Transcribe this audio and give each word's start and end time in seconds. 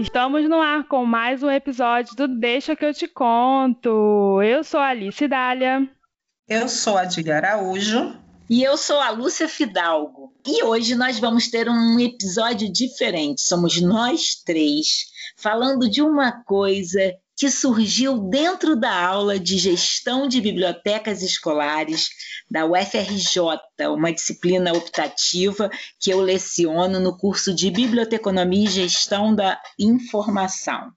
Estamos 0.00 0.48
no 0.48 0.60
ar 0.60 0.86
com 0.86 1.04
mais 1.04 1.42
um 1.42 1.50
episódio 1.50 2.14
do 2.14 2.28
Deixa 2.28 2.76
que 2.76 2.84
eu 2.84 2.94
te 2.94 3.08
conto. 3.08 4.40
Eu 4.40 4.62
sou 4.62 4.78
a 4.78 4.90
Alice 4.90 5.26
Dália. 5.26 5.90
Eu 6.48 6.68
sou 6.68 6.96
a 6.96 7.00
Adília 7.02 7.38
Araújo. 7.38 8.16
E 8.48 8.62
eu 8.62 8.76
sou 8.76 9.00
a 9.00 9.10
Lúcia 9.10 9.48
Fidalgo. 9.48 10.32
E 10.46 10.62
hoje 10.62 10.94
nós 10.94 11.18
vamos 11.18 11.50
ter 11.50 11.68
um 11.68 11.98
episódio 11.98 12.72
diferente. 12.72 13.40
Somos 13.40 13.80
nós 13.80 14.36
três 14.36 15.06
falando 15.36 15.90
de 15.90 16.00
uma 16.00 16.44
coisa 16.44 17.00
que 17.38 17.52
surgiu 17.52 18.18
dentro 18.18 18.74
da 18.74 18.92
aula 18.92 19.38
de 19.38 19.58
gestão 19.58 20.26
de 20.26 20.40
bibliotecas 20.40 21.22
escolares 21.22 22.08
da 22.50 22.66
UFRJ, 22.66 23.38
uma 23.94 24.12
disciplina 24.12 24.72
optativa 24.72 25.70
que 26.00 26.10
eu 26.10 26.20
leciono 26.20 26.98
no 26.98 27.16
curso 27.16 27.54
de 27.54 27.70
Biblioteconomia 27.70 28.64
e 28.64 28.66
Gestão 28.66 29.32
da 29.32 29.56
Informação. 29.78 30.90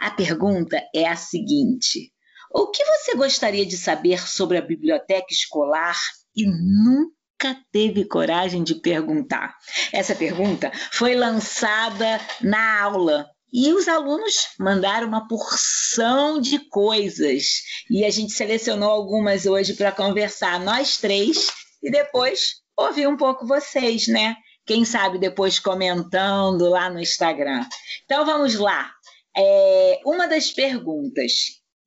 A 0.00 0.10
pergunta 0.10 0.82
é 0.94 1.06
a 1.06 1.16
seguinte: 1.16 2.10
o 2.50 2.70
que 2.70 2.82
você 2.82 3.14
gostaria 3.14 3.66
de 3.66 3.76
saber 3.76 4.26
sobre 4.26 4.56
a 4.56 4.62
biblioteca 4.62 5.26
escolar 5.30 5.98
e 6.34 6.46
nunca 6.46 7.62
teve 7.70 8.06
coragem 8.06 8.64
de 8.64 8.74
perguntar? 8.74 9.54
Essa 9.92 10.14
pergunta 10.14 10.72
foi 10.90 11.14
lançada 11.14 12.18
na 12.40 12.80
aula 12.80 13.28
e 13.52 13.72
os 13.72 13.88
alunos 13.88 14.48
mandaram 14.58 15.08
uma 15.08 15.26
porção 15.26 16.40
de 16.40 16.58
coisas 16.68 17.44
e 17.90 18.04
a 18.04 18.10
gente 18.10 18.32
selecionou 18.32 18.90
algumas 18.90 19.46
hoje 19.46 19.74
para 19.74 19.90
conversar, 19.90 20.60
nós 20.60 20.98
três, 20.98 21.48
e 21.82 21.90
depois 21.90 22.56
ouvir 22.76 23.08
um 23.08 23.16
pouco 23.16 23.46
vocês, 23.46 24.06
né? 24.06 24.36
Quem 24.66 24.84
sabe 24.84 25.18
depois 25.18 25.58
comentando 25.58 26.68
lá 26.68 26.90
no 26.90 27.00
Instagram. 27.00 27.66
Então 28.04 28.26
vamos 28.26 28.54
lá. 28.56 28.92
É, 29.34 30.00
uma 30.04 30.26
das 30.26 30.50
perguntas 30.50 31.32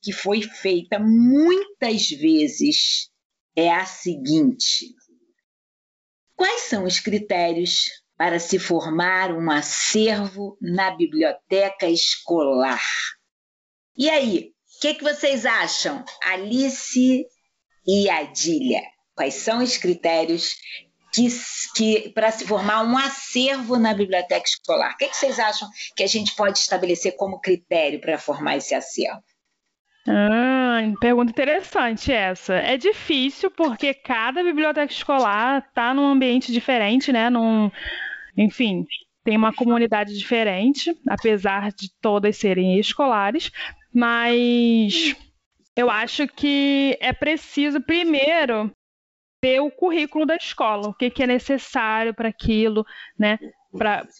que 0.02 0.12
foi 0.12 0.42
feita 0.42 0.98
muitas 1.00 2.09
vezes 2.09 3.09
é 3.56 3.72
a 3.72 3.86
seguinte: 3.86 4.96
Quais 6.36 6.62
são 6.62 6.86
os 6.86 7.00
critérios 7.00 8.01
para 8.22 8.38
se 8.38 8.60
formar 8.60 9.32
um 9.32 9.50
acervo 9.50 10.56
na 10.62 10.92
biblioteca 10.92 11.88
escolar. 11.88 12.86
E 13.98 14.12
aí, 14.12 14.52
o 14.78 14.80
que, 14.80 14.94
que 14.94 15.04
vocês 15.04 15.44
acham, 15.44 16.06
Alice 16.24 17.26
e 17.88 18.10
Adília? 18.12 18.84
Quais 19.16 19.34
são 19.34 19.64
os 19.64 19.76
critérios 19.76 20.54
que, 21.12 21.30
que 21.76 22.10
para 22.10 22.30
se 22.30 22.46
formar 22.46 22.84
um 22.84 22.96
acervo 22.96 23.80
na 23.80 23.92
biblioteca 23.92 24.48
escolar? 24.48 24.94
O 24.94 24.98
que, 24.98 25.08
que 25.08 25.18
vocês 25.18 25.40
acham 25.40 25.68
que 25.96 26.04
a 26.04 26.08
gente 26.08 26.36
pode 26.36 26.60
estabelecer 26.60 27.16
como 27.16 27.42
critério 27.42 28.00
para 28.00 28.20
formar 28.20 28.56
esse 28.58 28.76
acervo? 28.76 29.24
Ah, 30.08 30.80
pergunta 31.00 31.32
interessante 31.32 32.12
essa. 32.12 32.54
É 32.54 32.78
difícil 32.78 33.50
porque 33.50 33.96
cada 33.96 34.44
biblioteca 34.44 34.94
escolar 34.94 35.66
está 35.68 35.92
num 35.92 36.06
ambiente 36.06 36.52
diferente, 36.52 37.12
né? 37.12 37.32
Num, 37.32 37.72
enfim, 38.38 38.86
tem 39.24 39.38
uma 39.38 39.54
comunidade 39.54 40.18
diferente, 40.18 40.96
apesar 41.08 41.72
de 41.72 41.90
todas 42.02 42.38
serem 42.38 42.80
escolares, 42.80 43.52
mas 43.94 45.16
eu 45.76 45.90
acho 45.90 46.28
que 46.28 46.98
é 47.00 47.14
preciso 47.14 47.82
primeiro 47.82 48.72
ver 49.44 49.59
o 49.59 49.72
currículo 49.72 50.26
da 50.26 50.36
escola, 50.36 50.90
o 50.90 50.94
que, 50.94 51.09
que 51.09 51.24
é 51.24 51.28
necessário 51.28 52.14
para 52.14 52.30
aquilo, 52.30 52.86
né? 53.18 53.40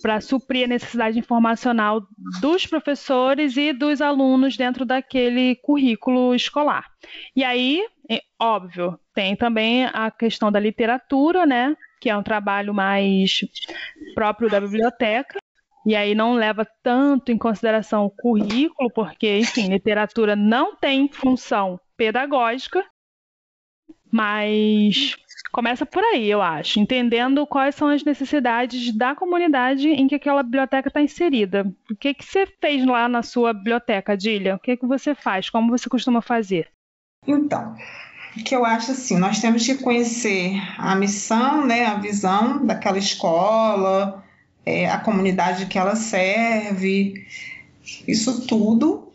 Para 0.02 0.22
suprir 0.22 0.66
a 0.66 0.67
necessidade 0.67 1.20
informacional 1.20 2.02
dos 2.39 2.66
professores 2.66 3.58
e 3.58 3.73
dos 3.73 4.02
alunos 4.02 4.55
dentro 4.55 4.86
daquele 4.86 5.55
currículo 5.58 6.33
escolar. 6.33 6.88
E 7.36 7.43
aí, 7.43 7.86
é 8.10 8.22
óbvio, 8.39 8.98
tem 9.14 9.36
também 9.36 9.86
a 9.86 10.10
questão 10.10 10.52
da 10.52 10.60
literatura, 10.60 11.45
né? 11.45 11.76
Que 12.02 12.10
é 12.10 12.17
um 12.17 12.23
trabalho 12.23 12.73
mais 12.73 13.42
próprio 14.16 14.50
da 14.50 14.60
biblioteca, 14.60 15.38
e 15.86 15.95
aí 15.95 16.16
não 16.16 16.34
leva 16.34 16.67
tanto 16.84 17.32
em 17.32 17.38
consideração 17.38 18.06
o 18.06 18.10
currículo, 18.10 18.92
porque, 18.92 19.38
enfim, 19.38 19.70
literatura 19.70 20.36
não 20.36 20.76
tem 20.76 21.08
função 21.08 21.80
pedagógica, 21.95 22.84
mas 24.11 25.16
começa 25.52 25.86
por 25.86 26.04
aí, 26.04 26.30
eu 26.30 26.42
acho, 26.42 26.80
entendendo 26.80 27.45
quais 27.45 27.76
são 27.76 27.88
as 27.88 28.04
necessidades 28.04 28.95
da 28.95 29.16
comunidade 29.16 29.88
em 29.88 30.08
que 30.08 30.16
aquela 30.16 30.42
biblioteca 30.42 30.88
está 30.88 31.02
inserida. 31.02 31.72
O 31.90 31.95
que, 31.95 32.14
que 32.16 32.26
você 32.26 32.48
fez 32.60 32.86
lá 32.86 33.08
na 33.08 33.22
sua 33.22 33.54
biblioteca, 33.54 34.17
Dília? 34.17 34.56
O 34.56 34.60
que, 34.60 34.76
que 34.76 34.86
você 34.88 35.14
faz? 35.14 35.50
Como 35.50 35.70
você 35.70 35.88
costuma 35.88 36.22
fazer? 36.22 36.70
Então, 37.28 37.76
que 38.45 38.55
eu 38.55 38.65
acho 38.65 38.92
assim, 38.92 39.17
nós 39.17 39.39
temos 39.39 39.65
que 39.65 39.75
conhecer 39.75 40.53
a 40.77 40.95
missão, 40.95 41.65
né, 41.65 41.86
a 41.86 41.95
visão 41.95 42.65
daquela 42.65 42.97
escola, 42.97 44.23
é, 44.65 44.89
a 44.89 44.97
comunidade 44.99 45.65
que 45.65 45.77
ela 45.77 45.95
serve, 45.95 47.25
isso 48.08 48.45
tudo, 48.47 49.11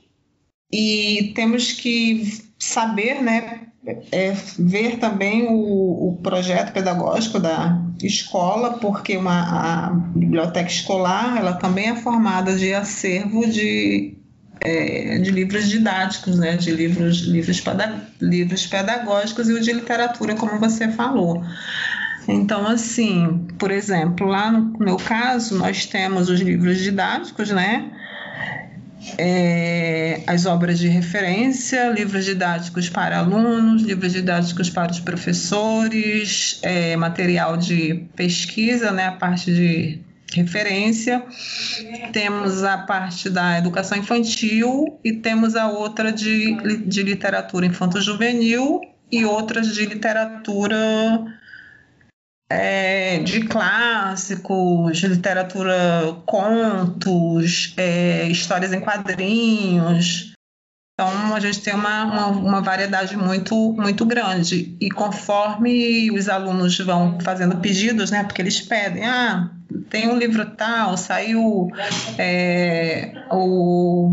e 0.71 1.33
temos 1.35 1.73
que 1.73 2.45
saber, 2.59 3.23
né, 3.23 3.67
é, 4.11 4.33
ver 4.59 4.99
também 4.99 5.47
o, 5.47 6.09
o, 6.09 6.19
projeto 6.23 6.73
pedagógico 6.73 7.39
da 7.39 7.81
escola, 8.03 8.79
porque 8.79 9.17
uma, 9.17 9.87
a 9.87 9.91
biblioteca 9.91 10.69
escolar 10.69 11.39
ela 11.39 11.53
também 11.55 11.91
é 11.91 11.97
formada 11.97 12.57
de 12.57 12.75
acervo 12.75 13.47
de 13.47 14.16
é, 14.61 15.19
de 15.19 15.31
livros 15.31 15.69
didáticos, 15.69 16.39
né, 16.39 16.57
de 16.57 16.71
livros, 16.71 17.19
livros, 17.21 17.63
livros 18.21 18.67
pedagógicos 18.67 19.49
e 19.49 19.53
o 19.53 19.61
de 19.61 19.73
literatura, 19.73 20.35
como 20.35 20.59
você 20.59 20.89
falou. 20.89 21.45
Então, 22.29 22.67
assim, 22.67 23.47
por 23.59 23.71
exemplo, 23.71 24.27
lá 24.27 24.51
no 24.51 24.77
meu 24.79 24.97
caso, 24.97 25.57
nós 25.57 25.87
temos 25.87 26.29
os 26.29 26.41
livros 26.41 26.79
didáticos, 26.81 27.51
né? 27.51 27.91
É, 29.17 30.23
as 30.27 30.47
obras 30.47 30.81
de 30.81 30.89
referência, 30.89 31.89
livros 31.91 32.25
didáticos 32.25 32.89
para 32.89 33.19
alunos, 33.19 33.83
livros 33.83 34.13
didáticos 34.13 34.69
para 34.69 34.91
os 34.91 34.99
professores, 34.99 36.59
é, 36.63 36.97
material 36.97 37.57
de 37.57 38.07
pesquisa, 38.17 38.91
né? 38.91 39.07
A 39.07 39.13
parte 39.13 39.55
de 39.55 40.01
referência, 40.33 41.25
temos 42.13 42.65
a 42.65 42.79
parte 42.79 43.31
da 43.31 43.59
educação 43.59 43.97
infantil 43.97 44.99
e 45.05 45.13
temos 45.13 45.55
a 45.55 45.69
outra 45.69 46.13
de, 46.13 46.83
de 46.87 47.03
literatura 47.03 47.67
infanto-juvenil 47.67 48.81
e 49.11 49.25
outras 49.25 49.73
de 49.73 49.87
literatura 49.87 50.77
é, 52.49 53.19
de 53.21 53.43
clássicos, 53.43 54.99
de 54.99 55.09
literatura 55.09 55.75
contos, 56.27 57.75
é, 57.77 58.27
histórias 58.29 58.73
em 58.73 58.81
quadrinhos. 58.81 60.33
Então, 60.99 61.35
a 61.35 61.41
gente 61.41 61.61
tem 61.61 61.75
uma, 61.75 62.05
uma, 62.05 62.27
uma, 62.29 62.61
variedade 62.63 63.17
muito, 63.17 63.55
muito 63.75 64.07
grande. 64.07 64.77
E 64.81 64.91
conforme 64.91 66.11
os 66.11 66.27
alunos 66.27 66.79
vão 66.79 67.21
fazendo 67.21 67.59
pedidos, 67.59 68.11
né, 68.11 68.25
porque 68.25 68.41
eles 68.41 68.63
pedem, 68.63 69.05
ah, 69.05 69.51
tem 69.91 70.09
um 70.09 70.17
livro 70.17 70.45
tal, 70.51 70.97
saiu 70.97 71.71
é, 72.19 73.13
o, 73.31 74.13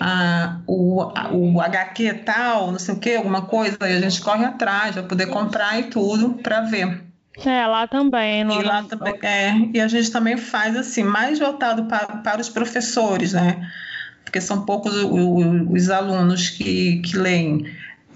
a, 0.00 0.58
o, 0.66 1.54
o 1.54 1.60
HQ 1.60 2.14
tal, 2.24 2.72
não 2.72 2.78
sei 2.78 2.94
o 2.94 2.98
que, 2.98 3.14
alguma 3.14 3.42
coisa, 3.42 3.76
e 3.82 3.96
a 3.96 4.00
gente 4.00 4.20
corre 4.20 4.44
atrás 4.44 4.94
para 4.94 5.02
poder 5.02 5.26
comprar 5.26 5.78
e 5.78 5.84
tudo 5.84 6.34
para 6.42 6.62
ver. 6.62 7.04
É, 7.44 7.66
lá 7.66 7.86
também. 7.86 8.42
No... 8.42 8.60
E 8.60 8.64
lá 8.64 8.82
também, 8.82 9.14
é, 9.22 9.52
e 9.72 9.80
a 9.80 9.86
gente 9.86 10.10
também 10.10 10.36
faz 10.36 10.76
assim, 10.76 11.04
mais 11.04 11.38
voltado 11.38 11.84
para, 11.84 12.06
para 12.18 12.40
os 12.40 12.48
professores, 12.48 13.32
né? 13.32 13.70
Porque 14.24 14.40
são 14.40 14.64
poucos 14.64 14.94
os, 14.94 15.70
os 15.70 15.90
alunos 15.90 16.50
que, 16.50 17.00
que 17.02 17.16
leem 17.16 17.64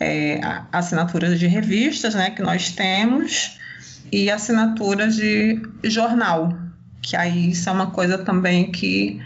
é, 0.00 0.40
assinaturas 0.72 1.38
de 1.38 1.46
revistas, 1.46 2.14
né, 2.14 2.30
que 2.30 2.42
nós 2.42 2.72
temos, 2.72 3.56
e 4.10 4.30
assinaturas 4.30 5.16
de 5.16 5.62
jornal, 5.84 6.52
que 7.02 7.16
aí 7.16 7.50
isso 7.50 7.68
é 7.68 7.72
uma 7.72 7.90
coisa 7.90 8.16
também 8.16 8.70
que, 8.70 9.20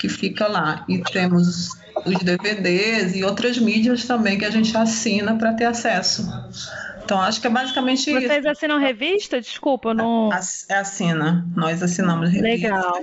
que 0.00 0.08
fica 0.08 0.46
lá. 0.46 0.84
E 0.88 1.02
temos 1.02 1.70
os 2.04 2.18
DVDs 2.22 3.16
e 3.16 3.24
outras 3.24 3.58
mídias 3.58 4.04
também 4.04 4.38
que 4.38 4.44
a 4.44 4.50
gente 4.50 4.76
assina 4.76 5.36
para 5.36 5.52
ter 5.54 5.64
acesso. 5.64 6.26
Então, 7.04 7.20
acho 7.20 7.40
que 7.40 7.46
é 7.46 7.50
basicamente 7.50 8.04
Vocês 8.04 8.16
isso. 8.16 8.26
Vocês 8.32 8.46
assinam 8.46 8.78
revista? 8.80 9.40
Desculpa, 9.40 9.94
não. 9.94 10.30
Assina. 10.32 11.46
Nós 11.54 11.80
assinamos 11.82 12.30
revistas. 12.30 12.62
Legal. 12.62 13.02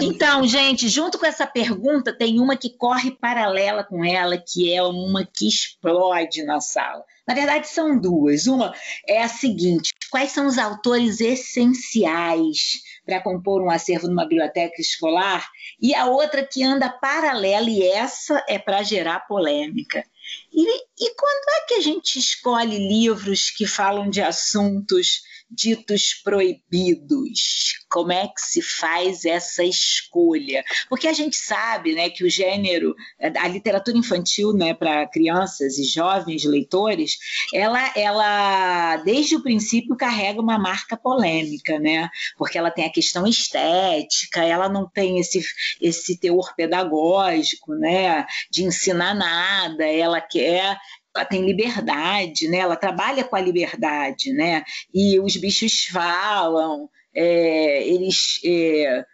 Então, 0.00 0.44
gente, 0.46 0.88
junto 0.88 1.16
com 1.16 1.24
essa 1.24 1.46
pergunta, 1.46 2.12
tem 2.12 2.40
uma 2.40 2.56
que 2.56 2.70
corre 2.70 3.12
paralela 3.12 3.84
com 3.84 4.04
ela, 4.04 4.36
que 4.36 4.74
é 4.74 4.82
uma 4.82 5.24
que 5.24 5.46
explode 5.46 6.42
na 6.42 6.60
sala. 6.60 7.04
Na 7.26 7.34
verdade, 7.34 7.68
são 7.68 7.98
duas. 7.98 8.48
Uma 8.48 8.74
é 9.06 9.22
a 9.22 9.28
seguinte: 9.28 9.92
quais 10.10 10.32
são 10.32 10.48
os 10.48 10.58
autores 10.58 11.20
essenciais 11.20 12.82
para 13.04 13.20
compor 13.20 13.62
um 13.62 13.70
acervo 13.70 14.08
numa 14.08 14.26
biblioteca 14.26 14.80
escolar, 14.80 15.48
e 15.80 15.94
a 15.94 16.06
outra 16.06 16.44
que 16.44 16.62
anda 16.62 16.88
paralela, 16.88 17.68
e 17.68 17.82
essa 17.82 18.44
é 18.48 18.58
para 18.58 18.82
gerar 18.82 19.26
polêmica. 19.26 20.04
E, 20.52 20.62
e 20.62 21.14
quando 21.14 21.48
é 21.48 21.66
que 21.66 21.74
a 21.74 21.80
gente 21.80 22.18
escolhe 22.18 22.78
livros 22.78 23.50
que 23.50 23.66
falam 23.66 24.08
de 24.08 24.20
assuntos 24.20 25.22
ditos 25.52 26.14
proibidos? 26.24 27.74
Como 27.90 28.10
é 28.10 28.26
que 28.26 28.40
se 28.40 28.62
faz 28.62 29.24
essa 29.24 29.62
escolha? 29.62 30.64
Porque 30.88 31.06
a 31.06 31.12
gente 31.12 31.36
sabe 31.36 31.94
né, 31.94 32.08
que 32.08 32.24
o 32.24 32.30
gênero, 32.30 32.94
a 33.38 33.48
literatura 33.48 33.96
infantil 33.96 34.52
né, 34.54 34.72
para 34.72 35.06
crianças 35.06 35.78
e 35.78 35.84
jovens 35.84 36.44
leitores, 36.44 37.16
ela, 37.52 37.92
ela, 37.94 38.96
desde 38.98 39.36
o 39.36 39.42
princípio, 39.42 39.96
carrega 39.96 40.40
uma 40.40 40.58
marca 40.58 40.96
polêmica, 40.96 41.78
né? 41.78 42.08
Porque 42.36 42.56
ela 42.56 42.70
tem 42.70 42.86
a 42.86 42.92
questão 42.92 43.26
estética, 43.26 44.42
ela 44.42 44.68
não 44.68 44.88
tem 44.88 45.18
esse, 45.18 45.42
esse 45.80 46.18
teor 46.18 46.54
pedagógico, 46.56 47.74
né? 47.74 48.26
De 48.50 48.64
ensinar 48.64 49.14
nada, 49.14 49.84
ela 49.84 50.20
quer 50.20 50.78
ela 51.14 51.24
tem 51.24 51.44
liberdade, 51.44 52.48
né? 52.48 52.58
Ela 52.58 52.76
trabalha 52.76 53.24
com 53.24 53.36
a 53.36 53.40
liberdade, 53.40 54.32
né? 54.32 54.64
E 54.92 55.20
os 55.20 55.36
bichos 55.36 55.84
falam, 55.86 56.88
é, 57.14 57.86
eles 57.86 58.40
é, 58.44 59.04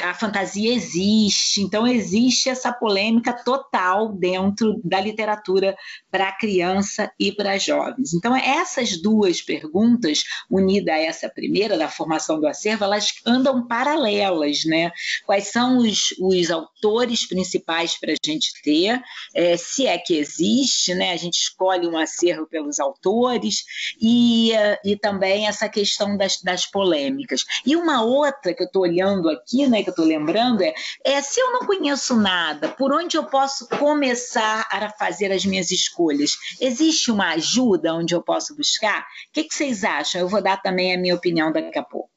a 0.00 0.12
fantasia 0.12 0.72
existe, 0.72 1.62
então 1.62 1.86
existe 1.86 2.50
essa 2.50 2.72
polêmica 2.72 3.32
total 3.32 4.12
dentro 4.12 4.78
da 4.84 5.00
literatura 5.00 5.74
para 6.10 6.30
criança 6.32 7.10
e 7.18 7.32
para 7.32 7.56
jovens. 7.56 8.12
Então, 8.12 8.36
essas 8.36 9.00
duas 9.00 9.40
perguntas, 9.40 10.24
unidas 10.50 10.94
a 10.94 10.98
essa 10.98 11.28
primeira, 11.28 11.78
da 11.78 11.88
formação 11.88 12.38
do 12.38 12.46
acervo, 12.46 12.84
elas 12.84 13.14
andam 13.26 13.66
paralelas, 13.66 14.64
né? 14.66 14.92
Quais 15.24 15.48
são 15.48 15.78
os, 15.78 16.14
os 16.20 16.50
autores 16.50 17.26
principais 17.26 17.98
para 17.98 18.12
a 18.12 18.16
gente 18.24 18.52
ter, 18.62 19.00
é, 19.34 19.56
se 19.56 19.86
é 19.86 19.96
que 19.96 20.14
existe, 20.14 20.94
né? 20.94 21.12
A 21.12 21.16
gente 21.16 21.38
escolhe 21.38 21.86
um 21.86 21.96
acervo 21.96 22.46
pelos 22.46 22.78
autores 22.78 23.64
e, 24.00 24.52
e 24.84 24.96
também 24.96 25.46
essa 25.46 25.68
questão 25.68 26.16
das, 26.16 26.42
das 26.42 26.66
polêmicas. 26.66 27.44
E 27.64 27.74
uma 27.74 28.02
outra 28.02 28.52
que 28.52 28.62
eu 28.62 28.66
estou 28.66 28.82
olhando 28.82 29.30
aqui, 29.30 29.61
né, 29.68 29.82
que 29.82 29.88
eu 29.88 29.92
estou 29.92 30.04
lembrando 30.04 30.62
é, 30.62 30.72
é 31.04 31.20
se 31.20 31.40
eu 31.40 31.52
não 31.52 31.66
conheço 31.66 32.16
nada, 32.20 32.68
por 32.68 32.92
onde 32.92 33.16
eu 33.16 33.24
posso 33.24 33.68
começar 33.68 34.66
a 34.70 34.90
fazer 34.90 35.32
as 35.32 35.44
minhas 35.44 35.70
escolhas? 35.70 36.36
Existe 36.60 37.10
uma 37.10 37.30
ajuda 37.32 37.94
onde 37.94 38.14
eu 38.14 38.22
posso 38.22 38.56
buscar? 38.56 39.00
O 39.00 39.04
que, 39.32 39.44
que 39.44 39.54
vocês 39.54 39.84
acham? 39.84 40.20
Eu 40.20 40.28
vou 40.28 40.42
dar 40.42 40.60
também 40.60 40.94
a 40.94 40.98
minha 40.98 41.14
opinião 41.14 41.52
daqui 41.52 41.78
a 41.78 41.82
pouco. 41.82 42.10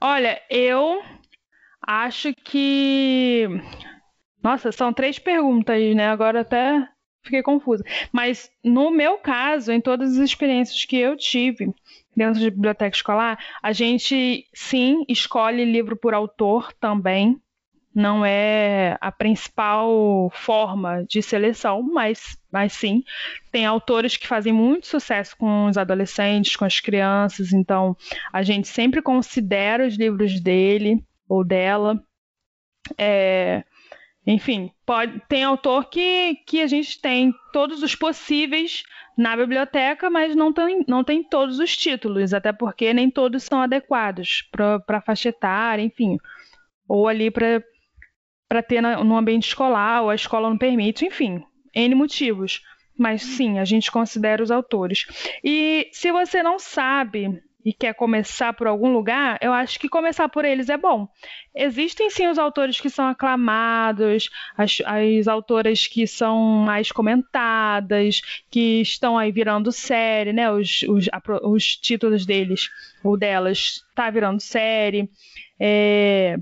Olha, 0.00 0.40
eu 0.50 1.00
acho 1.86 2.34
que. 2.34 3.46
Nossa, 4.42 4.72
são 4.72 4.92
três 4.92 5.18
perguntas, 5.18 5.94
né? 5.94 6.08
Agora 6.08 6.40
até 6.40 6.88
fiquei 7.22 7.42
confusa. 7.42 7.84
Mas 8.10 8.50
no 8.64 8.90
meu 8.90 9.18
caso, 9.18 9.70
em 9.70 9.80
todas 9.80 10.12
as 10.12 10.18
experiências 10.18 10.84
que 10.84 10.96
eu 10.96 11.16
tive, 11.16 11.72
dentro 12.16 12.40
de 12.40 12.50
biblioteca 12.50 12.96
escolar, 12.96 13.38
a 13.62 13.72
gente 13.72 14.46
sim 14.54 15.04
escolhe 15.08 15.64
livro 15.64 15.96
por 15.96 16.14
autor 16.14 16.72
também. 16.74 17.40
Não 17.94 18.24
é 18.24 18.96
a 19.02 19.12
principal 19.12 20.30
forma 20.32 21.04
de 21.04 21.20
seleção, 21.20 21.82
mas, 21.82 22.38
mas 22.50 22.72
sim. 22.72 23.04
Tem 23.50 23.66
autores 23.66 24.16
que 24.16 24.26
fazem 24.26 24.52
muito 24.52 24.86
sucesso 24.86 25.36
com 25.36 25.66
os 25.66 25.76
adolescentes, 25.76 26.56
com 26.56 26.64
as 26.64 26.80
crianças, 26.80 27.52
então 27.52 27.94
a 28.32 28.42
gente 28.42 28.66
sempre 28.66 29.02
considera 29.02 29.86
os 29.86 29.96
livros 29.96 30.40
dele 30.40 31.04
ou 31.28 31.44
dela. 31.44 32.02
É, 32.96 33.62
enfim, 34.26 34.70
pode, 34.86 35.20
tem 35.28 35.42
autor 35.42 35.86
que, 35.86 36.36
que 36.46 36.60
a 36.60 36.66
gente 36.66 37.00
tem 37.00 37.34
todos 37.52 37.82
os 37.82 37.94
possíveis 37.94 38.84
na 39.18 39.36
biblioteca, 39.36 40.08
mas 40.08 40.36
não 40.36 40.52
tem, 40.52 40.84
não 40.86 41.02
tem 41.02 41.22
todos 41.24 41.58
os 41.58 41.76
títulos, 41.76 42.32
até 42.32 42.52
porque 42.52 42.94
nem 42.94 43.10
todos 43.10 43.42
são 43.42 43.60
adequados 43.60 44.48
para 44.50 45.00
faixa 45.00 45.30
etária, 45.30 45.82
enfim. 45.82 46.18
Ou 46.88 47.08
ali 47.08 47.30
para 47.30 48.62
ter 48.62 48.80
na, 48.80 49.02
no 49.02 49.16
ambiente 49.16 49.48
escolar, 49.48 50.02
ou 50.02 50.10
a 50.10 50.14
escola 50.14 50.48
não 50.48 50.58
permite, 50.58 51.04
enfim, 51.04 51.42
N 51.74 51.94
motivos. 51.94 52.62
Mas 52.96 53.22
sim, 53.22 53.58
a 53.58 53.64
gente 53.64 53.90
considera 53.90 54.42
os 54.42 54.50
autores. 54.50 55.06
E 55.42 55.88
se 55.92 56.12
você 56.12 56.42
não 56.42 56.58
sabe 56.58 57.42
e 57.64 57.72
quer 57.72 57.94
começar 57.94 58.52
por 58.52 58.66
algum 58.66 58.92
lugar, 58.92 59.38
eu 59.40 59.52
acho 59.52 59.78
que 59.78 59.88
começar 59.88 60.28
por 60.28 60.44
eles 60.44 60.68
é 60.68 60.76
bom. 60.76 61.08
Existem 61.54 62.10
sim 62.10 62.26
os 62.26 62.38
autores 62.38 62.80
que 62.80 62.90
são 62.90 63.06
aclamados, 63.08 64.30
as, 64.56 64.78
as 64.84 65.28
autoras 65.28 65.86
que 65.86 66.06
são 66.06 66.40
mais 66.40 66.90
comentadas, 66.90 68.20
que 68.50 68.80
estão 68.80 69.16
aí 69.16 69.30
virando 69.30 69.70
série, 69.70 70.32
né? 70.32 70.50
Os, 70.50 70.82
os, 70.82 71.08
a, 71.12 71.22
os 71.46 71.76
títulos 71.76 72.26
deles 72.26 72.68
ou 73.04 73.16
delas 73.16 73.84
tá 73.94 74.10
virando 74.10 74.40
série. 74.40 75.08
É, 75.60 76.36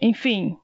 enfim, 0.00 0.56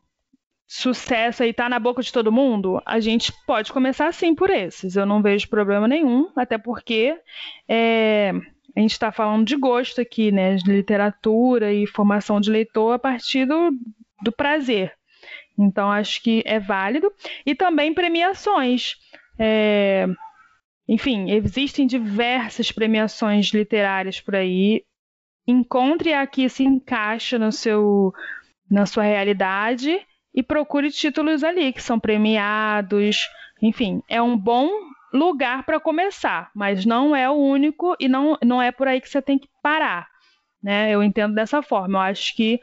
sucesso 0.66 1.42
aí 1.42 1.52
tá 1.52 1.68
na 1.68 1.78
boca 1.78 2.02
de 2.02 2.12
todo 2.12 2.30
mundo, 2.30 2.80
a 2.84 3.00
gente 3.00 3.32
pode 3.46 3.72
começar 3.72 4.12
sim 4.12 4.34
por 4.34 4.50
esses. 4.50 4.96
Eu 4.96 5.06
não 5.06 5.22
vejo 5.22 5.48
problema 5.48 5.88
nenhum, 5.88 6.30
até 6.36 6.58
porque 6.58 7.18
é, 7.66 8.32
a 8.76 8.80
gente 8.80 8.92
está 8.92 9.10
falando 9.10 9.46
de 9.46 9.56
gosto 9.56 10.00
aqui, 10.00 10.30
né? 10.30 10.56
De 10.56 10.70
literatura 10.70 11.72
e 11.72 11.86
formação 11.86 12.40
de 12.40 12.50
leitor 12.50 12.94
a 12.94 12.98
partir 12.98 13.46
do, 13.46 13.70
do 14.22 14.32
prazer. 14.32 14.92
Então, 15.58 15.90
acho 15.90 16.22
que 16.22 16.42
é 16.46 16.60
válido. 16.60 17.12
E 17.44 17.54
também 17.54 17.92
premiações. 17.92 18.94
É, 19.38 20.06
enfim, 20.88 21.30
existem 21.30 21.86
diversas 21.86 22.70
premiações 22.70 23.48
literárias 23.48 24.20
por 24.20 24.36
aí. 24.36 24.84
Encontre 25.46 26.12
a 26.12 26.26
que 26.26 26.48
se 26.48 26.62
encaixa 26.62 27.38
no 27.38 27.50
seu, 27.50 28.12
na 28.70 28.86
sua 28.86 29.02
realidade 29.02 30.00
e 30.34 30.42
procure 30.42 30.90
títulos 30.90 31.42
ali 31.42 31.72
que 31.72 31.82
são 31.82 31.98
premiados. 31.98 33.28
Enfim, 33.60 34.02
é 34.08 34.22
um 34.22 34.36
bom 34.36 34.70
lugar 35.12 35.64
para 35.64 35.80
começar, 35.80 36.50
mas 36.54 36.84
não 36.84 37.14
é 37.14 37.28
o 37.28 37.34
único 37.34 37.96
e 37.98 38.08
não, 38.08 38.36
não 38.44 38.60
é 38.60 38.70
por 38.70 38.88
aí 38.88 39.00
que 39.00 39.08
você 39.08 39.22
tem 39.22 39.38
que 39.38 39.48
parar. 39.62 40.08
Né? 40.62 40.90
Eu 40.90 41.02
entendo 41.02 41.34
dessa 41.34 41.62
forma. 41.62 41.98
Eu 41.98 42.02
acho 42.02 42.34
que, 42.34 42.60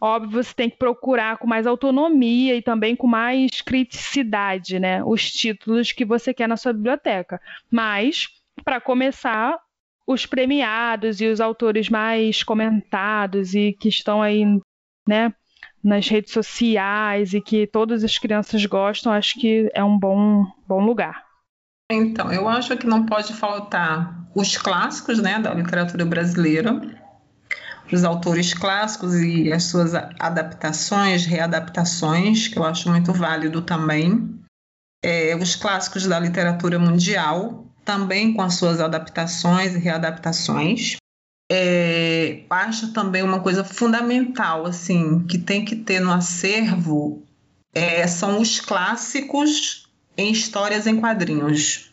óbvio, 0.00 0.42
você 0.42 0.54
tem 0.54 0.70
que 0.70 0.76
procurar 0.76 1.38
com 1.38 1.46
mais 1.46 1.66
autonomia 1.66 2.54
e 2.54 2.62
também 2.62 2.94
com 2.94 3.06
mais 3.06 3.60
criticidade 3.60 4.78
né? 4.78 5.02
os 5.04 5.30
títulos 5.30 5.92
que 5.92 6.04
você 6.04 6.32
quer 6.32 6.48
na 6.48 6.56
sua 6.56 6.72
biblioteca. 6.72 7.40
Mas, 7.70 8.28
para 8.64 8.80
começar, 8.80 9.58
os 10.06 10.26
premiados 10.26 11.20
e 11.20 11.26
os 11.26 11.40
autores 11.40 11.88
mais 11.88 12.42
comentados 12.42 13.54
e 13.54 13.72
que 13.72 13.88
estão 13.88 14.20
aí 14.20 14.44
né, 15.06 15.32
nas 15.82 16.08
redes 16.08 16.32
sociais 16.32 17.34
e 17.34 17.40
que 17.40 17.66
todas 17.66 18.04
as 18.04 18.18
crianças 18.18 18.64
gostam, 18.66 19.12
acho 19.12 19.38
que 19.38 19.70
é 19.74 19.82
um 19.82 19.98
bom, 19.98 20.44
bom 20.66 20.84
lugar. 20.84 21.31
Então, 21.94 22.32
eu 22.32 22.48
acho 22.48 22.76
que 22.76 22.86
não 22.86 23.06
pode 23.06 23.32
faltar 23.34 24.26
os 24.34 24.56
clássicos 24.56 25.18
né, 25.20 25.38
da 25.38 25.52
literatura 25.52 26.04
brasileira, 26.04 26.80
os 27.92 28.04
autores 28.04 28.54
clássicos 28.54 29.14
e 29.14 29.52
as 29.52 29.64
suas 29.64 29.94
adaptações, 29.94 31.26
readaptações, 31.26 32.48
que 32.48 32.58
eu 32.58 32.64
acho 32.64 32.90
muito 32.90 33.12
válido 33.12 33.60
também. 33.60 34.40
É, 35.04 35.36
os 35.36 35.56
clássicos 35.56 36.06
da 36.06 36.18
literatura 36.18 36.78
mundial, 36.78 37.66
também 37.84 38.32
com 38.32 38.42
as 38.42 38.54
suas 38.54 38.80
adaptações 38.80 39.74
e 39.74 39.78
readaptações. 39.78 40.96
É, 41.50 42.44
acho 42.48 42.92
também 42.92 43.22
uma 43.22 43.40
coisa 43.40 43.62
fundamental, 43.62 44.64
assim, 44.64 45.26
que 45.26 45.36
tem 45.36 45.64
que 45.64 45.76
ter 45.76 46.00
no 46.00 46.10
acervo, 46.10 47.22
é, 47.74 48.06
são 48.06 48.40
os 48.40 48.60
clássicos 48.60 49.81
em 50.22 50.32
histórias 50.32 50.86
em 50.86 51.00
quadrinhos. 51.00 51.92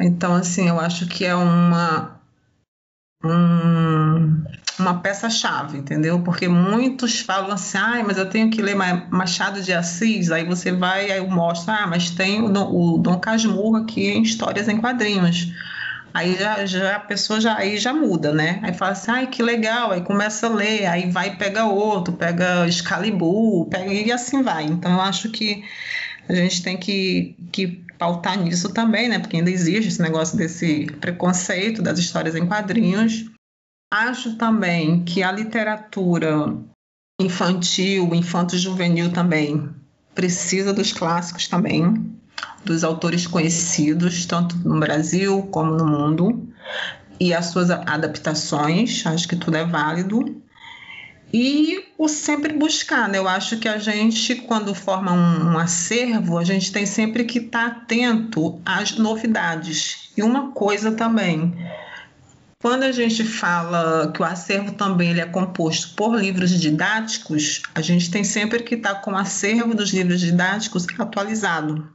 Então, 0.00 0.34
assim, 0.34 0.68
eu 0.68 0.78
acho 0.78 1.06
que 1.06 1.24
é 1.24 1.34
uma, 1.34 2.20
um, 3.24 4.44
uma 4.78 5.00
peça-chave, 5.00 5.78
entendeu? 5.78 6.22
Porque 6.22 6.46
muitos 6.46 7.20
falam 7.20 7.50
assim, 7.50 7.78
ah, 7.78 8.02
mas 8.06 8.16
eu 8.16 8.30
tenho 8.30 8.50
que 8.50 8.62
ler 8.62 8.76
Machado 9.10 9.60
de 9.60 9.72
Assis, 9.72 10.30
aí 10.30 10.44
você 10.44 10.70
vai, 10.70 11.10
aí 11.10 11.18
eu 11.18 11.28
mostro, 11.28 11.72
ah, 11.72 11.86
mas 11.86 12.10
tem 12.10 12.42
o 12.42 12.48
Dom, 12.48 12.70
o 12.70 12.98
Dom 12.98 13.18
Casmurro 13.18 13.76
aqui 13.76 14.08
em 14.08 14.22
histórias 14.22 14.68
em 14.68 14.78
quadrinhos. 14.80 15.52
Aí 16.14 16.36
já, 16.36 16.64
já 16.64 16.96
a 16.96 17.00
pessoa 17.00 17.40
já, 17.40 17.56
aí 17.56 17.76
já 17.76 17.92
muda, 17.92 18.32
né? 18.32 18.60
Aí 18.62 18.72
fala 18.72 18.92
assim, 18.92 19.10
ai, 19.10 19.26
que 19.26 19.42
legal, 19.42 19.90
aí 19.92 20.00
começa 20.00 20.46
a 20.46 20.50
ler, 20.50 20.86
aí 20.86 21.10
vai 21.10 21.36
pega 21.36 21.64
outro, 21.64 22.14
pega 22.14 22.66
Excalibur, 22.66 23.66
pega, 23.66 23.92
e 23.92 24.10
assim 24.10 24.42
vai. 24.42 24.64
Então 24.64 24.92
eu 24.92 25.00
acho 25.00 25.28
que 25.30 25.62
a 26.28 26.34
gente 26.34 26.62
tem 26.62 26.76
que, 26.76 27.34
que 27.50 27.66
pautar 27.98 28.38
nisso 28.38 28.68
também, 28.70 29.08
né? 29.08 29.18
Porque 29.18 29.36
ainda 29.36 29.50
existe 29.50 29.88
esse 29.88 30.02
negócio 30.02 30.36
desse 30.36 30.86
preconceito 31.00 31.82
das 31.82 31.98
histórias 31.98 32.34
em 32.34 32.46
quadrinhos. 32.46 33.30
Acho 33.92 34.36
também 34.36 35.02
que 35.04 35.22
a 35.22 35.32
literatura 35.32 36.54
infantil, 37.20 38.14
infanto-juvenil 38.14 39.10
também 39.10 39.68
precisa 40.14 40.72
dos 40.74 40.92
clássicos 40.92 41.48
também, 41.48 42.12
dos 42.64 42.84
autores 42.84 43.26
conhecidos, 43.26 44.26
tanto 44.26 44.56
no 44.58 44.78
Brasil 44.78 45.42
como 45.44 45.72
no 45.72 45.86
mundo, 45.86 46.48
e 47.18 47.32
as 47.32 47.46
suas 47.46 47.70
adaptações, 47.70 49.04
acho 49.06 49.26
que 49.26 49.36
tudo 49.36 49.56
é 49.56 49.64
válido. 49.64 50.42
E 51.32 51.84
o 51.98 52.08
sempre 52.08 52.54
buscar, 52.54 53.08
né? 53.08 53.18
Eu 53.18 53.28
acho 53.28 53.58
que 53.58 53.68
a 53.68 53.78
gente, 53.78 54.34
quando 54.36 54.74
forma 54.74 55.12
um, 55.12 55.58
acervo, 55.58 56.38
a 56.38 56.44
gente 56.44 56.72
tem 56.72 56.86
sempre 56.86 57.24
que 57.24 57.38
estar 57.38 57.66
atento 57.66 58.60
às 58.64 58.92
novidades. 58.92 60.10
E 60.16 60.22
uma 60.22 60.52
coisa 60.52 60.92
também, 60.92 61.54
quando 62.60 62.84
a 62.84 62.92
gente 62.92 63.24
fala 63.24 64.10
que 64.10 64.22
o 64.22 64.24
acervo 64.24 64.72
também 64.72 65.10
ele 65.10 65.20
é 65.20 65.26
composto 65.26 65.94
por 65.94 66.18
livros 66.18 66.50
didáticos, 66.50 67.62
a 67.74 67.82
gente 67.82 68.10
tem 68.10 68.24
sempre 68.24 68.62
que 68.62 68.74
estar 68.74 68.96
com 68.96 69.12
o 69.12 69.16
acervo 69.16 69.74
dos 69.74 69.90
livros 69.90 70.20
didáticos 70.20 70.86
atualizado. 70.98 71.92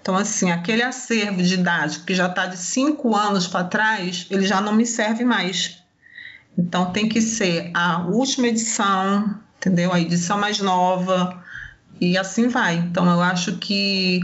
Então, 0.00 0.14
assim, 0.16 0.50
aquele 0.50 0.82
acervo 0.82 1.42
didático 1.42 2.04
que 2.04 2.14
já 2.14 2.26
está 2.26 2.46
de 2.46 2.58
cinco 2.58 3.16
anos 3.16 3.48
para 3.48 3.64
trás, 3.64 4.26
ele 4.30 4.46
já 4.46 4.60
não 4.60 4.72
me 4.72 4.86
serve 4.86 5.24
mais. 5.24 5.82
Então, 6.58 6.92
tem 6.92 7.08
que 7.08 7.20
ser 7.20 7.70
a 7.74 8.06
última 8.06 8.48
edição, 8.48 9.38
entendeu? 9.58 9.92
A 9.92 10.00
edição 10.00 10.38
mais 10.38 10.58
nova, 10.58 11.42
e 12.00 12.16
assim 12.16 12.48
vai. 12.48 12.76
Então, 12.76 13.08
eu 13.10 13.20
acho 13.20 13.58
que 13.58 14.20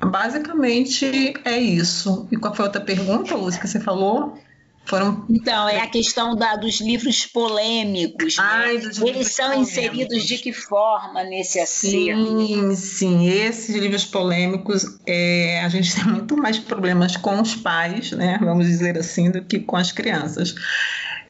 basicamente 0.00 1.34
é 1.44 1.58
isso. 1.58 2.28
E 2.30 2.36
qual 2.36 2.54
foi 2.54 2.64
a 2.64 2.68
outra 2.68 2.80
pergunta, 2.80 3.34
Lúcia, 3.34 3.60
que 3.60 3.68
você 3.68 3.80
falou? 3.80 4.38
Foram... 4.86 5.26
Então, 5.28 5.68
é 5.68 5.80
a 5.80 5.88
questão 5.88 6.36
da, 6.36 6.54
dos 6.54 6.80
livros 6.80 7.26
polêmicos. 7.26 8.36
Né? 8.36 8.44
Ai, 8.44 8.66
né? 8.66 8.84
Eles 8.84 8.98
livros 8.98 9.34
são 9.34 9.46
polêmicos. 9.46 9.72
inseridos 9.72 10.24
de 10.24 10.38
que 10.38 10.52
forma 10.52 11.24
nesse 11.24 11.58
acervo? 11.58 12.38
Sim, 12.38 12.76
sim. 12.76 13.28
Esses 13.28 13.74
livros 13.74 14.04
polêmicos, 14.04 14.84
é, 15.04 15.60
a 15.64 15.68
gente 15.68 15.92
tem 15.92 16.04
muito 16.04 16.36
mais 16.36 16.58
problemas 16.60 17.16
com 17.16 17.40
os 17.40 17.56
pais, 17.56 18.12
né? 18.12 18.38
Vamos 18.40 18.66
dizer 18.66 18.96
assim, 18.96 19.30
do 19.30 19.42
que 19.42 19.58
com 19.58 19.76
as 19.76 19.90
crianças. 19.90 20.54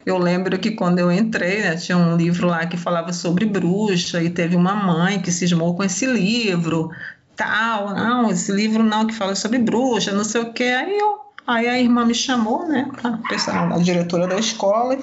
Eu 0.06 0.16
lembro 0.16 0.58
que 0.58 0.70
quando 0.70 1.00
eu 1.00 1.10
entrei, 1.10 1.60
né, 1.60 1.76
tinha 1.76 1.98
um 1.98 2.16
livro 2.16 2.46
lá 2.46 2.64
que 2.64 2.76
falava 2.76 3.12
sobre 3.12 3.44
bruxa 3.44 4.22
e 4.22 4.30
teve 4.30 4.54
uma 4.56 4.74
mãe 4.74 5.20
que 5.20 5.32
cismou 5.32 5.74
com 5.74 5.82
esse 5.82 6.06
livro, 6.06 6.90
tal, 7.34 7.92
não, 7.92 8.30
esse 8.30 8.52
livro 8.52 8.82
não 8.82 9.04
que 9.04 9.12
fala 9.12 9.34
sobre 9.34 9.58
bruxa, 9.58 10.12
não 10.12 10.22
sei 10.22 10.42
o 10.42 10.52
que. 10.52 10.62
Aí 10.62 10.96
eu 10.96 11.26
Aí 11.46 11.68
a 11.68 11.78
irmã 11.78 12.04
me 12.04 12.14
chamou, 12.14 12.66
né, 12.66 12.90
a, 13.04 13.74
a 13.74 13.78
diretora 13.78 14.26
da 14.26 14.36
escola, 14.36 14.98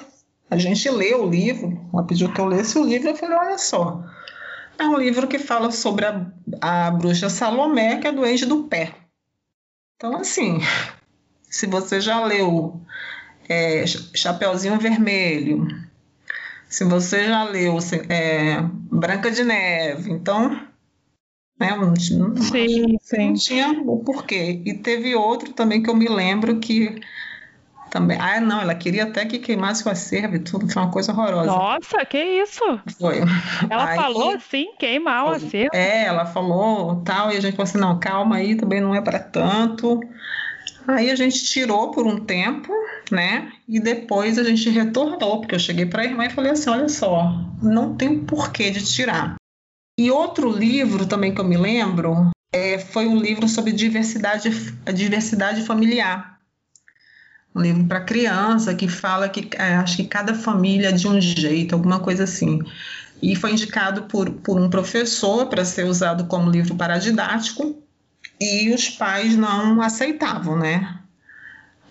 a 0.50 0.58
gente 0.58 0.90
leu 0.90 1.24
o 1.24 1.30
livro, 1.30 1.80
ela 1.90 2.04
pediu 2.04 2.30
que 2.30 2.38
eu 2.38 2.44
lesse 2.44 2.78
o 2.78 2.84
livro, 2.84 3.08
eu 3.08 3.16
falei, 3.16 3.36
olha 3.38 3.56
só, 3.56 4.04
é 4.78 4.84
um 4.84 4.98
livro 4.98 5.26
que 5.26 5.38
fala 5.38 5.70
sobre 5.70 6.04
a, 6.04 6.26
a 6.60 6.90
bruxa 6.90 7.30
Salomé, 7.30 7.96
que 7.96 8.06
é 8.06 8.12
doente 8.12 8.44
do 8.44 8.64
pé. 8.64 8.94
Então, 9.96 10.16
assim, 10.16 10.58
se 11.48 11.66
você 11.66 11.98
já 11.98 12.22
leu 12.22 12.78
é, 13.48 13.84
Chapeuzinho 13.86 14.78
Vermelho, 14.78 15.66
se 16.68 16.84
você 16.84 17.26
já 17.26 17.44
leu 17.44 17.78
é, 18.08 18.60
Branca 18.90 19.30
de 19.30 19.44
Neve, 19.44 20.10
então 20.10 20.58
né? 21.58 21.76
Não, 21.76 21.94
sim, 21.96 22.96
sim. 23.00 23.28
não 23.28 23.34
tinha 23.34 23.70
o 23.70 23.98
porquê. 24.04 24.60
E 24.64 24.74
teve 24.74 25.14
outro 25.14 25.52
também 25.52 25.82
que 25.82 25.88
eu 25.88 25.94
me 25.94 26.08
lembro 26.08 26.58
que 26.58 27.00
também. 27.90 28.18
Ah, 28.20 28.40
não, 28.40 28.60
ela 28.60 28.74
queria 28.74 29.04
até 29.04 29.24
que 29.24 29.38
queimasse 29.38 29.86
o 29.86 29.90
acervo 29.90 30.34
e 30.34 30.40
tudo, 30.40 30.68
foi 30.68 30.82
uma 30.82 30.90
coisa 30.90 31.12
horrorosa. 31.12 31.46
Nossa, 31.46 32.04
que 32.04 32.18
isso? 32.18 32.80
Foi. 32.98 33.20
Ela 33.70 33.90
aí, 33.90 33.96
falou 33.96 34.30
assim, 34.30 34.72
queimar 34.78 35.26
o 35.26 35.28
acervo. 35.28 35.70
É, 35.72 36.04
ela 36.06 36.26
falou 36.26 37.02
tal, 37.04 37.30
e 37.30 37.36
a 37.36 37.40
gente 37.40 37.54
falou 37.54 37.70
assim: 37.70 37.78
não, 37.78 38.00
calma 38.00 38.36
aí, 38.36 38.56
também 38.56 38.80
não 38.80 38.94
é 38.94 39.00
para 39.00 39.20
tanto. 39.20 40.00
Aí 40.88 41.10
a 41.10 41.14
gente 41.14 41.44
tirou 41.44 41.92
por 41.92 42.04
um 42.04 42.18
tempo, 42.18 42.72
né? 43.10 43.52
E 43.68 43.80
depois 43.80 44.38
a 44.38 44.44
gente 44.44 44.68
retornou, 44.70 45.40
porque 45.40 45.54
eu 45.54 45.58
cheguei 45.58 45.86
para 45.86 46.02
a 46.02 46.04
irmã 46.04 46.26
e 46.26 46.30
falei 46.30 46.52
assim: 46.52 46.70
olha 46.70 46.88
só, 46.88 47.32
não 47.62 47.94
tem 47.94 48.20
porquê 48.24 48.70
de 48.70 48.84
tirar. 48.84 49.36
E 49.98 50.10
outro 50.10 50.50
livro 50.50 51.06
também 51.06 51.34
que 51.34 51.40
eu 51.40 51.44
me 51.44 51.56
lembro 51.56 52.30
é, 52.52 52.78
foi 52.78 53.06
um 53.06 53.16
livro 53.16 53.48
sobre 53.48 53.72
diversidade, 53.72 54.50
diversidade 54.92 55.62
familiar. 55.62 56.38
Um 57.54 57.60
livro 57.60 57.84
para 57.84 58.00
criança 58.00 58.74
que 58.74 58.88
fala 58.88 59.28
que 59.28 59.48
é, 59.56 59.76
acho 59.76 59.96
que 59.96 60.04
cada 60.04 60.34
família 60.34 60.88
é 60.88 60.92
de 60.92 61.06
um 61.06 61.20
jeito, 61.20 61.74
alguma 61.74 62.00
coisa 62.00 62.24
assim. 62.24 62.60
E 63.22 63.36
foi 63.36 63.52
indicado 63.52 64.02
por, 64.04 64.30
por 64.30 64.60
um 64.60 64.68
professor 64.68 65.46
para 65.46 65.64
ser 65.64 65.84
usado 65.84 66.26
como 66.26 66.50
livro 66.50 66.74
paradidático 66.74 67.80
e 68.40 68.74
os 68.74 68.88
pais 68.90 69.36
não 69.36 69.80
aceitavam, 69.80 70.58
né? 70.58 71.00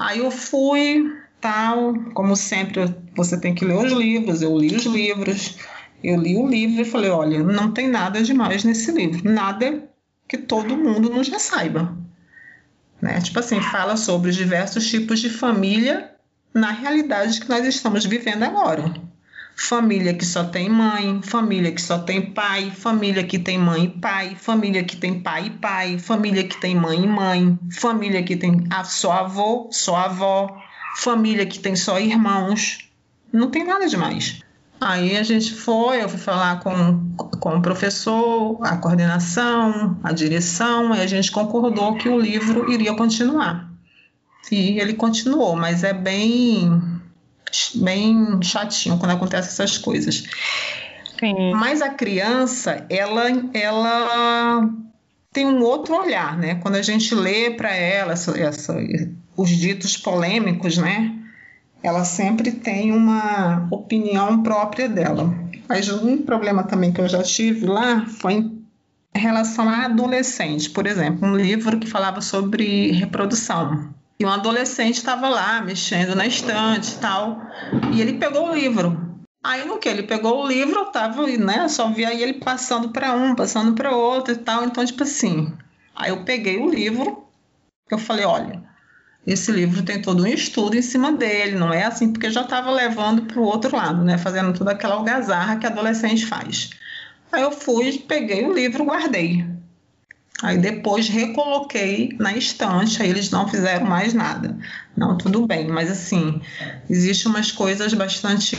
Aí 0.03 0.19
eu 0.19 0.29
fui, 0.29 1.03
tal, 1.39 1.93
como 2.13 2.35
sempre, 2.35 2.93
você 3.15 3.39
tem 3.39 3.55
que 3.55 3.65
ler 3.65 3.77
os 3.77 3.91
livros, 3.91 4.41
eu 4.41 4.57
li 4.57 4.75
os 4.75 4.85
livros 4.85 5.57
eu 6.03 6.19
li 6.19 6.35
o 6.35 6.45
livro 6.45 6.81
e 6.81 6.85
falei: 6.85 7.09
olha, 7.09 7.41
não 7.41 7.71
tem 7.71 7.87
nada 7.87 8.21
demais 8.21 8.63
nesse 8.63 8.91
livro, 8.91 9.31
nada 9.31 9.89
que 10.27 10.37
todo 10.37 10.75
mundo 10.75 11.09
não 11.09 11.23
já 11.23 11.39
saiba. 11.39 11.97
Né? 13.01 13.21
Tipo 13.21 13.39
assim, 13.39 13.61
fala 13.61 13.95
sobre 13.95 14.29
os 14.29 14.35
diversos 14.35 14.89
tipos 14.89 15.19
de 15.19 15.29
família 15.29 16.11
na 16.53 16.71
realidade 16.71 17.39
que 17.39 17.49
nós 17.49 17.65
estamos 17.65 18.05
vivendo 18.05 18.43
agora. 18.43 18.93
Família 19.55 20.13
que 20.13 20.25
só 20.25 20.43
tem 20.43 20.69
mãe, 20.69 21.21
família 21.23 21.71
que 21.71 21.81
só 21.81 21.99
tem 21.99 22.33
pai, 22.33 22.71
família 22.71 23.23
que 23.23 23.37
tem 23.37 23.57
mãe 23.57 23.85
e 23.85 23.89
pai, 23.89 24.35
família 24.35 24.83
que 24.83 24.97
tem 24.97 25.19
pai 25.19 25.47
e 25.47 25.49
pai, 25.51 25.99
família 25.99 26.43
que 26.43 26.59
tem 26.59 26.75
mãe 26.75 27.03
e 27.03 27.07
mãe, 27.07 27.57
família 27.71 28.23
que 28.23 28.35
tem 28.35 28.67
só 28.85 29.11
avô, 29.11 29.69
só 29.71 29.95
avó, 29.95 30.57
família 30.95 31.45
que 31.45 31.59
tem 31.59 31.75
só 31.75 31.99
irmãos. 31.99 32.89
Não 33.31 33.49
tem 33.49 33.63
nada 33.63 33.87
demais. 33.87 34.43
Aí 34.81 35.15
a 35.15 35.23
gente 35.23 35.53
foi, 35.53 36.03
eu 36.03 36.09
fui 36.09 36.19
falar 36.19 36.59
com, 36.59 37.15
com 37.15 37.57
o 37.57 37.61
professor, 37.61 38.59
a 38.61 38.75
coordenação, 38.75 39.97
a 40.03 40.11
direção, 40.11 40.93
e 40.93 40.99
a 40.99 41.07
gente 41.07 41.31
concordou 41.31 41.95
que 41.95 42.09
o 42.09 42.19
livro 42.19 42.69
iria 42.69 42.93
continuar. 42.93 43.71
E 44.51 44.77
ele 44.79 44.93
continuou, 44.93 45.55
mas 45.55 45.85
é 45.85 45.93
bem, 45.93 46.92
bem 47.75 48.39
chatinho 48.41 48.97
quando 48.97 49.11
acontecem 49.11 49.49
essas 49.49 49.77
coisas. 49.77 50.23
Sim. 51.19 51.53
Mas 51.53 51.81
a 51.81 51.89
criança, 51.89 52.85
ela, 52.89 53.23
ela 53.53 54.69
tem 55.31 55.45
um 55.45 55.61
outro 55.61 55.95
olhar, 55.95 56.37
né? 56.37 56.55
Quando 56.55 56.75
a 56.75 56.81
gente 56.81 57.13
lê 57.15 57.51
para 57.51 57.73
ela 57.73 58.13
essa, 58.13 58.37
essa, 58.39 58.75
os 59.37 59.49
ditos 59.49 59.97
polêmicos, 59.97 60.77
né? 60.77 61.19
ela 61.83 62.05
sempre 62.05 62.49
tem 62.49 62.93
uma 62.93 63.67
opinião 63.69 64.41
própria 64.41 64.87
dela. 64.87 65.35
Mas 65.67 65.89
um 65.89 66.17
problema 66.21 66.63
também 66.63 66.93
que 66.93 67.01
eu 67.01 67.09
já 67.09 67.21
tive 67.21 67.65
lá 67.65 68.05
foi 68.05 68.35
em 68.35 69.19
relação 69.19 69.67
a 69.67 69.85
adolescente, 69.85 70.69
por 70.69 70.87
exemplo, 70.87 71.27
um 71.27 71.35
livro 71.35 71.77
que 71.77 71.87
falava 71.87 72.21
sobre 72.21 72.91
reprodução. 72.91 73.93
E 74.23 74.25
um 74.25 74.29
adolescente 74.29 74.95
estava 74.95 75.27
lá 75.27 75.59
mexendo 75.59 76.15
na 76.15 76.25
estante 76.25 76.93
e 76.93 76.97
tal, 76.99 77.41
e 77.93 77.99
ele 77.99 78.13
pegou 78.13 78.47
o 78.47 78.55
livro. 78.55 79.21
Aí 79.43 79.65
no 79.65 79.77
que 79.77 79.89
ele 79.89 80.03
pegou 80.03 80.41
o 80.41 80.47
livro, 80.47 80.79
eu 80.79 80.85
tava, 80.85 81.27
né, 81.27 81.67
só 81.67 81.89
via 81.89 82.13
ele 82.13 82.35
passando 82.35 82.87
para 82.87 83.11
um, 83.11 83.35
passando 83.35 83.73
para 83.73 83.91
outro 83.91 84.33
e 84.33 84.37
tal, 84.37 84.63
então 84.63 84.85
tipo 84.85 85.03
assim. 85.03 85.51
Aí 85.93 86.09
eu 86.09 86.23
peguei 86.23 86.57
o 86.57 86.69
livro, 86.69 87.25
eu 87.91 87.97
falei, 87.97 88.23
olha, 88.23 88.63
esse 89.27 89.51
livro 89.51 89.83
tem 89.83 90.01
todo 90.01 90.23
um 90.23 90.27
estudo 90.27 90.77
em 90.77 90.81
cima 90.81 91.11
dele, 91.11 91.57
não 91.57 91.73
é 91.73 91.83
assim 91.83 92.13
porque 92.13 92.31
já 92.31 92.43
estava 92.43 92.71
levando 92.71 93.23
para 93.23 93.41
o 93.41 93.43
outro 93.43 93.75
lado, 93.75 94.05
né? 94.05 94.17
Fazendo 94.17 94.57
toda 94.57 94.71
aquela 94.71 94.95
algazarra 94.95 95.57
que 95.57 95.67
adolescente 95.67 96.25
faz. 96.25 96.69
Aí 97.29 97.41
eu 97.41 97.51
fui, 97.51 98.01
peguei 98.07 98.45
o 98.45 98.53
livro, 98.53 98.85
guardei. 98.85 99.45
Aí 100.43 100.57
depois 100.57 101.07
recoloquei 101.07 102.15
na 102.19 102.35
estante, 102.35 103.01
aí 103.01 103.09
eles 103.09 103.31
não 103.31 103.47
fizeram 103.47 103.85
mais 103.85 104.13
nada. 104.13 104.57
Não, 104.95 105.17
tudo 105.17 105.47
bem, 105.47 105.69
mas 105.69 105.89
assim, 105.89 106.41
existem 106.89 107.31
umas 107.31 107.49
coisas 107.49 107.93
bastante 107.93 108.57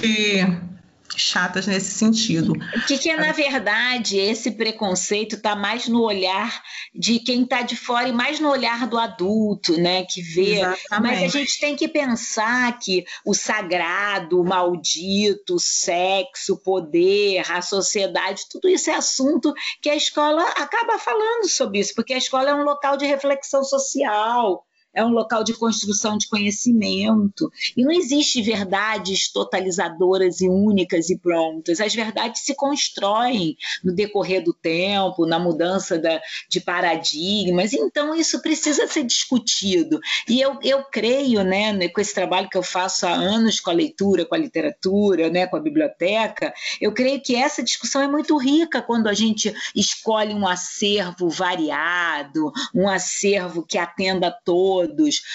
chatas 1.17 1.67
nesse 1.67 1.93
sentido. 1.93 2.53
O 2.53 2.87
que, 2.87 2.99
que 2.99 3.11
é, 3.11 3.17
na 3.17 3.33
verdade, 3.33 4.19
esse 4.19 4.51
preconceito 4.51 5.37
está 5.37 5.55
mais 5.55 5.89
no 5.89 6.03
olhar 6.03 6.63
de 6.95 7.21
quem 7.21 7.43
está 7.43 7.63
de 7.63 7.77
fora 7.77 8.09
e 8.09 8.13
mais 8.13 8.41
no 8.41 8.49
olhar 8.51 8.87
do 8.87 8.99
adulto, 8.99 9.77
né, 9.77 10.05
que 10.05 10.21
vê. 10.23 10.61
Exatamente. 10.61 10.83
Mas 11.01 11.23
a 11.23 11.29
gente 11.39 11.61
tem 11.61 11.77
que 11.77 11.89
pensar 11.89 12.79
que 12.79 13.05
o 13.25 13.35
sagrado, 13.35 14.41
o 14.41 14.45
maldito, 14.45 15.57
o 15.57 15.61
sexo, 15.61 16.55
o 16.55 16.59
poder, 16.59 17.51
a 17.51 17.63
sociedade, 17.63 18.45
tudo 18.51 18.69
isso 18.69 18.91
é 18.91 18.95
assunto 18.95 19.53
que 19.81 19.91
a 19.91 19.97
escola 19.97 20.43
acaba 20.57 20.99
falando 20.99 21.49
sobre 21.49 21.79
isso, 21.79 21.95
porque 21.95 22.15
a 22.15 22.19
escola 22.19 22.51
é 22.51 22.55
um 22.55 22.65
local 22.65 22.97
de 22.97 23.07
reflexão 23.07 23.63
social 23.63 24.65
é 24.95 25.05
um 25.05 25.11
local 25.11 25.43
de 25.43 25.55
construção 25.55 26.17
de 26.17 26.29
conhecimento. 26.29 27.51
E 27.77 27.83
não 27.85 27.91
existe 27.91 28.41
verdades 28.43 29.31
totalizadoras 29.33 30.41
e 30.41 30.49
únicas 30.49 31.11
e 31.11 31.19
prontas. 31.19 31.81
As 31.81 31.95
verdades 31.95 32.43
se 32.43 32.55
constroem 32.55 33.57
no 33.83 33.95
decorrer 33.95 34.43
do 34.43 34.53
tempo, 34.53 35.27
na 35.27 35.39
mudança 35.39 35.99
da, 35.99 36.21
de 36.49 36.61
paradigmas. 36.61 37.73
Então, 37.73 38.15
isso 38.15 38.41
precisa 38.41 38.87
ser 38.87 39.05
discutido. 39.05 39.99
E 40.29 40.41
eu, 40.41 40.59
eu 40.63 40.85
creio, 40.85 41.43
né, 41.43 41.89
com 41.89 42.01
esse 42.01 42.15
trabalho 42.15 42.49
que 42.49 42.57
eu 42.57 42.63
faço 42.63 43.07
há 43.07 43.13
anos 43.13 43.61
com 43.61 43.71
a 43.71 43.75
leitura, 43.75 44.25
com 44.25 44.35
a 44.35 44.39
literatura, 44.39 45.31
né, 45.31 45.47
com 45.47 45.57
a 45.57 45.61
biblioteca, 45.61 46.53
eu 46.81 46.93
creio 46.93 47.21
que 47.21 47.35
essa 47.35 47.63
discussão 47.63 48.03
é 48.03 48.09
muito 48.09 48.37
rica 48.37 48.83
quando 48.83 49.09
a 49.09 49.15
gente 49.15 49.55
escolhe 49.75 50.35
um 50.35 50.47
acervo 50.47 51.29
variado, 51.29 52.53
um 52.75 52.89
acervo 52.89 53.63
que 53.63 53.79
atenda 53.79 54.29
a 54.29 54.33
todos, 54.33 54.84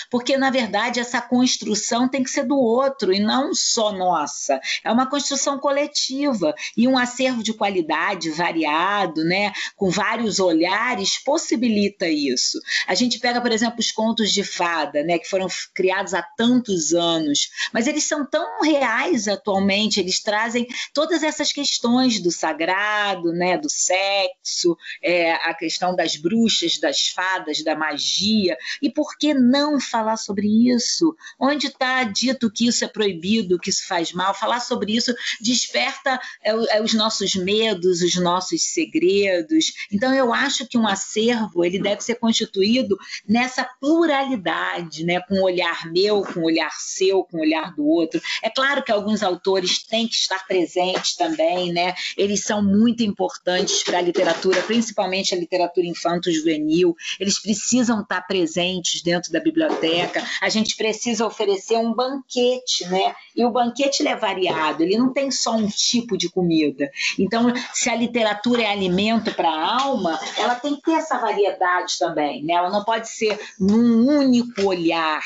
porque 0.09 0.37
na 0.37 0.49
verdade 0.49 0.99
essa 0.99 1.21
construção 1.21 2.07
tem 2.07 2.23
que 2.23 2.29
ser 2.29 2.43
do 2.43 2.57
outro 2.57 3.13
e 3.13 3.19
não 3.19 3.53
só 3.53 3.91
nossa. 3.91 4.59
É 4.83 4.91
uma 4.91 5.09
construção 5.09 5.57
coletiva 5.57 6.53
e 6.75 6.87
um 6.87 6.97
acervo 6.97 7.43
de 7.43 7.53
qualidade 7.53 8.29
variado, 8.31 9.23
né, 9.23 9.51
com 9.75 9.89
vários 9.89 10.39
olhares 10.39 11.17
possibilita 11.23 12.07
isso. 12.07 12.59
A 12.87 12.95
gente 12.95 13.19
pega, 13.19 13.41
por 13.41 13.51
exemplo, 13.51 13.79
os 13.79 13.91
contos 13.91 14.31
de 14.31 14.43
fada, 14.43 15.03
né, 15.03 15.17
que 15.17 15.29
foram 15.29 15.47
criados 15.73 16.13
há 16.13 16.21
tantos 16.21 16.93
anos, 16.93 17.49
mas 17.73 17.87
eles 17.87 18.03
são 18.03 18.25
tão 18.25 18.61
reais 18.61 19.27
atualmente, 19.27 19.99
eles 19.99 20.21
trazem 20.21 20.67
todas 20.93 21.23
essas 21.23 21.51
questões 21.51 22.19
do 22.21 22.31
sagrado, 22.31 23.31
né, 23.31 23.57
do 23.57 23.69
sexo, 23.69 24.75
é, 25.01 25.33
a 25.33 25.53
questão 25.53 25.95
das 25.95 26.15
bruxas, 26.15 26.79
das 26.79 27.07
fadas, 27.09 27.63
da 27.63 27.75
magia. 27.75 28.57
E 28.81 28.89
por 28.89 29.17
que 29.17 29.33
não 29.39 29.79
falar 29.79 30.17
sobre 30.17 30.47
isso? 30.69 31.15
Onde 31.39 31.67
está 31.67 32.03
dito 32.03 32.51
que 32.51 32.67
isso 32.67 32.83
é 32.83 32.87
proibido, 32.87 33.59
que 33.59 33.69
isso 33.69 33.87
faz 33.87 34.11
mal? 34.11 34.33
Falar 34.33 34.59
sobre 34.59 34.95
isso 34.95 35.13
desperta 35.39 36.19
é, 36.43 36.51
é, 36.77 36.81
os 36.81 36.93
nossos 36.93 37.35
medos, 37.35 38.01
os 38.01 38.15
nossos 38.15 38.73
segredos. 38.73 39.73
Então 39.91 40.13
eu 40.13 40.33
acho 40.33 40.67
que 40.67 40.77
um 40.77 40.87
acervo 40.87 41.63
ele 41.63 41.79
deve 41.79 42.01
ser 42.01 42.15
constituído 42.15 42.97
nessa 43.27 43.63
pluralidade, 43.79 45.03
né, 45.03 45.19
com 45.21 45.35
o 45.35 45.43
olhar 45.43 45.91
meu, 45.91 46.21
com 46.21 46.41
o 46.41 46.45
olhar 46.45 46.71
seu, 46.71 47.23
com 47.23 47.37
o 47.37 47.41
olhar 47.41 47.73
do 47.75 47.85
outro. 47.85 48.21
É 48.43 48.49
claro 48.49 48.83
que 48.83 48.91
alguns 48.91 49.23
autores 49.23 49.83
têm 49.83 50.07
que 50.07 50.15
estar 50.15 50.45
presentes 50.47 51.15
também, 51.15 51.71
né? 51.71 51.93
Eles 52.17 52.43
são 52.43 52.61
muito 52.61 53.03
importantes 53.03 53.83
para 53.83 53.99
a 53.99 54.01
literatura, 54.01 54.61
principalmente 54.63 55.33
a 55.33 55.37
literatura 55.37 55.85
infanto-juvenil. 55.87 56.95
Eles 57.19 57.39
precisam 57.39 58.01
estar 58.01 58.21
presentes 58.21 59.01
dentro 59.01 59.28
da 59.31 59.39
biblioteca. 59.39 60.23
A 60.41 60.49
gente 60.49 60.75
precisa 60.75 61.25
oferecer 61.25 61.77
um 61.77 61.93
banquete, 61.93 62.85
né? 62.87 63.15
E 63.35 63.45
o 63.45 63.51
banquete 63.51 64.05
é 64.07 64.15
variado, 64.15 64.83
ele 64.83 64.97
não 64.97 65.13
tem 65.13 65.31
só 65.31 65.55
um 65.55 65.67
tipo 65.67 66.17
de 66.17 66.29
comida. 66.29 66.91
Então, 67.17 67.53
se 67.73 67.89
a 67.89 67.95
literatura 67.95 68.63
é 68.63 68.71
alimento 68.71 69.33
para 69.33 69.49
a 69.49 69.81
alma, 69.83 70.19
ela 70.37 70.55
tem 70.55 70.75
que 70.75 70.81
ter 70.81 70.93
essa 70.93 71.17
variedade 71.17 71.97
também, 71.97 72.43
né? 72.43 72.53
Ela 72.53 72.69
não 72.69 72.83
pode 72.83 73.09
ser 73.09 73.39
num 73.59 74.05
único 74.07 74.63
olhar. 74.63 75.21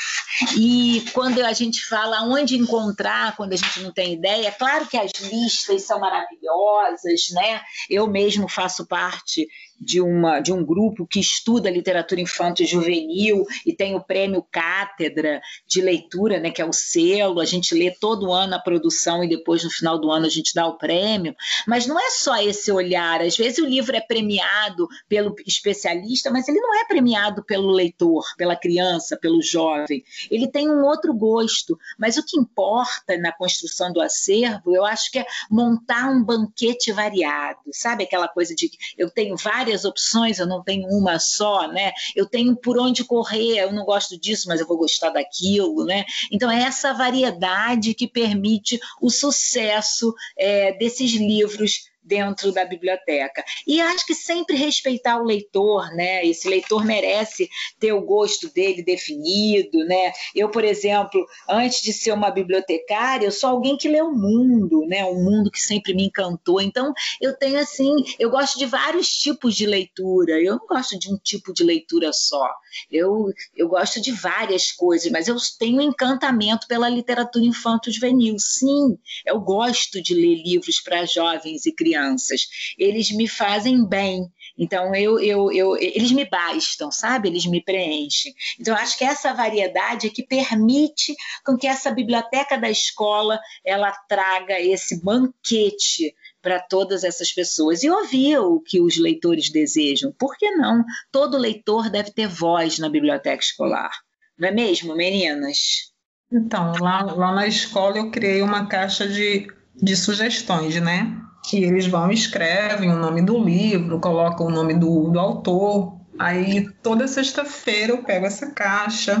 E 0.56 1.04
quando 1.12 1.40
a 1.40 1.52
gente 1.52 1.84
fala 1.86 2.22
onde 2.22 2.56
encontrar, 2.56 3.36
quando 3.36 3.52
a 3.52 3.56
gente 3.56 3.80
não 3.80 3.92
tem 3.92 4.14
ideia, 4.14 4.48
é 4.48 4.50
claro 4.50 4.86
que 4.86 4.96
as 4.96 5.10
listas 5.20 5.82
são 5.82 5.98
maravilhosas, 5.98 7.30
né? 7.32 7.60
Eu 7.90 8.06
mesmo 8.06 8.48
faço 8.48 8.86
parte 8.86 9.48
de, 9.80 10.00
uma, 10.00 10.40
de 10.40 10.52
um 10.52 10.64
grupo 10.64 11.06
que 11.06 11.20
estuda 11.20 11.70
literatura 11.70 12.20
infantil 12.20 12.64
e 12.64 12.68
juvenil 12.68 13.44
e 13.66 13.74
tem 13.74 13.94
o 13.94 14.02
prêmio 14.02 14.44
Cátedra 14.50 15.40
de 15.66 15.80
Leitura, 15.80 16.38
né, 16.38 16.50
que 16.50 16.62
é 16.62 16.64
o 16.64 16.72
selo. 16.72 17.40
A 17.40 17.44
gente 17.44 17.74
lê 17.74 17.90
todo 17.90 18.32
ano 18.32 18.54
a 18.54 18.58
produção 18.58 19.22
e 19.22 19.28
depois, 19.28 19.64
no 19.64 19.70
final 19.70 19.98
do 19.98 20.10
ano, 20.10 20.26
a 20.26 20.30
gente 20.30 20.54
dá 20.54 20.66
o 20.66 20.78
prêmio. 20.78 21.34
Mas 21.66 21.86
não 21.86 21.98
é 21.98 22.10
só 22.10 22.36
esse 22.42 22.70
olhar. 22.70 23.20
Às 23.20 23.36
vezes 23.36 23.58
o 23.58 23.66
livro 23.66 23.96
é 23.96 24.00
premiado 24.00 24.88
pelo 25.08 25.34
especialista, 25.46 26.30
mas 26.30 26.48
ele 26.48 26.60
não 26.60 26.74
é 26.80 26.86
premiado 26.86 27.44
pelo 27.44 27.70
leitor, 27.70 28.24
pela 28.36 28.56
criança, 28.56 29.16
pelo 29.16 29.42
jovem. 29.42 30.02
Ele 30.30 30.46
tem 30.46 30.70
um 30.70 30.84
outro 30.84 31.12
gosto. 31.12 31.78
Mas 31.98 32.16
o 32.16 32.24
que 32.24 32.38
importa 32.38 33.16
na 33.18 33.32
construção 33.32 33.92
do 33.92 34.00
acervo, 34.00 34.74
eu 34.74 34.84
acho 34.84 35.10
que 35.10 35.18
é 35.18 35.26
montar 35.50 36.10
um 36.10 36.22
banquete 36.22 36.92
variado. 36.92 37.60
Sabe 37.72 38.04
aquela 38.04 38.28
coisa 38.28 38.54
de 38.54 38.70
eu 38.96 39.10
tenho 39.10 39.36
várias 39.36 39.63
várias 39.64 39.86
opções, 39.86 40.38
eu 40.38 40.46
não 40.46 40.62
tenho 40.62 40.86
uma 40.88 41.18
só, 41.18 41.66
né? 41.66 41.92
Eu 42.14 42.26
tenho 42.26 42.54
por 42.54 42.78
onde 42.78 43.02
correr, 43.02 43.58
eu 43.58 43.72
não 43.72 43.84
gosto 43.84 44.20
disso, 44.20 44.46
mas 44.46 44.60
eu 44.60 44.66
vou 44.66 44.76
gostar 44.76 45.08
daquilo, 45.08 45.86
né? 45.86 46.04
Então 46.30 46.50
é 46.50 46.64
essa 46.64 46.92
variedade 46.92 47.94
que 47.94 48.06
permite 48.06 48.78
o 49.00 49.08
sucesso 49.08 50.14
é, 50.36 50.72
desses 50.76 51.12
livros 51.14 51.93
dentro 52.04 52.52
da 52.52 52.64
biblioteca. 52.64 53.42
E 53.66 53.80
acho 53.80 54.06
que 54.06 54.14
sempre 54.14 54.56
respeitar 54.56 55.18
o 55.18 55.24
leitor, 55.24 55.90
né? 55.94 56.24
Esse 56.24 56.48
leitor 56.48 56.84
merece 56.84 57.48
ter 57.80 57.92
o 57.92 58.02
gosto 58.02 58.52
dele 58.52 58.82
definido, 58.82 59.78
né? 59.86 60.12
Eu, 60.34 60.50
por 60.50 60.64
exemplo, 60.64 61.24
antes 61.48 61.80
de 61.80 61.92
ser 61.92 62.12
uma 62.12 62.30
bibliotecária, 62.30 63.26
eu 63.26 63.32
sou 63.32 63.50
alguém 63.50 63.76
que 63.76 63.88
lê 63.88 64.02
o 64.02 64.12
mundo, 64.12 64.86
né? 64.86 65.04
Um 65.04 65.24
mundo 65.24 65.50
que 65.50 65.60
sempre 65.60 65.94
me 65.94 66.04
encantou. 66.04 66.60
Então, 66.60 66.92
eu 67.20 67.36
tenho 67.36 67.58
assim, 67.58 67.94
eu 68.18 68.30
gosto 68.30 68.58
de 68.58 68.66
vários 68.66 69.08
tipos 69.08 69.54
de 69.54 69.66
leitura. 69.66 70.40
Eu 70.40 70.56
não 70.56 70.66
gosto 70.66 70.98
de 70.98 71.12
um 71.12 71.16
tipo 71.16 71.52
de 71.52 71.64
leitura 71.64 72.12
só. 72.12 72.48
Eu, 72.90 73.32
eu 73.56 73.68
gosto 73.68 74.00
de 74.00 74.12
várias 74.12 74.70
coisas, 74.72 75.10
mas 75.10 75.28
eu 75.28 75.36
tenho 75.58 75.80
encantamento 75.80 76.66
pela 76.66 76.88
literatura 76.88 77.44
infanto-juvenil. 77.44 78.36
Sim, 78.38 78.98
eu 79.24 79.40
gosto 79.40 80.02
de 80.02 80.14
ler 80.14 80.42
livros 80.42 80.80
para 80.80 81.06
jovens 81.06 81.64
e 81.64 81.72
crianças 81.72 81.93
crianças. 81.94 82.42
Eles 82.76 83.10
me 83.10 83.28
fazem 83.28 83.86
bem. 83.86 84.26
Então, 84.58 84.94
eu, 84.94 85.18
eu, 85.18 85.50
eu, 85.52 85.76
eles 85.76 86.12
me 86.12 86.24
bastam, 86.24 86.90
sabe? 86.90 87.28
Eles 87.28 87.46
me 87.46 87.62
preenchem. 87.62 88.32
Então, 88.60 88.74
acho 88.74 88.98
que 88.98 89.04
essa 89.04 89.32
variedade 89.32 90.06
é 90.06 90.10
que 90.10 90.22
permite 90.22 91.14
com 91.44 91.56
que 91.56 91.66
essa 91.66 91.90
biblioteca 91.90 92.56
da 92.56 92.70
escola 92.70 93.40
ela 93.64 93.90
traga 94.08 94.60
esse 94.60 95.02
banquete 95.02 96.14
para 96.40 96.60
todas 96.60 97.04
essas 97.04 97.32
pessoas 97.32 97.82
e 97.82 97.90
ouvir 97.90 98.38
o 98.38 98.60
que 98.60 98.80
os 98.80 98.96
leitores 98.96 99.50
desejam. 99.50 100.12
Por 100.12 100.36
que 100.36 100.50
não? 100.50 100.84
Todo 101.10 101.38
leitor 101.38 101.90
deve 101.90 102.12
ter 102.12 102.28
voz 102.28 102.78
na 102.78 102.88
biblioteca 102.88 103.42
escolar. 103.42 103.90
Não 104.38 104.48
é 104.48 104.52
mesmo, 104.52 104.94
meninas? 104.94 105.92
Então, 106.30 106.72
lá, 106.80 107.02
lá 107.02 107.32
na 107.32 107.46
escola 107.46 107.98
eu 107.98 108.10
criei 108.10 108.42
uma 108.42 108.66
caixa 108.66 109.08
de, 109.08 109.48
de 109.74 109.96
sugestões, 109.96 110.80
né? 110.80 111.24
Que 111.44 111.62
eles 111.62 111.86
vão 111.86 112.10
escrevem 112.10 112.90
o 112.90 112.96
nome 112.96 113.20
do 113.20 113.38
livro, 113.38 114.00
colocam 114.00 114.46
o 114.46 114.50
nome 114.50 114.74
do, 114.74 115.10
do 115.10 115.20
autor. 115.20 115.94
Aí 116.18 116.68
toda 116.82 117.06
sexta-feira 117.06 117.92
eu 117.92 118.02
pego 118.02 118.24
essa 118.24 118.50
caixa, 118.50 119.16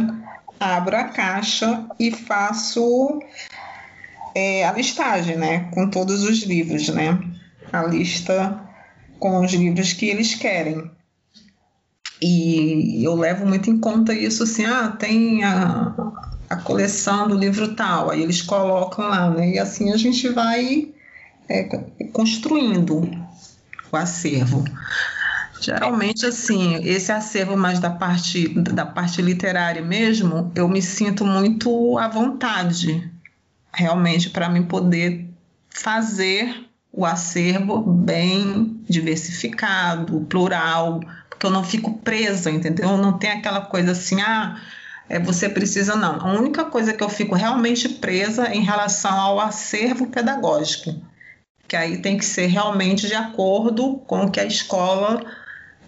abro 0.58 0.96
a 0.96 1.04
caixa 1.04 1.86
e 2.00 2.10
faço 2.10 3.20
é, 4.34 4.66
a 4.66 4.72
listagem, 4.72 5.36
né? 5.36 5.68
Com 5.72 5.90
todos 5.90 6.22
os 6.22 6.42
livros, 6.44 6.88
né? 6.88 7.18
A 7.70 7.82
lista 7.82 8.58
com 9.18 9.44
os 9.44 9.52
livros 9.52 9.92
que 9.92 10.06
eles 10.06 10.34
querem. 10.34 10.90
E 12.22 13.04
eu 13.04 13.14
levo 13.14 13.44
muito 13.44 13.68
em 13.68 13.78
conta 13.78 14.14
isso, 14.14 14.44
assim, 14.44 14.64
ah, 14.64 14.88
tem 14.88 15.44
a, 15.44 15.94
a 16.48 16.56
coleção 16.56 17.28
do 17.28 17.36
livro 17.36 17.74
tal, 17.74 18.10
aí 18.10 18.22
eles 18.22 18.40
colocam 18.40 19.06
lá, 19.06 19.28
né? 19.28 19.50
E 19.50 19.58
assim 19.58 19.92
a 19.92 19.96
gente 19.98 20.28
vai 20.30 20.93
é, 21.48 21.64
construindo 22.12 23.10
o 23.90 23.96
acervo. 23.96 24.64
Geralmente, 25.60 26.26
assim, 26.26 26.76
esse 26.84 27.10
acervo 27.10 27.56
mais 27.56 27.78
da 27.78 27.90
parte, 27.90 28.48
da 28.48 28.84
parte 28.84 29.22
literária 29.22 29.80
mesmo, 29.80 30.52
eu 30.54 30.68
me 30.68 30.82
sinto 30.82 31.24
muito 31.24 31.96
à 31.96 32.08
vontade, 32.08 33.10
realmente, 33.72 34.30
para 34.30 34.48
mim 34.48 34.64
poder 34.64 35.26
fazer 35.70 36.66
o 36.92 37.06
acervo 37.06 37.80
bem 37.80 38.80
diversificado, 38.88 40.20
plural, 40.28 41.00
porque 41.30 41.46
eu 41.46 41.50
não 41.50 41.64
fico 41.64 41.98
presa, 41.98 42.50
entendeu? 42.50 42.96
Não 42.96 43.18
tem 43.18 43.30
aquela 43.30 43.62
coisa 43.62 43.92
assim, 43.92 44.20
ah, 44.20 44.60
é, 45.08 45.18
você 45.18 45.48
precisa, 45.48 45.96
não. 45.96 46.20
A 46.20 46.32
única 46.34 46.64
coisa 46.64 46.92
que 46.92 47.02
eu 47.02 47.08
fico 47.08 47.34
realmente 47.34 47.88
presa 47.88 48.54
em 48.54 48.60
relação 48.60 49.18
ao 49.18 49.40
acervo 49.40 50.06
pedagógico 50.08 50.94
que 51.66 51.76
aí 51.76 51.98
tem 51.98 52.16
que 52.16 52.24
ser 52.24 52.46
realmente 52.46 53.06
de 53.06 53.14
acordo 53.14 53.96
com 54.06 54.24
o 54.24 54.30
que 54.30 54.40
a 54.40 54.44
escola 54.44 55.20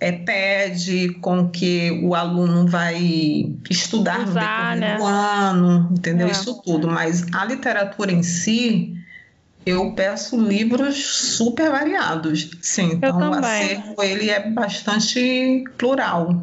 é, 0.00 0.12
pede, 0.12 1.10
com 1.20 1.40
o 1.40 1.50
que 1.50 1.90
o 2.02 2.14
aluno 2.14 2.66
vai 2.66 3.54
estudar 3.68 4.20
Usar, 4.20 4.74
no 4.74 4.80
né? 4.80 4.98
ano, 5.00 5.88
entendeu? 5.92 6.28
É. 6.28 6.30
Isso 6.30 6.60
tudo. 6.62 6.88
Mas 6.88 7.26
a 7.32 7.44
literatura 7.44 8.12
em 8.12 8.22
si, 8.22 8.94
eu 9.64 9.92
peço 9.92 10.40
livros 10.40 10.96
super 10.96 11.70
variados. 11.70 12.50
Sim, 12.60 12.92
então 12.92 13.30
o 13.30 13.34
acervo 13.34 14.02
ele 14.02 14.30
é 14.30 14.50
bastante 14.50 15.64
plural. 15.78 16.42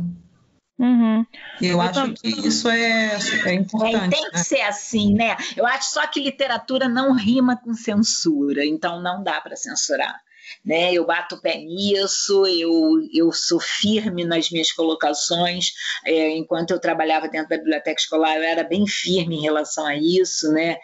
Uhum. 0.80 1.26
Eu, 1.62 1.70
eu 1.70 1.82
acho 1.82 1.94
também. 1.94 2.16
que 2.16 2.48
isso 2.48 2.68
é, 2.68 3.18
é 3.46 3.54
importante. 3.54 3.96
É, 3.96 4.10
tem 4.10 4.30
que 4.30 4.38
né? 4.38 4.44
ser 4.44 4.62
assim, 4.62 5.14
né? 5.14 5.38
Eu 5.56 5.66
acho 5.66 5.92
só 5.92 6.06
que 6.08 6.20
literatura 6.20 6.88
não 6.88 7.14
rima 7.14 7.56
com 7.56 7.74
censura, 7.74 8.66
então 8.66 9.02
não 9.02 9.24
dá 9.24 9.40
para 9.40 9.56
censurar 9.56 10.20
né? 10.64 10.94
Eu 10.94 11.06
bato 11.06 11.36
o 11.36 11.42
pé 11.42 11.58
nisso, 11.58 12.46
eu, 12.46 13.00
eu 13.14 13.32
sou 13.32 13.60
firme 13.60 14.26
nas 14.26 14.50
minhas 14.50 14.72
colocações. 14.72 15.74
É, 16.06 16.30
enquanto 16.36 16.72
eu 16.72 16.80
trabalhava 16.80 17.28
dentro 17.28 17.50
da 17.50 17.58
biblioteca 17.58 18.00
escolar, 18.00 18.36
eu 18.38 18.44
era 18.44 18.64
bem 18.64 18.86
firme 18.88 19.38
em 19.38 19.42
relação 19.42 19.86
a 19.86 19.96
isso, 19.96 20.52
né? 20.52 20.78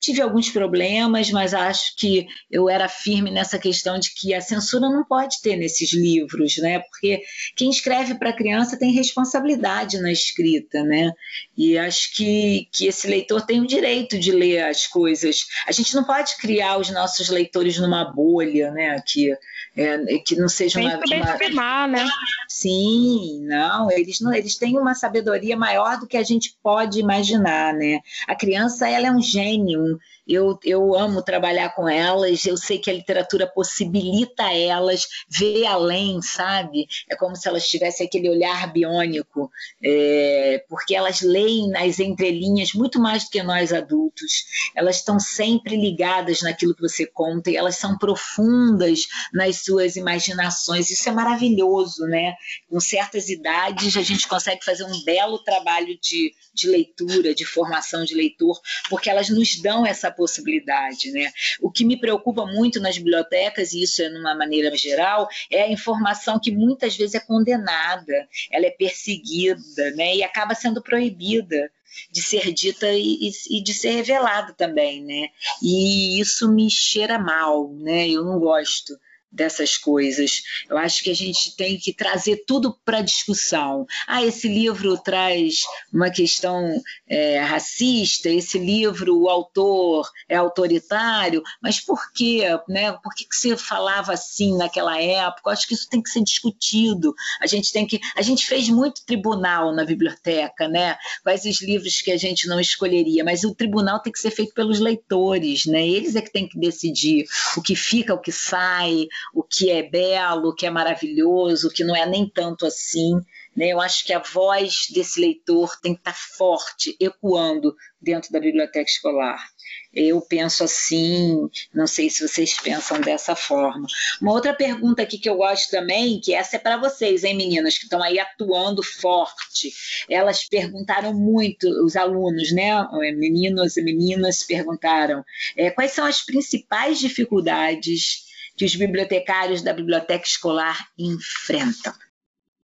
Tive 0.00 0.22
alguns 0.22 0.48
problemas, 0.48 1.30
mas 1.30 1.52
acho 1.52 1.96
que 1.96 2.26
eu 2.50 2.68
era 2.68 2.88
firme 2.88 3.30
nessa 3.30 3.58
questão 3.58 3.98
de 3.98 4.14
que 4.14 4.32
a 4.32 4.40
censura 4.40 4.88
não 4.88 5.04
pode 5.04 5.40
ter 5.42 5.56
nesses 5.56 5.92
livros, 5.92 6.56
né? 6.58 6.78
Porque 6.78 7.20
quem 7.56 7.68
escreve 7.70 8.14
para 8.14 8.32
criança 8.32 8.78
tem 8.78 8.92
responsabilidade 8.92 9.98
na 10.00 10.12
escrita, 10.12 10.82
né? 10.82 11.12
E 11.56 11.76
acho 11.76 12.14
que, 12.14 12.68
que 12.72 12.86
esse 12.86 13.08
leitor 13.08 13.44
tem 13.44 13.60
o 13.60 13.66
direito 13.66 14.18
de 14.18 14.30
ler 14.30 14.64
as 14.64 14.86
coisas. 14.86 15.46
A 15.66 15.72
gente 15.72 15.94
não 15.94 16.04
pode 16.04 16.36
criar 16.36 16.78
os 16.78 16.90
nossos 16.90 17.28
leitores 17.28 17.78
numa 17.78 18.04
bolha, 18.04 18.70
né? 18.70 19.02
Que, 19.06 19.32
é, 19.76 20.18
que 20.24 20.36
não 20.36 20.48
seja 20.48 20.78
tem 20.78 20.88
uma. 20.88 21.38
Tem 21.38 21.52
uma... 21.52 21.86
né? 21.86 22.08
Sim, 22.48 23.44
não 23.46 23.90
eles, 23.90 24.20
não. 24.20 24.32
eles 24.32 24.56
têm 24.56 24.78
uma 24.78 24.94
sabedoria 24.94 25.56
maior 25.56 25.98
do 25.98 26.06
que 26.06 26.16
a 26.16 26.22
gente 26.22 26.56
pode 26.62 26.98
imaginar, 26.98 27.74
né? 27.74 28.00
A 28.26 28.34
criança, 28.34 28.88
ela 28.88 29.08
é 29.08 29.10
um 29.10 29.20
gênio, 29.20 29.97
eu, 30.28 30.58
eu 30.62 30.94
amo 30.94 31.22
trabalhar 31.22 31.70
com 31.74 31.88
elas, 31.88 32.44
eu 32.44 32.56
sei 32.56 32.78
que 32.78 32.90
a 32.90 32.94
literatura 32.94 33.46
possibilita 33.46 34.52
elas 34.52 35.06
ver 35.26 35.64
além, 35.64 36.20
sabe? 36.20 36.86
É 37.08 37.16
como 37.16 37.34
se 37.34 37.48
elas 37.48 37.66
tivessem 37.66 38.06
aquele 38.06 38.28
olhar 38.28 38.70
biônico, 38.70 39.50
é, 39.82 40.62
porque 40.68 40.94
elas 40.94 41.22
leem 41.22 41.70
nas 41.70 41.98
entrelinhas 41.98 42.74
muito 42.74 43.00
mais 43.00 43.24
do 43.24 43.30
que 43.30 43.42
nós 43.42 43.72
adultos. 43.72 44.44
Elas 44.76 44.96
estão 44.96 45.18
sempre 45.18 45.76
ligadas 45.76 46.42
naquilo 46.42 46.74
que 46.74 46.82
você 46.82 47.06
conta 47.06 47.50
e 47.50 47.56
elas 47.56 47.76
são 47.76 47.96
profundas 47.96 49.06
nas 49.32 49.64
suas 49.64 49.96
imaginações. 49.96 50.90
Isso 50.90 51.08
é 51.08 51.12
maravilhoso, 51.12 52.04
né? 52.06 52.34
Com 52.68 52.80
certas 52.80 53.30
idades, 53.30 53.96
a 53.96 54.02
gente 54.02 54.28
consegue 54.28 54.62
fazer 54.62 54.84
um 54.84 55.04
belo 55.04 55.38
trabalho 55.38 55.98
de, 56.00 56.34
de 56.52 56.68
leitura, 56.68 57.34
de 57.34 57.46
formação 57.46 58.04
de 58.04 58.14
leitor, 58.14 58.60
porque 58.90 59.08
elas 59.08 59.30
nos 59.30 59.60
dão 59.60 59.86
essa 59.86 60.10
possibilidade. 60.18 61.12
Né? 61.12 61.30
O 61.60 61.70
que 61.70 61.84
me 61.84 61.98
preocupa 61.98 62.44
muito 62.44 62.80
nas 62.80 62.98
bibliotecas, 62.98 63.72
e 63.72 63.82
isso 63.82 64.02
é 64.02 64.08
numa 64.08 64.34
maneira 64.34 64.76
geral, 64.76 65.28
é 65.50 65.62
a 65.62 65.70
informação 65.70 66.40
que 66.40 66.50
muitas 66.50 66.96
vezes 66.96 67.14
é 67.14 67.20
condenada, 67.20 68.28
ela 68.50 68.66
é 68.66 68.70
perseguida 68.70 69.92
né? 69.94 70.16
e 70.16 70.22
acaba 70.24 70.54
sendo 70.54 70.82
proibida 70.82 71.70
de 72.10 72.22
ser 72.22 72.52
dita 72.52 72.92
e, 72.92 73.30
e, 73.50 73.62
de 73.62 73.72
ser 73.72 73.90
revelada 73.90 74.52
também, 74.52 75.02
né? 75.02 75.28
E 75.62 76.20
isso 76.20 76.52
me 76.52 76.70
cheira 76.70 77.18
mal, 77.18 77.72
né? 77.72 78.08
Eu 78.08 78.24
não 78.24 78.38
gosto 78.38 78.94
dessas 79.30 79.76
coisas. 79.76 80.42
Eu 80.68 80.78
acho 80.78 81.02
que 81.02 81.10
a 81.10 81.14
gente 81.14 81.54
tem 81.56 81.78
que 81.78 81.92
trazer 81.92 82.44
tudo 82.46 82.76
para 82.84 83.02
discussão. 83.02 83.86
Ah, 84.06 84.24
esse 84.24 84.48
livro 84.48 84.96
traz 84.98 85.60
uma 85.92 86.10
questão 86.10 86.80
é, 87.06 87.38
racista, 87.40 88.28
esse 88.28 88.58
livro, 88.58 89.16
o 89.16 89.28
autor 89.28 90.08
é 90.28 90.36
autoritário, 90.36 91.42
mas 91.62 91.80
por 91.80 92.12
quê? 92.12 92.42
Né? 92.68 92.92
Por 92.92 93.14
que, 93.14 93.24
que 93.24 93.36
você 93.36 93.56
falava 93.56 94.12
assim 94.12 94.56
naquela 94.56 95.00
época? 95.00 95.42
Eu 95.46 95.52
acho 95.52 95.66
que 95.66 95.74
isso 95.74 95.88
tem 95.88 96.02
que 96.02 96.10
ser 96.10 96.22
discutido. 96.22 97.14
A 97.40 97.46
gente 97.46 97.72
tem 97.72 97.86
que. 97.86 98.00
A 98.16 98.22
gente 98.22 98.46
fez 98.46 98.68
muito 98.68 99.04
tribunal 99.04 99.74
na 99.74 99.84
biblioteca, 99.84 100.68
né? 100.68 100.96
Quais 101.22 101.44
os 101.44 101.60
livros 101.60 102.00
que 102.00 102.10
a 102.10 102.16
gente 102.16 102.46
não 102.46 102.60
escolheria, 102.60 103.24
mas 103.24 103.44
o 103.44 103.54
tribunal 103.54 104.00
tem 104.00 104.12
que 104.12 104.18
ser 104.18 104.30
feito 104.30 104.54
pelos 104.54 104.80
leitores, 104.80 105.66
né? 105.66 105.86
Eles 105.86 106.16
é 106.16 106.22
que 106.22 106.32
têm 106.32 106.48
que 106.48 106.58
decidir 106.58 107.26
o 107.56 107.62
que 107.62 107.74
fica, 107.74 108.14
o 108.14 108.20
que 108.20 108.32
sai, 108.32 109.06
o 109.34 109.42
que 109.42 109.70
é 109.70 109.82
belo, 109.82 110.50
o 110.50 110.54
que 110.54 110.66
é 110.66 110.70
maravilhoso, 110.70 111.68
o 111.68 111.70
que 111.70 111.84
não 111.84 111.94
é 111.94 112.06
nem 112.06 112.28
tanto 112.28 112.66
assim. 112.66 113.12
Né? 113.56 113.68
Eu 113.68 113.80
acho 113.80 114.04
que 114.04 114.12
a 114.12 114.20
voz 114.20 114.86
desse 114.94 115.20
leitor 115.20 115.76
tem 115.80 115.92
que 115.94 116.00
estar 116.00 116.14
forte, 116.14 116.96
ecoando 117.00 117.74
dentro 118.00 118.30
da 118.30 118.38
biblioteca 118.38 118.88
escolar. 118.88 119.44
Eu 119.92 120.20
penso 120.20 120.62
assim, 120.62 121.48
não 121.74 121.86
sei 121.86 122.08
se 122.08 122.26
vocês 122.26 122.54
pensam 122.54 123.00
dessa 123.00 123.34
forma. 123.34 123.86
Uma 124.20 124.32
outra 124.32 124.54
pergunta 124.54 125.02
aqui 125.02 125.18
que 125.18 125.28
eu 125.28 125.36
gosto 125.36 125.70
também, 125.70 126.20
que 126.20 126.32
essa 126.32 126.56
é 126.56 126.58
para 126.58 126.76
vocês, 126.76 127.24
hein, 127.24 127.36
meninas, 127.36 127.76
que 127.76 127.84
estão 127.84 128.02
aí 128.02 128.18
atuando 128.18 128.82
forte. 128.82 129.72
Elas 130.08 130.46
perguntaram 130.46 131.12
muito, 131.12 131.66
os 131.84 131.96
alunos, 131.96 132.52
né, 132.52 132.86
meninos 133.16 133.76
e 133.76 133.82
meninas 133.82 134.44
perguntaram, 134.44 135.24
é, 135.56 135.70
quais 135.70 135.90
são 135.92 136.04
as 136.04 136.24
principais 136.24 137.00
dificuldades 137.00 138.27
que 138.58 138.64
os 138.64 138.74
bibliotecários 138.74 139.62
da 139.62 139.72
biblioteca 139.72 140.26
escolar 140.26 140.88
enfrentam? 140.98 141.94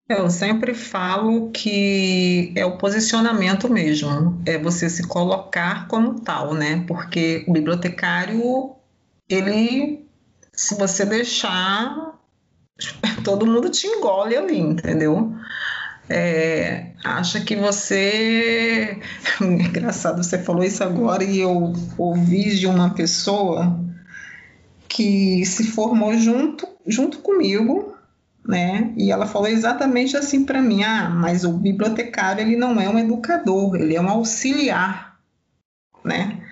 Eu 0.07 0.29
sempre 0.29 0.73
falo 0.73 1.51
que 1.51 2.53
é 2.55 2.65
o 2.65 2.77
posicionamento 2.77 3.69
mesmo, 3.69 4.41
é 4.45 4.57
você 4.57 4.89
se 4.89 5.07
colocar 5.07 5.87
como 5.87 6.19
tal, 6.21 6.53
né? 6.53 6.83
Porque 6.87 7.45
o 7.47 7.53
bibliotecário, 7.53 8.75
ele, 9.29 10.05
se 10.53 10.75
você 10.75 11.05
deixar, 11.05 12.19
todo 13.23 13.45
mundo 13.45 13.69
te 13.69 13.87
engole 13.87 14.35
ali, 14.35 14.59
entendeu? 14.59 15.33
É, 16.09 16.91
acha 17.05 17.39
que 17.39 17.55
você. 17.55 18.99
Engraçado, 19.39 20.21
você 20.21 20.37
falou 20.37 20.63
isso 20.63 20.83
agora 20.83 21.23
e 21.23 21.39
eu 21.39 21.71
ouvi 21.97 22.57
de 22.57 22.67
uma 22.67 22.93
pessoa 22.93 23.79
que 24.93 25.45
se 25.45 25.63
formou 25.71 26.13
junto, 26.17 26.67
junto 26.85 27.19
comigo, 27.19 27.95
né? 28.45 28.93
E 28.97 29.09
ela 29.09 29.25
falou 29.25 29.47
exatamente 29.47 30.17
assim 30.17 30.43
para 30.43 30.61
mim: 30.61 30.83
ah, 30.83 31.09
mas 31.09 31.45
o 31.45 31.53
bibliotecário 31.53 32.41
ele 32.41 32.57
não 32.57 32.79
é 32.79 32.89
um 32.89 32.99
educador, 32.99 33.75
ele 33.75 33.95
é 33.95 34.01
um 34.01 34.09
auxiliar, 34.09 35.17
né? 36.03 36.45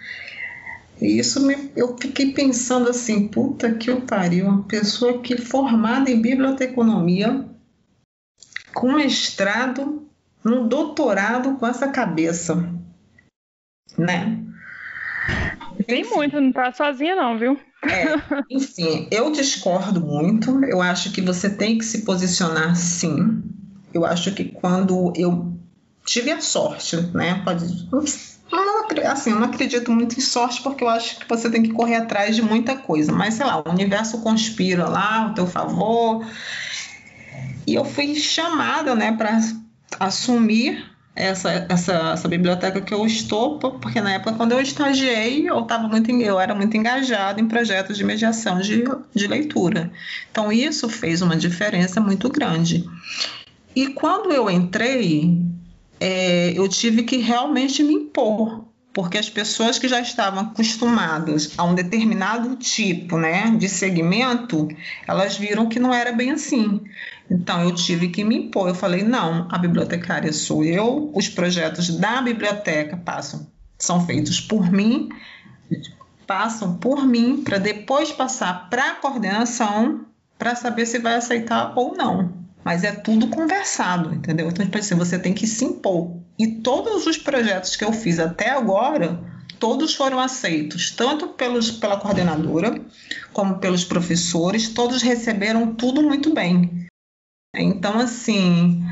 E 1.01 1.19
isso 1.19 1.45
me, 1.45 1.71
eu 1.75 1.97
fiquei 1.97 2.33
pensando 2.33 2.89
assim, 2.89 3.27
puta 3.27 3.73
que 3.73 3.89
eu 3.89 4.01
pariu, 4.01 4.47
uma 4.47 4.63
pessoa 4.63 5.21
que 5.21 5.37
formada 5.37 6.09
em 6.09 6.21
biblioteconomia, 6.21 7.45
com 8.73 8.93
mestrado, 8.93 10.07
um 10.45 10.67
doutorado 10.67 11.57
com 11.57 11.67
essa 11.67 11.89
cabeça, 11.89 12.55
né? 13.97 14.43
Tem 15.87 16.05
muito, 16.05 16.39
não 16.39 16.51
tá 16.51 16.71
sozinha 16.71 17.15
não, 17.15 17.37
viu? 17.37 17.59
É, 17.83 18.43
enfim, 18.49 19.07
eu 19.09 19.31
discordo 19.31 20.01
muito. 20.01 20.63
Eu 20.65 20.81
acho 20.81 21.11
que 21.11 21.21
você 21.21 21.49
tem 21.49 21.77
que 21.77 21.85
se 21.85 22.03
posicionar 22.03 22.75
sim. 22.75 23.41
Eu 23.93 24.05
acho 24.05 24.33
que 24.33 24.45
quando 24.45 25.13
eu 25.15 25.53
tive 26.05 26.31
a 26.31 26.41
sorte, 26.41 26.97
né? 27.13 27.41
Pode. 27.43 27.65
Assim, 29.05 29.29
eu 29.29 29.39
não 29.39 29.45
acredito 29.45 29.91
muito 29.91 30.17
em 30.17 30.21
sorte 30.21 30.61
porque 30.61 30.83
eu 30.83 30.89
acho 30.89 31.19
que 31.19 31.29
você 31.29 31.49
tem 31.49 31.61
que 31.61 31.71
correr 31.71 31.95
atrás 31.95 32.35
de 32.35 32.41
muita 32.41 32.75
coisa. 32.75 33.11
Mas, 33.11 33.35
sei 33.35 33.45
lá, 33.45 33.61
o 33.65 33.69
universo 33.69 34.21
conspira 34.21 34.89
lá 34.89 35.25
ao 35.25 35.33
teu 35.33 35.45
favor. 35.45 36.25
E 37.65 37.75
eu 37.75 37.85
fui 37.85 38.15
chamada, 38.15 38.95
né, 38.95 39.11
para 39.15 39.39
assumir 39.99 40.83
essa, 41.19 41.65
essa, 41.67 41.93
essa 42.13 42.27
biblioteca 42.27 42.79
que 42.79 42.93
eu 42.93 43.05
estou, 43.05 43.59
porque 43.59 43.99
na 43.99 44.13
época 44.13 44.33
quando 44.33 44.53
eu 44.53 44.61
estagiei, 44.61 45.49
eu, 45.49 45.61
tava 45.63 45.87
muito, 45.87 46.09
eu 46.11 46.39
era 46.39 46.55
muito 46.55 46.77
engajado 46.77 47.41
em 47.41 47.47
projetos 47.47 47.97
de 47.97 48.05
mediação 48.05 48.59
de, 48.59 48.85
de 49.13 49.27
leitura. 49.27 49.91
Então 50.31 50.51
isso 50.51 50.87
fez 50.87 51.21
uma 51.21 51.35
diferença 51.35 51.99
muito 51.99 52.29
grande. 52.29 52.85
E 53.75 53.87
quando 53.87 54.31
eu 54.31 54.49
entrei, 54.49 55.37
é, 55.99 56.53
eu 56.57 56.67
tive 56.69 57.03
que 57.03 57.17
realmente 57.17 57.83
me 57.83 57.93
impor, 57.93 58.63
porque 58.93 59.17
as 59.17 59.29
pessoas 59.29 59.77
que 59.77 59.89
já 59.89 59.99
estavam 59.99 60.39
acostumadas 60.39 61.51
a 61.57 61.65
um 61.65 61.75
determinado 61.75 62.55
tipo 62.55 63.17
né, 63.17 63.55
de 63.57 63.67
segmento, 63.67 64.69
elas 65.05 65.37
viram 65.37 65.67
que 65.67 65.79
não 65.79 65.93
era 65.93 66.13
bem 66.13 66.31
assim. 66.31 66.81
Então 67.29 67.63
eu 67.63 67.73
tive 67.73 68.09
que 68.09 68.23
me 68.23 68.35
impor. 68.35 68.69
Eu 68.69 68.75
falei: 68.75 69.03
não, 69.03 69.47
a 69.49 69.57
bibliotecária 69.57 70.33
sou 70.33 70.63
eu, 70.63 71.11
os 71.13 71.29
projetos 71.29 71.89
da 71.97 72.21
biblioteca 72.21 72.97
passam, 72.97 73.47
são 73.77 74.05
feitos 74.05 74.41
por 74.41 74.71
mim, 74.71 75.09
passam 76.25 76.77
por 76.77 77.05
mim 77.05 77.43
para 77.43 77.57
depois 77.57 78.11
passar 78.11 78.69
para 78.69 78.91
a 78.91 78.95
coordenação 78.95 80.05
para 80.37 80.55
saber 80.55 80.85
se 80.85 80.99
vai 80.99 81.15
aceitar 81.15 81.73
ou 81.75 81.95
não. 81.95 82.31
Mas 82.63 82.83
é 82.83 82.91
tudo 82.91 83.27
conversado, 83.27 84.13
entendeu? 84.13 84.47
Então, 84.47 84.65
tipo 84.65 84.77
assim, 84.77 84.95
você 84.95 85.19
tem 85.19 85.33
que 85.33 85.47
se 85.47 85.65
impor. 85.65 86.17
E 86.37 86.47
todos 86.47 87.05
os 87.05 87.17
projetos 87.17 87.75
que 87.75 87.83
eu 87.83 87.91
fiz 87.91 88.19
até 88.19 88.49
agora, 88.49 89.19
todos 89.59 89.93
foram 89.93 90.19
aceitos, 90.19 90.91
tanto 90.91 91.27
pelos, 91.29 91.71
pela 91.71 91.97
coordenadora 91.97 92.79
como 93.33 93.59
pelos 93.59 93.83
professores, 93.83 94.69
todos 94.69 95.01
receberam 95.01 95.73
tudo 95.73 96.01
muito 96.01 96.33
bem. 96.33 96.88
Então, 97.55 97.99
assim, 97.99 98.83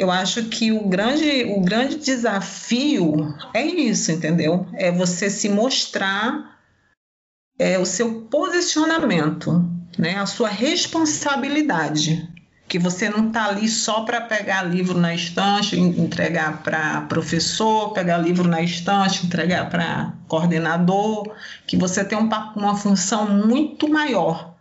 Eu 0.00 0.10
acho 0.10 0.44
que 0.44 0.72
o 0.72 0.88
grande, 0.88 1.44
o 1.44 1.60
grande 1.60 1.96
desafio 1.96 3.34
é 3.52 3.62
isso, 3.62 4.10
entendeu? 4.10 4.66
É 4.72 4.90
você 4.90 5.28
se 5.28 5.48
mostrar 5.48 6.58
é, 7.58 7.78
o 7.78 7.84
seu 7.84 8.22
posicionamento, 8.22 9.62
né? 9.98 10.16
a 10.16 10.24
sua 10.24 10.48
responsabilidade. 10.48 12.26
Que 12.66 12.78
você 12.78 13.10
não 13.10 13.28
está 13.28 13.46
ali 13.46 13.68
só 13.68 14.02
para 14.02 14.22
pegar 14.22 14.62
livro 14.62 14.96
na 14.96 15.12
estante, 15.14 15.78
entregar 15.78 16.62
para 16.62 17.02
professor, 17.02 17.92
pegar 17.92 18.16
livro 18.16 18.48
na 18.48 18.62
estante, 18.62 19.26
entregar 19.26 19.68
para 19.68 20.14
coordenador, 20.28 21.34
que 21.66 21.76
você 21.76 22.02
tem 22.04 22.16
um, 22.16 22.30
uma 22.56 22.74
função 22.74 23.28
muito 23.28 23.86
maior. 23.86 24.54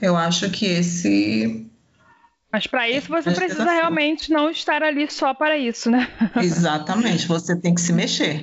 Eu 0.00 0.16
acho 0.16 0.50
que 0.50 0.66
esse 0.66 1.65
mas 2.52 2.66
para 2.66 2.88
isso 2.88 3.08
você 3.08 3.30
precisa 3.32 3.70
realmente 3.70 4.30
não 4.30 4.50
estar 4.50 4.82
ali 4.82 5.10
só 5.10 5.34
para 5.34 5.58
isso, 5.58 5.90
né? 5.90 6.08
Exatamente, 6.36 7.26
você 7.26 7.58
tem 7.60 7.74
que 7.74 7.80
se 7.80 7.92
mexer. 7.92 8.40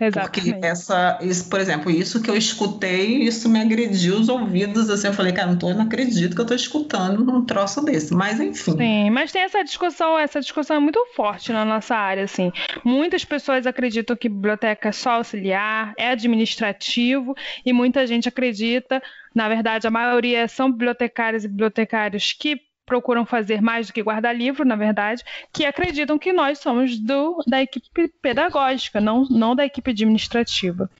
Exatamente. 0.00 0.52
Porque 0.52 0.66
essa, 0.66 1.18
isso, 1.20 1.50
por 1.50 1.60
exemplo, 1.60 1.90
isso 1.90 2.22
que 2.22 2.30
eu 2.30 2.36
escutei, 2.36 3.22
isso 3.24 3.48
me 3.48 3.60
agrediu 3.60 4.16
os 4.16 4.28
ouvidos, 4.28 4.88
assim, 4.88 5.08
eu 5.08 5.12
falei, 5.12 5.32
cara, 5.32 5.48
não, 5.48 5.58
tô, 5.58 5.74
não 5.74 5.82
acredito 5.82 6.34
que 6.34 6.40
eu 6.40 6.44
estou 6.44 6.56
escutando 6.56 7.28
um 7.30 7.44
troço 7.44 7.84
desse, 7.84 8.14
mas 8.14 8.40
enfim. 8.40 8.76
Sim, 8.76 9.10
mas 9.10 9.32
tem 9.32 9.42
essa 9.42 9.62
discussão, 9.64 10.18
essa 10.18 10.40
discussão 10.40 10.76
é 10.76 10.80
muito 10.80 11.04
forte 11.14 11.52
na 11.52 11.64
nossa 11.64 11.96
área, 11.96 12.24
assim. 12.24 12.52
Muitas 12.84 13.24
pessoas 13.24 13.66
acreditam 13.66 14.16
que 14.16 14.28
biblioteca 14.28 14.88
é 14.88 14.92
só 14.92 15.10
auxiliar, 15.12 15.92
é 15.98 16.10
administrativo, 16.10 17.34
e 17.66 17.72
muita 17.72 18.06
gente 18.06 18.28
acredita, 18.28 19.02
na 19.34 19.48
verdade, 19.48 19.86
a 19.86 19.90
maioria 19.90 20.46
são 20.48 20.70
bibliotecários 20.70 21.44
e 21.44 21.48
bibliotecários 21.48 22.32
que 22.32 22.69
procuram 22.90 23.24
fazer 23.24 23.62
mais 23.62 23.86
do 23.86 23.92
que 23.92 24.02
guardar 24.02 24.34
livro, 24.36 24.64
na 24.64 24.74
verdade, 24.74 25.22
que 25.52 25.64
acreditam 25.64 26.18
que 26.18 26.32
nós 26.32 26.58
somos 26.58 26.98
do, 26.98 27.40
da 27.46 27.62
equipe 27.62 28.08
pedagógica, 28.20 29.00
não, 29.00 29.24
não 29.30 29.54
da 29.54 29.64
equipe 29.64 29.92
administrativa, 29.92 30.90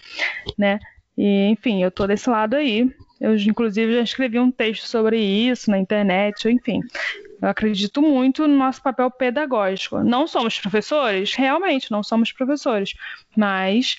né? 0.57 0.79
E, 1.18 1.48
enfim, 1.48 1.83
eu 1.83 1.88
estou 1.88 2.07
desse 2.07 2.31
lado 2.31 2.55
aí. 2.55 2.88
Eu, 3.20 3.35
inclusive, 3.37 3.92
já 3.92 4.03
escrevi 4.03 4.38
um 4.38 4.53
texto 4.53 4.87
sobre 4.87 5.18
isso 5.20 5.68
na 5.68 5.79
internet, 5.79 6.48
enfim. 6.48 6.81
Eu 7.42 7.48
acredito 7.48 8.00
muito 8.00 8.46
no 8.46 8.57
nosso 8.57 8.81
papel 8.81 9.11
pedagógico. 9.11 9.98
Não 9.98 10.29
somos 10.29 10.61
professores? 10.61 11.35
Realmente, 11.35 11.90
não 11.90 12.05
somos 12.05 12.31
professores. 12.31 12.94
Mas 13.37 13.98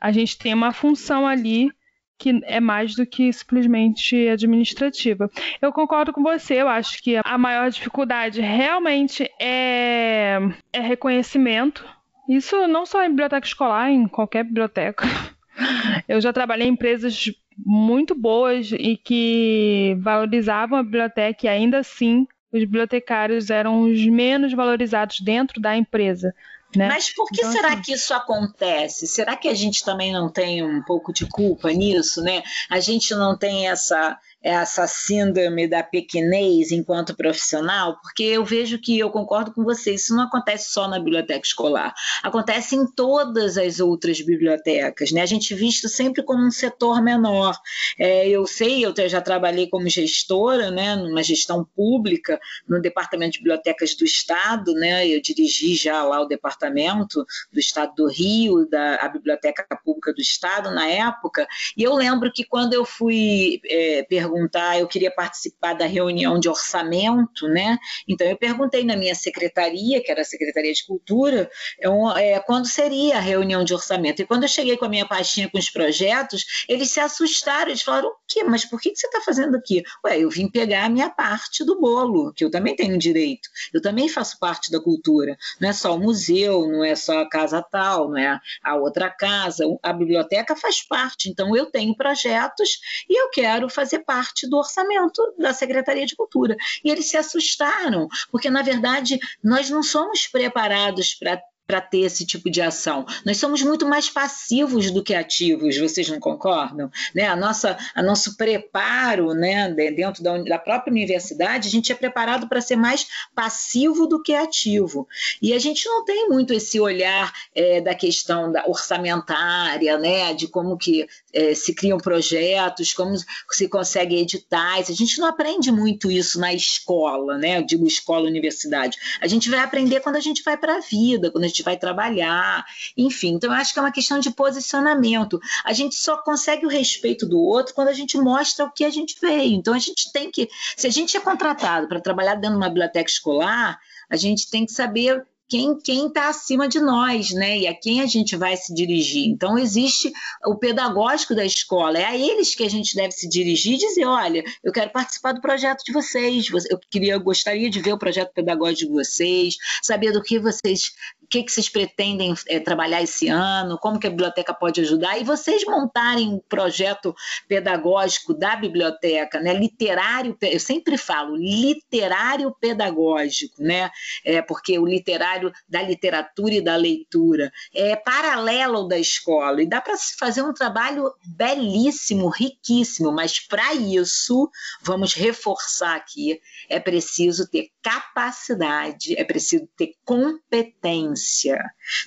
a 0.00 0.10
gente 0.10 0.38
tem 0.38 0.54
uma 0.54 0.72
função 0.72 1.26
ali 1.26 1.70
que 2.18 2.40
é 2.44 2.60
mais 2.60 2.94
do 2.94 3.06
que 3.06 3.32
simplesmente 3.32 4.28
administrativa. 4.28 5.30
Eu 5.60 5.72
concordo 5.72 6.12
com 6.12 6.22
você, 6.22 6.54
eu 6.54 6.68
acho 6.68 7.02
que 7.02 7.20
a 7.22 7.38
maior 7.38 7.70
dificuldade 7.70 8.40
realmente 8.40 9.30
é, 9.40 10.38
é 10.72 10.80
reconhecimento. 10.80 11.84
Isso 12.28 12.66
não 12.66 12.86
só 12.86 13.04
em 13.04 13.10
biblioteca 13.10 13.46
escolar, 13.46 13.90
em 13.90 14.08
qualquer 14.08 14.44
biblioteca. 14.44 15.06
Eu 16.08 16.20
já 16.20 16.32
trabalhei 16.32 16.68
em 16.68 16.72
empresas 16.72 17.32
muito 17.56 18.14
boas 18.14 18.70
e 18.72 18.96
que 18.96 19.96
valorizavam 20.00 20.78
a 20.78 20.82
biblioteca 20.82 21.46
e 21.46 21.48
ainda 21.48 21.78
assim 21.78 22.26
os 22.52 22.60
bibliotecários 22.60 23.50
eram 23.50 23.82
os 23.82 24.04
menos 24.06 24.52
valorizados 24.52 25.20
dentro 25.20 25.60
da 25.60 25.76
empresa. 25.76 26.34
Né? 26.76 26.88
Mas 26.88 27.14
por 27.14 27.26
que 27.28 27.40
então, 27.40 27.52
será 27.52 27.72
assim... 27.72 27.82
que 27.82 27.92
isso 27.92 28.12
acontece? 28.12 29.06
Será 29.06 29.36
que 29.36 29.48
a 29.48 29.54
gente 29.54 29.84
também 29.84 30.12
não 30.12 30.28
tem 30.28 30.62
um 30.62 30.82
pouco 30.82 31.12
de 31.12 31.26
culpa 31.26 31.72
nisso, 31.72 32.22
né? 32.22 32.42
A 32.70 32.80
gente 32.80 33.14
não 33.14 33.36
tem 33.36 33.68
essa 33.68 34.18
essa 34.46 34.86
síndrome 34.86 35.66
da 35.66 35.82
pequenez 35.82 36.70
enquanto 36.70 37.16
profissional, 37.16 37.98
porque 38.00 38.22
eu 38.22 38.44
vejo 38.44 38.78
que 38.78 38.96
eu 38.96 39.10
concordo 39.10 39.52
com 39.52 39.64
você, 39.64 39.94
isso 39.94 40.14
não 40.14 40.22
acontece 40.22 40.70
só 40.70 40.86
na 40.86 41.00
biblioteca 41.00 41.44
escolar, 41.44 41.92
acontece 42.22 42.76
em 42.76 42.86
todas 42.86 43.58
as 43.58 43.80
outras 43.80 44.20
bibliotecas, 44.20 45.10
né? 45.10 45.20
A 45.20 45.26
gente 45.26 45.52
é 45.52 45.56
visto 45.56 45.88
sempre 45.88 46.22
como 46.22 46.46
um 46.46 46.50
setor 46.52 47.02
menor. 47.02 47.58
É, 47.98 48.28
eu 48.28 48.46
sei, 48.46 48.84
eu 48.84 48.94
já 49.08 49.20
trabalhei 49.20 49.68
como 49.68 49.88
gestora, 49.88 50.70
né, 50.70 50.94
numa 50.94 51.24
gestão 51.24 51.64
pública 51.74 52.38
no 52.68 52.80
departamento 52.80 53.32
de 53.32 53.38
bibliotecas 53.38 53.96
do 53.96 54.04
estado, 54.04 54.74
né? 54.74 55.08
Eu 55.08 55.20
dirigi 55.20 55.74
já 55.74 56.04
lá 56.04 56.20
o 56.20 56.26
departamento 56.26 57.26
do 57.52 57.58
estado 57.58 57.94
do 57.96 58.08
Rio, 58.08 58.64
da 58.70 58.94
a 58.96 59.08
biblioteca 59.08 59.66
pública 59.84 60.12
do 60.12 60.20
estado 60.20 60.70
na 60.70 60.86
época, 60.86 61.48
e 61.76 61.82
eu 61.82 61.94
lembro 61.94 62.32
que 62.32 62.44
quando 62.44 62.74
eu 62.74 62.84
fui 62.84 63.60
é, 63.68 64.04
perguntar 64.04 64.35
perguntar, 64.36 64.78
eu 64.78 64.86
queria 64.86 65.10
participar 65.10 65.72
da 65.74 65.86
reunião 65.86 66.38
de 66.38 66.48
orçamento, 66.48 67.48
né? 67.48 67.78
Então 68.06 68.26
eu 68.26 68.36
perguntei 68.36 68.84
na 68.84 68.96
minha 68.96 69.14
secretaria, 69.14 70.02
que 70.02 70.10
era 70.10 70.20
a 70.20 70.24
Secretaria 70.24 70.72
de 70.72 70.84
Cultura, 70.84 71.50
eu, 71.80 72.10
é, 72.10 72.38
quando 72.40 72.66
seria 72.66 73.16
a 73.16 73.20
reunião 73.20 73.64
de 73.64 73.72
orçamento. 73.72 74.20
E 74.20 74.26
quando 74.26 74.42
eu 74.42 74.48
cheguei 74.48 74.76
com 74.76 74.84
a 74.84 74.88
minha 74.88 75.06
pastinha 75.06 75.48
com 75.48 75.58
os 75.58 75.70
projetos, 75.70 76.44
eles 76.68 76.90
se 76.90 77.00
assustaram, 77.00 77.70
eles 77.70 77.82
falaram, 77.82 78.08
o 78.08 78.16
quê? 78.28 78.44
Mas 78.44 78.64
por 78.64 78.80
que 78.80 78.94
você 78.94 79.06
está 79.06 79.20
fazendo 79.20 79.56
aqui? 79.56 79.82
Ué, 80.04 80.18
eu 80.18 80.28
vim 80.28 80.48
pegar 80.48 80.84
a 80.84 80.88
minha 80.88 81.08
parte 81.08 81.64
do 81.64 81.80
bolo, 81.80 82.32
que 82.34 82.44
eu 82.44 82.50
também 82.50 82.76
tenho 82.76 82.98
direito. 82.98 83.48
Eu 83.72 83.80
também 83.80 84.08
faço 84.08 84.38
parte 84.38 84.70
da 84.70 84.80
cultura. 84.80 85.36
Não 85.60 85.68
é 85.68 85.72
só 85.72 85.94
o 85.94 85.98
museu, 85.98 86.66
não 86.68 86.84
é 86.84 86.94
só 86.94 87.20
a 87.20 87.28
casa 87.28 87.62
tal, 87.62 88.10
não 88.10 88.18
é 88.18 88.38
a 88.62 88.76
outra 88.76 89.08
casa. 89.10 89.64
A 89.82 89.92
biblioteca 89.92 90.54
faz 90.54 90.86
parte. 90.86 91.30
Então 91.30 91.56
eu 91.56 91.66
tenho 91.66 91.96
projetos 91.96 92.78
e 93.08 93.20
eu 93.20 93.30
quero 93.30 93.68
fazer 93.68 94.00
parte 94.00 94.25
parte 94.26 94.48
do 94.48 94.58
orçamento 94.58 95.34
da 95.38 95.52
Secretaria 95.52 96.06
de 96.06 96.16
Cultura. 96.16 96.56
E 96.84 96.90
eles 96.90 97.08
se 97.08 97.16
assustaram, 97.16 98.08
porque, 98.30 98.50
na 98.50 98.62
verdade, 98.62 99.18
nós 99.42 99.70
não 99.70 99.82
somos 99.82 100.26
preparados 100.26 101.14
para 101.14 101.40
para 101.66 101.80
ter 101.80 102.00
esse 102.00 102.24
tipo 102.24 102.50
de 102.50 102.62
ação. 102.62 103.04
Nós 103.24 103.38
somos 103.38 103.62
muito 103.62 103.86
mais 103.86 104.08
passivos 104.08 104.90
do 104.90 105.02
que 105.02 105.14
ativos, 105.14 105.76
vocês 105.76 106.08
não 106.08 106.20
concordam? 106.20 106.90
Né? 107.14 107.26
A 107.26 107.34
nossa, 107.34 107.76
a 107.94 108.02
nosso 108.02 108.36
preparo 108.36 109.34
né, 109.34 109.70
dentro 109.70 110.22
da, 110.22 110.38
da 110.38 110.58
própria 110.58 110.90
universidade, 110.90 111.68
a 111.68 111.70
gente 111.70 111.90
é 111.90 111.94
preparado 111.94 112.48
para 112.48 112.60
ser 112.60 112.76
mais 112.76 113.06
passivo 113.34 114.06
do 114.06 114.22
que 114.22 114.34
ativo. 114.34 115.08
E 115.42 115.52
a 115.52 115.58
gente 115.58 115.86
não 115.86 116.04
tem 116.04 116.28
muito 116.28 116.52
esse 116.52 116.78
olhar 116.78 117.32
é, 117.54 117.80
da 117.80 117.94
questão 117.94 118.50
da 118.52 118.66
orçamentária, 118.66 119.98
né, 119.98 120.34
de 120.34 120.46
como 120.48 120.76
que 120.76 121.06
é, 121.32 121.54
se 121.54 121.74
criam 121.74 121.98
projetos, 121.98 122.92
como 122.92 123.14
se 123.50 123.68
consegue 123.68 124.16
editais. 124.16 124.88
A 124.88 124.94
gente 124.94 125.18
não 125.18 125.26
aprende 125.26 125.72
muito 125.72 126.10
isso 126.10 126.38
na 126.38 126.54
escola, 126.54 127.36
né? 127.36 127.58
Eu 127.58 127.62
digo 127.62 127.86
escola, 127.86 128.26
universidade. 128.26 128.96
A 129.20 129.26
gente 129.26 129.50
vai 129.50 129.60
aprender 129.60 130.00
quando 130.00 130.16
a 130.16 130.20
gente 130.20 130.42
vai 130.42 130.56
para 130.56 130.76
a 130.76 130.80
vida, 130.80 131.30
quando 131.30 131.44
a 131.44 131.48
gente 131.56 131.62
vai 131.62 131.76
trabalhar, 131.76 132.64
enfim. 132.96 133.34
Então, 133.34 133.50
eu 133.50 133.56
acho 133.56 133.72
que 133.72 133.78
é 133.78 133.82
uma 133.82 133.92
questão 133.92 134.18
de 134.18 134.30
posicionamento. 134.30 135.40
A 135.64 135.72
gente 135.72 135.94
só 135.94 136.18
consegue 136.18 136.66
o 136.66 136.68
respeito 136.68 137.26
do 137.26 137.38
outro 137.38 137.74
quando 137.74 137.88
a 137.88 137.92
gente 137.92 138.18
mostra 138.18 138.66
o 138.66 138.72
que 138.72 138.84
a 138.84 138.90
gente 138.90 139.16
veio. 139.20 139.54
Então, 139.54 139.72
a 139.72 139.78
gente 139.78 140.12
tem 140.12 140.30
que, 140.30 140.48
se 140.76 140.86
a 140.86 140.90
gente 140.90 141.16
é 141.16 141.20
contratado 141.20 141.88
para 141.88 142.00
trabalhar 142.00 142.34
dentro 142.34 142.50
de 142.50 142.56
uma 142.56 142.68
biblioteca 142.68 143.10
escolar, 143.10 143.78
a 144.10 144.16
gente 144.16 144.50
tem 144.50 144.66
que 144.66 144.72
saber 144.72 145.24
quem 145.48 145.78
quem 145.78 146.08
está 146.08 146.28
acima 146.28 146.68
de 146.68 146.80
nós, 146.80 147.30
né? 147.30 147.58
E 147.58 147.66
a 147.66 147.74
quem 147.74 148.00
a 148.00 148.06
gente 148.06 148.36
vai 148.36 148.56
se 148.56 148.74
dirigir. 148.74 149.26
Então 149.28 149.56
existe 149.58 150.12
o 150.44 150.56
pedagógico 150.56 151.34
da 151.34 151.44
escola, 151.44 151.98
é 151.98 152.04
a 152.04 152.16
eles 152.16 152.54
que 152.54 152.64
a 152.64 152.68
gente 152.68 152.94
deve 152.94 153.12
se 153.12 153.28
dirigir 153.28 153.74
e 153.74 153.78
dizer, 153.78 154.04
olha, 154.04 154.42
eu 154.62 154.72
quero 154.72 154.90
participar 154.90 155.32
do 155.32 155.40
projeto 155.40 155.84
de 155.84 155.92
vocês, 155.92 156.48
eu 156.68 156.78
queria, 156.90 157.14
eu 157.14 157.20
gostaria 157.20 157.70
de 157.70 157.80
ver 157.80 157.92
o 157.92 157.98
projeto 157.98 158.32
pedagógico 158.32 158.90
de 158.90 158.98
vocês, 158.98 159.56
saber 159.82 160.12
do 160.12 160.22
que 160.22 160.38
vocês 160.38 160.92
o 161.26 161.28
que, 161.28 161.42
que 161.42 161.50
vocês 161.50 161.68
pretendem 161.68 162.32
é, 162.46 162.60
trabalhar 162.60 163.02
esse 163.02 163.26
ano, 163.26 163.76
como 163.78 163.98
que 163.98 164.06
a 164.06 164.10
biblioteca 164.10 164.54
pode 164.54 164.80
ajudar, 164.80 165.18
e 165.18 165.24
vocês 165.24 165.64
montarem 165.64 166.28
um 166.28 166.38
projeto 166.38 167.12
pedagógico 167.48 168.32
da 168.32 168.54
biblioteca, 168.54 169.40
né, 169.40 169.52
literário, 169.52 170.38
eu 170.40 170.60
sempre 170.60 170.96
falo, 170.96 171.34
literário 171.34 172.54
pedagógico, 172.60 173.60
né, 173.60 173.90
é, 174.24 174.40
porque 174.40 174.78
o 174.78 174.86
literário 174.86 175.52
da 175.68 175.82
literatura 175.82 176.54
e 176.54 176.60
da 176.60 176.76
leitura 176.76 177.50
é 177.74 177.96
paralelo 177.96 178.76
ao 178.76 178.88
da 178.88 178.98
escola, 178.98 179.60
e 179.60 179.66
dá 179.66 179.80
para 179.80 179.96
se 179.96 180.16
fazer 180.16 180.42
um 180.42 180.54
trabalho 180.54 181.12
belíssimo, 181.26 182.28
riquíssimo, 182.28 183.10
mas 183.10 183.40
para 183.40 183.74
isso, 183.74 184.48
vamos 184.80 185.12
reforçar 185.12 185.96
aqui, 185.96 186.40
é 186.68 186.78
preciso 186.78 187.50
ter 187.50 187.70
capacidade, 187.82 189.18
é 189.18 189.24
preciso 189.24 189.68
ter 189.76 189.94
competência, 190.04 191.15
competência. 191.16 191.58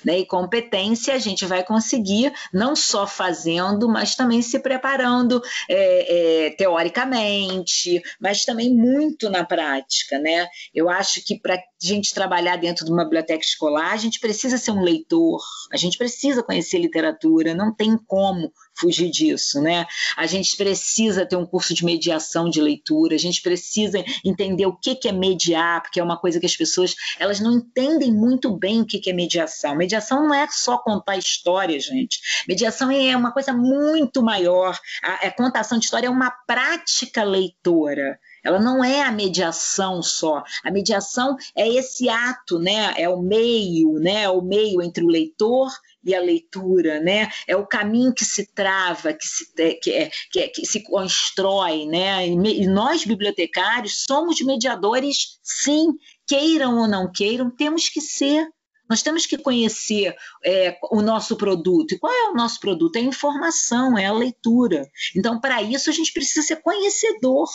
Né? 0.04 0.20
E 0.20 0.26
competência 0.26 1.14
a 1.14 1.18
gente 1.18 1.44
vai 1.44 1.64
conseguir 1.64 2.32
não 2.52 2.76
só 2.76 3.06
fazendo, 3.06 3.88
mas 3.88 4.14
também 4.14 4.42
se 4.42 4.58
preparando 4.58 5.42
é, 5.68 6.46
é, 6.46 6.50
teoricamente, 6.50 8.02
mas 8.20 8.44
também 8.44 8.72
muito 8.72 9.28
na 9.28 9.44
prática. 9.44 10.18
Né? 10.18 10.48
Eu 10.74 10.88
acho 10.88 11.24
que 11.24 11.38
para 11.38 11.54
a 11.54 11.60
gente 11.80 12.14
trabalhar 12.14 12.56
dentro 12.56 12.84
de 12.84 12.92
uma 12.92 13.04
biblioteca 13.04 13.44
escolar, 13.44 13.92
a 13.92 13.96
gente 13.96 14.20
precisa 14.20 14.56
ser 14.56 14.70
um 14.70 14.82
leitor, 14.82 15.40
a 15.72 15.76
gente 15.76 15.98
precisa 15.98 16.42
conhecer 16.42 16.78
literatura, 16.78 17.54
não 17.54 17.74
tem 17.74 17.96
como 18.06 18.52
fugir 18.80 19.10
disso, 19.10 19.60
né? 19.60 19.86
A 20.16 20.26
gente 20.26 20.56
precisa 20.56 21.26
ter 21.26 21.36
um 21.36 21.46
curso 21.46 21.74
de 21.74 21.84
mediação 21.84 22.48
de 22.48 22.60
leitura, 22.60 23.14
a 23.14 23.18
gente 23.18 23.42
precisa 23.42 24.02
entender 24.24 24.66
o 24.66 24.76
que 24.76 24.98
é 25.06 25.12
mediar, 25.12 25.82
porque 25.82 26.00
é 26.00 26.02
uma 26.02 26.18
coisa 26.18 26.40
que 26.40 26.46
as 26.46 26.56
pessoas 26.56 26.94
elas 27.18 27.40
não 27.40 27.52
entendem 27.52 28.12
muito 28.12 28.50
bem 28.56 28.80
o 28.80 28.86
que 28.86 29.08
é 29.08 29.12
mediação. 29.12 29.76
Mediação 29.76 30.26
não 30.26 30.34
é 30.34 30.46
só 30.48 30.78
contar 30.78 31.16
história, 31.16 31.78
gente. 31.78 32.20
Mediação 32.48 32.90
é 32.90 33.16
uma 33.16 33.32
coisa 33.32 33.52
muito 33.52 34.22
maior. 34.22 34.78
A, 35.02 35.26
a 35.26 35.30
contação 35.30 35.78
de 35.78 35.84
história 35.84 36.06
é 36.06 36.10
uma 36.10 36.30
prática 36.30 37.22
leitora. 37.22 38.18
Ela 38.42 38.58
não 38.58 38.82
é 38.82 39.02
a 39.02 39.12
mediação 39.12 40.02
só. 40.02 40.42
A 40.64 40.70
mediação 40.70 41.36
é 41.54 41.68
esse 41.68 42.08
ato, 42.08 42.58
né? 42.58 42.94
É 42.96 43.08
o 43.08 43.20
meio, 43.20 43.94
né? 43.94 44.22
É 44.22 44.30
o 44.30 44.40
meio 44.40 44.82
entre 44.82 45.04
o 45.04 45.08
leitor 45.08 45.70
e 46.04 46.14
a 46.14 46.20
leitura, 46.20 47.00
né? 47.00 47.28
É 47.46 47.56
o 47.56 47.66
caminho 47.66 48.14
que 48.14 48.24
se 48.24 48.46
trava, 48.54 49.12
que 49.12 49.26
se, 49.26 49.52
que, 49.80 49.90
é, 49.92 50.10
que, 50.30 50.40
é, 50.40 50.48
que 50.48 50.66
se 50.66 50.82
constrói, 50.82 51.86
né? 51.86 52.26
E 52.26 52.66
nós, 52.66 53.04
bibliotecários, 53.04 54.04
somos 54.06 54.40
mediadores, 54.40 55.38
sim, 55.42 55.88
queiram 56.26 56.78
ou 56.78 56.88
não 56.88 57.10
queiram, 57.10 57.50
temos 57.50 57.88
que 57.88 58.00
ser. 58.00 58.48
Nós 58.88 59.02
temos 59.02 59.24
que 59.24 59.38
conhecer 59.38 60.16
é, 60.44 60.76
o 60.90 61.00
nosso 61.00 61.36
produto. 61.36 61.94
E 61.94 61.98
qual 61.98 62.12
é 62.12 62.30
o 62.30 62.34
nosso 62.34 62.58
produto? 62.58 62.96
É 62.96 62.98
a 62.98 63.04
informação, 63.04 63.96
é 63.96 64.06
a 64.06 64.12
leitura. 64.12 64.90
Então, 65.14 65.40
para 65.40 65.62
isso, 65.62 65.88
a 65.88 65.92
gente 65.92 66.12
precisa 66.12 66.44
ser 66.44 66.56
conhecedor. 66.56 67.48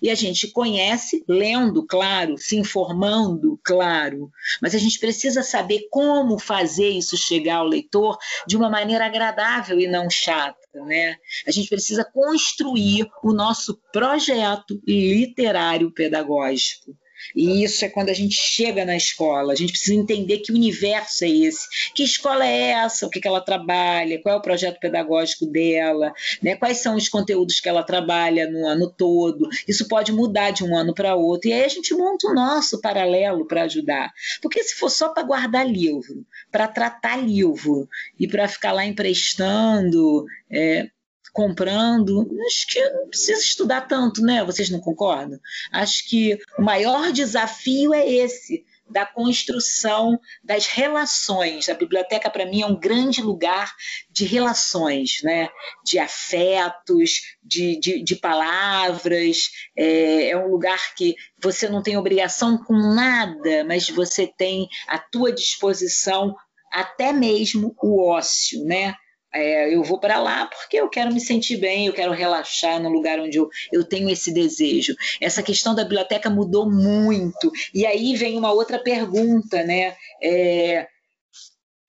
E 0.00 0.10
a 0.10 0.14
gente 0.14 0.48
conhece 0.48 1.24
lendo, 1.28 1.84
claro, 1.86 2.36
se 2.36 2.56
informando, 2.56 3.58
claro, 3.64 4.30
mas 4.60 4.74
a 4.74 4.78
gente 4.78 4.98
precisa 4.98 5.42
saber 5.42 5.88
como 5.90 6.38
fazer 6.38 6.88
isso 6.90 7.16
chegar 7.16 7.56
ao 7.56 7.66
leitor 7.66 8.18
de 8.46 8.56
uma 8.56 8.68
maneira 8.68 9.06
agradável 9.06 9.78
e 9.78 9.86
não 9.86 10.10
chata. 10.10 10.58
Né? 10.74 11.16
A 11.46 11.50
gente 11.50 11.68
precisa 11.68 12.04
construir 12.04 13.08
o 13.22 13.32
nosso 13.32 13.80
projeto 13.92 14.80
literário 14.86 15.90
pedagógico. 15.90 16.94
E 17.34 17.64
isso 17.64 17.84
é 17.84 17.88
quando 17.88 18.08
a 18.08 18.14
gente 18.14 18.34
chega 18.34 18.84
na 18.84 18.96
escola. 18.96 19.52
A 19.52 19.56
gente 19.56 19.72
precisa 19.72 19.94
entender 19.94 20.38
que 20.38 20.52
universo 20.52 21.24
é 21.24 21.28
esse, 21.28 21.66
que 21.94 22.02
escola 22.02 22.46
é 22.46 22.70
essa, 22.70 23.06
o 23.06 23.10
que, 23.10 23.20
que 23.20 23.28
ela 23.28 23.40
trabalha, 23.40 24.20
qual 24.20 24.34
é 24.34 24.38
o 24.38 24.42
projeto 24.42 24.80
pedagógico 24.80 25.46
dela, 25.46 26.12
né? 26.42 26.56
quais 26.56 26.78
são 26.78 26.96
os 26.96 27.08
conteúdos 27.08 27.60
que 27.60 27.68
ela 27.68 27.82
trabalha 27.82 28.50
no 28.50 28.66
ano 28.66 28.90
todo. 28.90 29.48
Isso 29.66 29.88
pode 29.88 30.12
mudar 30.12 30.50
de 30.50 30.64
um 30.64 30.76
ano 30.76 30.94
para 30.94 31.14
outro. 31.14 31.48
E 31.48 31.52
aí 31.52 31.64
a 31.64 31.68
gente 31.68 31.94
monta 31.94 32.28
o 32.28 32.34
nosso 32.34 32.80
paralelo 32.80 33.46
para 33.46 33.62
ajudar. 33.62 34.12
Porque 34.40 34.62
se 34.62 34.74
for 34.74 34.90
só 34.90 35.08
para 35.08 35.22
guardar 35.22 35.68
livro, 35.68 36.24
para 36.50 36.68
tratar 36.68 37.16
livro 37.16 37.88
e 38.18 38.26
para 38.26 38.48
ficar 38.48 38.72
lá 38.72 38.84
emprestando, 38.84 40.24
é, 40.50 40.88
comprando. 41.36 42.26
Acho 42.46 42.66
que 42.66 42.90
não 42.90 43.08
precisa 43.08 43.42
estudar 43.42 43.82
tanto, 43.82 44.22
né? 44.22 44.42
Vocês 44.42 44.70
não 44.70 44.80
concordam? 44.80 45.38
Acho 45.70 46.08
que 46.08 46.38
o 46.58 46.62
maior 46.62 47.12
desafio 47.12 47.92
é 47.92 48.10
esse 48.10 48.64
da 48.88 49.04
construção 49.04 50.18
das 50.42 50.66
relações. 50.66 51.68
A 51.68 51.74
biblioteca, 51.74 52.30
para 52.30 52.46
mim, 52.46 52.62
é 52.62 52.66
um 52.66 52.78
grande 52.78 53.20
lugar 53.20 53.74
de 54.10 54.24
relações, 54.24 55.20
né? 55.22 55.50
de 55.84 55.98
afetos, 55.98 57.20
de, 57.42 57.78
de, 57.78 58.02
de 58.02 58.16
palavras. 58.16 59.50
É, 59.76 60.30
é, 60.30 60.36
um 60.38 60.48
lugar 60.48 60.94
que 60.94 61.16
você 61.38 61.68
não 61.68 61.82
tem 61.82 61.98
obrigação 61.98 62.56
com 62.56 62.74
nada, 62.94 63.62
mas 63.64 63.90
você 63.90 64.26
tem 64.26 64.68
à 64.88 64.98
tua 64.98 65.32
disposição 65.32 66.34
até 66.72 67.12
mesmo 67.12 67.74
o 67.82 68.08
ócio, 68.08 68.64
né? 68.64 68.94
É, 69.36 69.74
eu 69.74 69.82
vou 69.82 69.98
para 69.98 70.18
lá 70.18 70.46
porque 70.46 70.78
eu 70.78 70.88
quero 70.88 71.12
me 71.12 71.20
sentir 71.20 71.58
bem, 71.58 71.86
eu 71.86 71.92
quero 71.92 72.12
relaxar 72.12 72.80
no 72.80 72.88
lugar 72.88 73.20
onde 73.20 73.36
eu, 73.36 73.48
eu 73.70 73.84
tenho 73.84 74.08
esse 74.08 74.32
desejo. 74.32 74.94
Essa 75.20 75.42
questão 75.42 75.74
da 75.74 75.82
biblioteca 75.82 76.30
mudou 76.30 76.70
muito. 76.70 77.52
E 77.74 77.84
aí 77.84 78.16
vem 78.16 78.38
uma 78.38 78.52
outra 78.52 78.78
pergunta, 78.78 79.62
né? 79.62 79.94
É, 80.22 80.86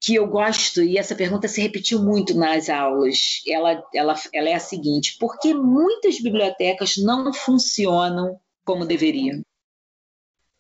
que 0.02 0.16
eu 0.16 0.28
gosto, 0.28 0.84
e 0.84 0.98
essa 0.98 1.16
pergunta 1.16 1.48
se 1.48 1.62
repetiu 1.62 2.04
muito 2.04 2.36
nas 2.36 2.70
aulas. 2.70 3.42
Ela, 3.48 3.84
ela, 3.94 4.16
ela 4.34 4.50
é 4.50 4.54
a 4.54 4.60
seguinte: 4.60 5.18
por 5.20 5.40
que 5.40 5.54
muitas 5.54 6.22
bibliotecas 6.22 6.98
não 6.98 7.34
funcionam 7.34 8.38
como 8.66 8.86
deveriam? 8.86 9.42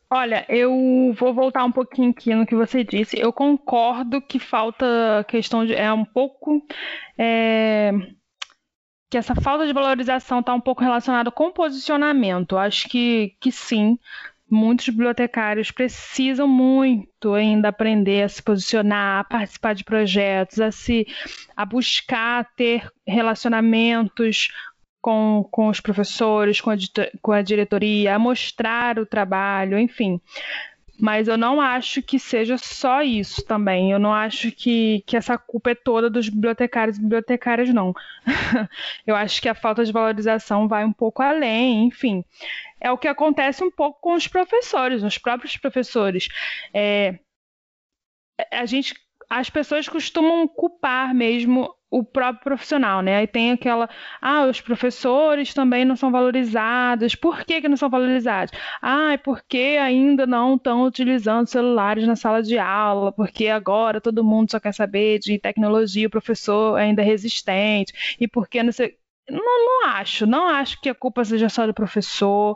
Olha, 0.09 0.45
eu 0.47 1.13
vou 1.19 1.33
voltar 1.33 1.65
um 1.65 1.71
pouquinho 1.71 2.11
aqui 2.11 2.33
no 2.33 2.45
que 2.45 2.55
você 2.55 2.83
disse. 2.83 3.19
Eu 3.19 3.33
concordo 3.33 4.21
que 4.21 4.39
falta 4.39 5.25
questão 5.27 5.65
de. 5.65 5.73
É 5.73 5.91
um 5.91 6.05
pouco. 6.05 6.65
É, 7.17 7.91
que 9.09 9.17
essa 9.17 9.35
falta 9.35 9.65
de 9.67 9.73
valorização 9.73 10.39
está 10.39 10.53
um 10.53 10.61
pouco 10.61 10.81
relacionada 10.81 11.29
com 11.31 11.51
posicionamento. 11.51 12.57
Acho 12.57 12.87
que, 12.89 13.35
que 13.39 13.51
sim. 13.51 13.97
Muitos 14.49 14.87
bibliotecários 14.87 15.71
precisam 15.71 16.47
muito 16.47 17.33
ainda 17.33 17.67
aprender 17.67 18.23
a 18.23 18.29
se 18.29 18.41
posicionar, 18.41 19.19
a 19.19 19.23
participar 19.25 19.75
de 19.75 19.83
projetos, 19.83 20.61
a 20.61 20.71
se 20.71 21.05
a 21.53 21.65
buscar 21.65 22.49
ter 22.55 22.89
relacionamentos 23.05 24.53
com, 25.07 25.47
com 25.49 25.69
os 25.69 25.79
professores, 25.79 26.59
com 26.59 26.69
a, 26.69 26.75
com 27.21 27.31
a 27.31 27.41
diretoria, 27.41 28.13
a 28.13 28.19
mostrar 28.19 28.99
o 28.99 29.05
trabalho, 29.05 29.79
enfim. 29.79 30.19
Mas 30.99 31.29
eu 31.29 31.37
não 31.37 31.61
acho 31.61 32.01
que 32.01 32.19
seja 32.19 32.57
só 32.57 33.01
isso 33.01 33.41
também. 33.45 33.89
Eu 33.89 33.99
não 33.99 34.13
acho 34.13 34.51
que, 34.51 35.01
que 35.07 35.15
essa 35.15 35.37
culpa 35.37 35.71
é 35.71 35.75
toda 35.75 36.09
dos 36.09 36.27
bibliotecários 36.27 36.97
e 36.97 37.01
bibliotecárias, 37.01 37.73
não. 37.73 37.93
eu 39.07 39.15
acho 39.15 39.41
que 39.41 39.47
a 39.47 39.55
falta 39.55 39.85
de 39.85 39.93
valorização 39.93 40.67
vai 40.67 40.83
um 40.83 40.91
pouco 40.91 41.21
além, 41.23 41.85
enfim. 41.85 42.25
É 42.81 42.91
o 42.91 42.97
que 42.97 43.07
acontece 43.07 43.63
um 43.63 43.71
pouco 43.71 44.01
com 44.01 44.13
os 44.13 44.27
professores, 44.27 45.03
os 45.03 45.17
próprios 45.17 45.55
professores. 45.55 46.27
É, 46.73 47.17
a 48.51 48.65
gente, 48.65 48.93
as 49.29 49.49
pessoas 49.49 49.87
costumam 49.87 50.45
culpar 50.49 51.15
mesmo 51.15 51.76
o 51.89 52.03
próprio 52.03 52.43
profissional, 52.43 53.01
né? 53.01 53.17
Aí 53.17 53.27
tem 53.27 53.51
aquela, 53.51 53.89
ah, 54.21 54.45
os 54.45 54.59
professores 54.59 55.53
também 55.53 55.85
não 55.85 55.95
são 55.95 56.11
valorizados. 56.11 57.15
Por 57.15 57.45
que, 57.45 57.61
que 57.61 57.69
não 57.69 57.77
são 57.77 57.89
valorizados? 57.89 58.51
Ah, 58.81 59.13
é 59.13 59.17
porque 59.17 59.77
ainda 59.81 60.27
não 60.27 60.55
estão 60.55 60.83
utilizando 60.83 61.47
celulares 61.47 62.05
na 62.05 62.15
sala 62.15 62.43
de 62.43 62.57
aula, 62.57 63.11
porque 63.11 63.47
agora 63.47 64.01
todo 64.01 64.23
mundo 64.23 64.51
só 64.51 64.59
quer 64.59 64.73
saber 64.73 65.19
de 65.19 65.39
tecnologia, 65.39 66.07
o 66.07 66.11
professor 66.11 66.77
ainda 66.77 67.01
é 67.01 67.05
resistente, 67.05 68.17
e 68.19 68.27
porque 68.27 68.61
não 68.63 68.71
sei. 68.71 68.97
Não, 69.29 69.39
não 69.39 69.89
acho, 69.89 70.25
não 70.25 70.47
acho 70.47 70.79
que 70.81 70.89
a 70.89 70.95
culpa 70.95 71.23
seja 71.25 71.49
só 71.49 71.67
do 71.67 71.73
professor, 71.73 72.55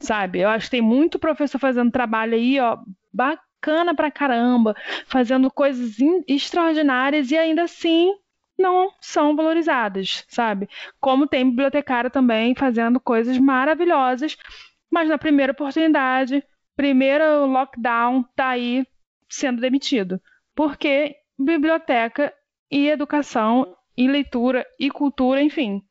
sabe? 0.00 0.40
Eu 0.40 0.48
acho 0.48 0.66
que 0.66 0.72
tem 0.72 0.82
muito 0.82 1.18
professor 1.18 1.58
fazendo 1.58 1.90
trabalho 1.92 2.34
aí, 2.34 2.58
ó, 2.60 2.78
bacana 3.12 3.94
pra 3.94 4.10
caramba, 4.10 4.74
fazendo 5.06 5.50
coisas 5.50 5.96
extraordinárias 6.26 7.30
e 7.30 7.36
ainda 7.36 7.64
assim 7.64 8.12
não 8.58 8.92
são 9.00 9.36
valorizadas, 9.36 10.24
sabe? 10.28 10.68
Como 11.00 11.26
tem 11.26 11.48
bibliotecária 11.48 12.10
também 12.10 12.54
fazendo 12.54 12.98
coisas 12.98 13.38
maravilhosas, 13.38 14.36
mas 14.90 15.08
na 15.08 15.16
primeira 15.16 15.52
oportunidade, 15.52 16.42
primeiro 16.76 17.46
lockdown, 17.46 18.24
tá 18.34 18.48
aí 18.48 18.86
sendo 19.28 19.60
demitido. 19.60 20.20
Porque 20.54 21.14
biblioteca 21.38 22.32
e 22.70 22.88
educação 22.88 23.76
e 23.96 24.08
leitura 24.08 24.66
e 24.78 24.90
cultura, 24.90 25.42
enfim, 25.42 25.82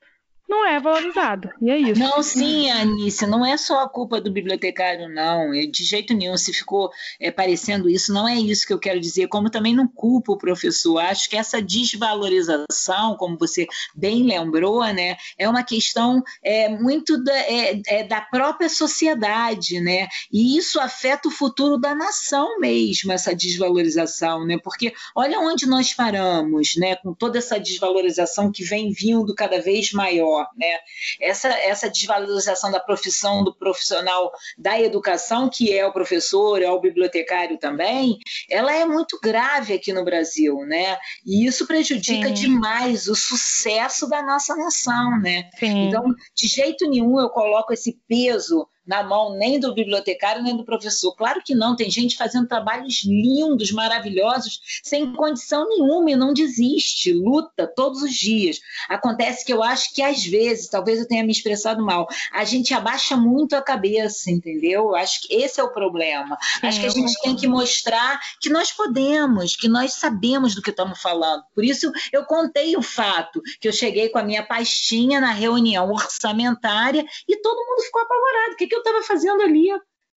não 0.48 0.66
é 0.66 0.80
valorizado. 0.80 1.50
E 1.62 1.70
é 1.70 1.78
isso. 1.78 2.00
Não, 2.00 2.24
sim, 2.24 2.72
Anícia, 2.72 3.28
não 3.28 3.46
é 3.46 3.58
só 3.58 3.82
a 3.82 3.90
culpa 3.90 4.22
do 4.22 4.32
bibliotecário, 4.32 5.10
não. 5.10 5.52
De 5.52 5.84
jeito 5.84 6.14
nenhum, 6.14 6.38
se 6.38 6.54
ficou 6.54 6.90
é, 7.20 7.30
parecendo 7.30 7.90
isso, 7.90 8.14
não 8.14 8.28
é 8.28 8.36
isso 8.36 8.66
que 8.66 8.72
eu 8.72 8.80
quero 8.80 9.00
dizer. 9.00 9.28
Como 9.28 9.50
também 9.50 9.76
não 9.76 9.88
culpo 9.88 10.34
o 10.34 10.38
professor. 10.38 11.00
Acho 11.00 11.30
que 11.30 11.36
essa 11.36 11.62
desvalorização, 11.62 13.18
como 13.18 13.38
você 13.38 13.68
bem 13.94 14.24
lembrou, 14.24 14.86
né, 14.94 15.18
é 15.38 15.50
uma 15.50 15.64
questão 15.64 16.24
é, 16.42 16.70
muito 16.70 17.22
da, 17.22 17.36
é, 17.36 17.82
é, 17.88 18.04
da 18.04 18.22
própria 18.22 18.70
sociedade, 18.70 19.82
né? 19.82 20.08
E 20.32 20.58
isso 20.58 20.80
afeta 20.80 21.28
o 21.28 21.32
futuro 21.32 21.78
da 21.78 21.94
nação 21.94 22.60
mesmo, 22.60 23.12
essa 23.12 23.36
desvalorização, 23.36 24.46
né? 24.46 24.58
Porque 24.64 24.94
olha 25.16 25.40
onde 25.40 25.66
nós 25.66 25.94
paramos, 25.94 26.76
né? 26.78 26.96
Com 26.96 27.14
toda 27.14 27.38
essa 27.38 27.60
desvalorização 27.60 28.52
que 28.52 28.64
vem 28.64 28.92
vindo 28.92 29.36
cada 29.36 29.60
vez 29.60 29.92
maior 29.92 30.37
né? 30.58 30.80
Essa, 31.22 31.50
essa 31.50 31.90
desvalorização 31.90 32.72
da 32.72 32.80
profissão 32.80 33.44
do 33.44 33.54
profissional 33.54 34.32
da 34.58 34.80
educação, 34.80 35.50
que 35.50 35.74
é 35.74 35.86
o 35.86 35.94
professor, 35.94 36.62
é 36.62 36.70
o 36.70 36.80
bibliotecário 36.80 37.58
também, 37.58 38.18
ela 38.50 38.74
é 38.74 38.86
muito 38.86 39.20
grave 39.22 39.74
aqui 39.74 39.94
no 39.94 40.04
Brasil, 40.04 40.58
né? 40.66 40.98
E 41.26 41.46
isso 41.46 41.66
prejudica 41.68 42.28
Sim. 42.30 42.34
demais 42.34 43.08
o 43.08 43.16
sucesso 43.16 44.08
da 44.08 44.22
nossa 44.22 44.56
nação, 44.56 45.20
né? 45.20 45.50
Sim. 45.60 45.88
Então, 45.88 46.04
de 46.36 46.48
jeito 46.48 46.90
nenhum 46.90 47.20
eu 47.20 47.30
coloco 47.30 47.74
esse 47.74 48.00
peso 48.08 48.68
na 48.88 49.04
mão 49.04 49.36
nem 49.38 49.60
do 49.60 49.74
bibliotecário 49.74 50.42
nem 50.42 50.56
do 50.56 50.64
professor. 50.64 51.14
Claro 51.16 51.42
que 51.44 51.54
não, 51.54 51.76
tem 51.76 51.90
gente 51.90 52.18
fazendo 52.18 52.48
trabalhos 52.48 53.04
lindos, 53.04 53.72
maravilhosos, 53.72 54.62
sem 54.82 55.14
condição 55.14 55.68
nenhuma 55.68 56.12
e 56.12 56.16
não 56.16 56.34
desiste, 56.34 57.12
luta 57.12 57.68
todos 57.68 58.02
os 58.02 58.14
dias. 58.14 58.60
Acontece 58.90 59.46
que 59.46 59.52
eu 59.52 59.62
acho 59.62 59.94
que 59.94 60.02
às 60.02 60.26
vezes, 60.26 60.70
talvez 60.70 61.00
eu 61.00 61.08
tenha 61.08 61.24
me 61.24 61.32
expressado 61.32 61.84
mal, 61.84 62.08
a 62.32 62.46
gente 62.46 62.74
abaixa 62.74 63.18
muito 63.18 63.56
a 63.56 63.62
cabeça, 63.62 64.32
entendeu? 64.32 64.96
Acho 64.96 65.22
que 65.22 65.36
esse 65.36 65.60
é 65.60 65.64
o 65.64 65.74
problema. 65.74 66.38
Sim, 66.62 66.68
acho 66.68 66.80
que 66.80 66.86
a 66.86 66.92
gente 66.92 67.22
tem 67.22 67.36
que 67.36 67.48
mostrar 67.48 68.20
que 68.40 68.50
nós 68.50 68.72
podemos, 68.72 69.56
que 69.56 69.68
nós 69.68 69.94
sabemos 69.94 70.56
do 70.56 70.62
que 70.62 70.70
estamos 70.70 71.02
falando. 71.02 71.44
Por 71.54 71.64
isso 71.64 71.92
eu 72.14 72.24
contei 72.26 72.78
o 72.78 72.82
fato 72.82 73.42
que 73.60 73.68
eu 73.68 73.74
cheguei 73.74 74.10
com 74.10 74.20
a 74.20 74.24
minha 74.24 74.46
pastinha 74.46 75.20
na 75.20 75.32
reunião 75.32 75.92
orçamentária 75.92 77.06
e 77.28 77.42
todo 77.42 77.66
mundo 77.66 77.84
ficou 77.84 78.02
apavorado. 78.02 78.54
O 78.54 78.56
que, 78.56 78.68
que 78.68 78.77
eu 78.78 78.82
estava 78.82 79.04
fazendo 79.04 79.42
ali? 79.44 79.68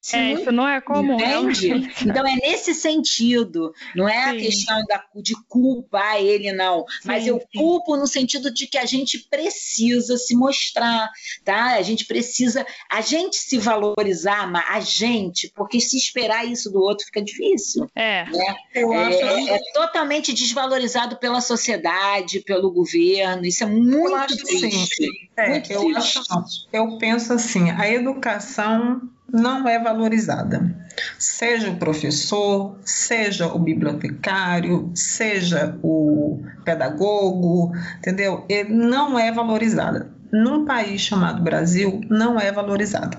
Sim, 0.00 0.16
é, 0.16 0.32
isso 0.32 0.50
não 0.50 0.66
é 0.66 0.80
comum. 0.80 1.14
Entende? 1.14 1.92
Então 2.06 2.26
é 2.26 2.34
nesse 2.36 2.72
sentido, 2.74 3.74
não 3.94 4.08
é 4.08 4.30
sim. 4.30 4.30
a 4.30 4.40
questão 4.40 4.84
da, 4.86 5.04
de 5.16 5.34
culpar 5.46 6.16
ele, 6.16 6.52
não. 6.52 6.86
Sim, 6.88 7.08
mas 7.08 7.26
eu 7.26 7.38
sim. 7.38 7.58
culpo 7.58 7.96
no 7.96 8.06
sentido 8.06 8.52
de 8.52 8.66
que 8.66 8.78
a 8.78 8.86
gente 8.86 9.18
precisa 9.28 10.16
se 10.16 10.34
mostrar, 10.34 11.10
tá? 11.44 11.74
A 11.76 11.82
gente 11.82 12.06
precisa, 12.06 12.66
a 12.90 13.02
gente 13.02 13.36
se 13.36 13.58
valorizar, 13.58 14.50
a 14.68 14.80
gente, 14.80 15.52
porque 15.54 15.80
se 15.80 15.98
esperar 15.98 16.46
isso 16.46 16.70
do 16.70 16.80
outro 16.80 17.04
fica 17.04 17.20
difícil. 17.20 17.86
É. 17.94 18.24
Né? 18.24 18.54
Eu 18.74 18.94
é, 18.94 19.04
acho 19.04 19.18
é, 19.18 19.56
é 19.56 19.58
totalmente 19.74 20.32
desvalorizado 20.32 21.16
pela 21.16 21.42
sociedade, 21.42 22.40
pelo 22.40 22.70
governo. 22.70 23.44
Isso 23.44 23.64
é 23.64 23.66
muito 23.66 24.36
triste. 24.38 25.06
É, 25.36 25.50
muito 25.50 25.72
eu, 25.72 25.80
triste. 25.80 26.18
Acho, 26.18 26.68
eu 26.72 26.96
penso 26.96 27.34
assim, 27.34 27.70
a 27.70 27.86
educação 27.90 29.02
não 29.32 29.68
é 29.68 29.78
valorizada. 29.78 30.74
Seja 31.18 31.70
o 31.70 31.76
professor, 31.76 32.78
seja 32.84 33.46
o 33.46 33.58
bibliotecário, 33.58 34.90
seja 34.94 35.78
o 35.82 36.42
pedagogo, 36.64 37.72
entendeu? 37.98 38.44
Ele 38.48 38.72
não 38.72 39.18
é 39.18 39.32
valorizada. 39.32 40.10
Num 40.32 40.64
país 40.64 41.00
chamado 41.00 41.42
Brasil, 41.42 42.00
não 42.08 42.38
é 42.38 42.52
valorizada. 42.52 43.18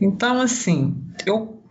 Então, 0.00 0.40
assim, 0.40 0.96
eu 1.24 1.62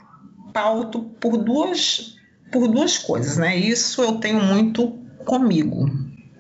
pauto 0.53 1.03
por 1.20 1.38
duas, 1.38 2.18
por 2.51 2.68
duas 2.68 2.97
coisas, 2.97 3.38
né? 3.38 3.55
Isso 3.55 4.01
eu 4.01 4.13
tenho 4.13 4.41
muito 4.41 4.88
comigo. 5.26 5.89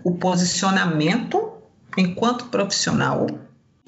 O 0.03 0.13
posicionamento 0.15 1.53
enquanto 1.97 2.45
profissional 2.45 3.27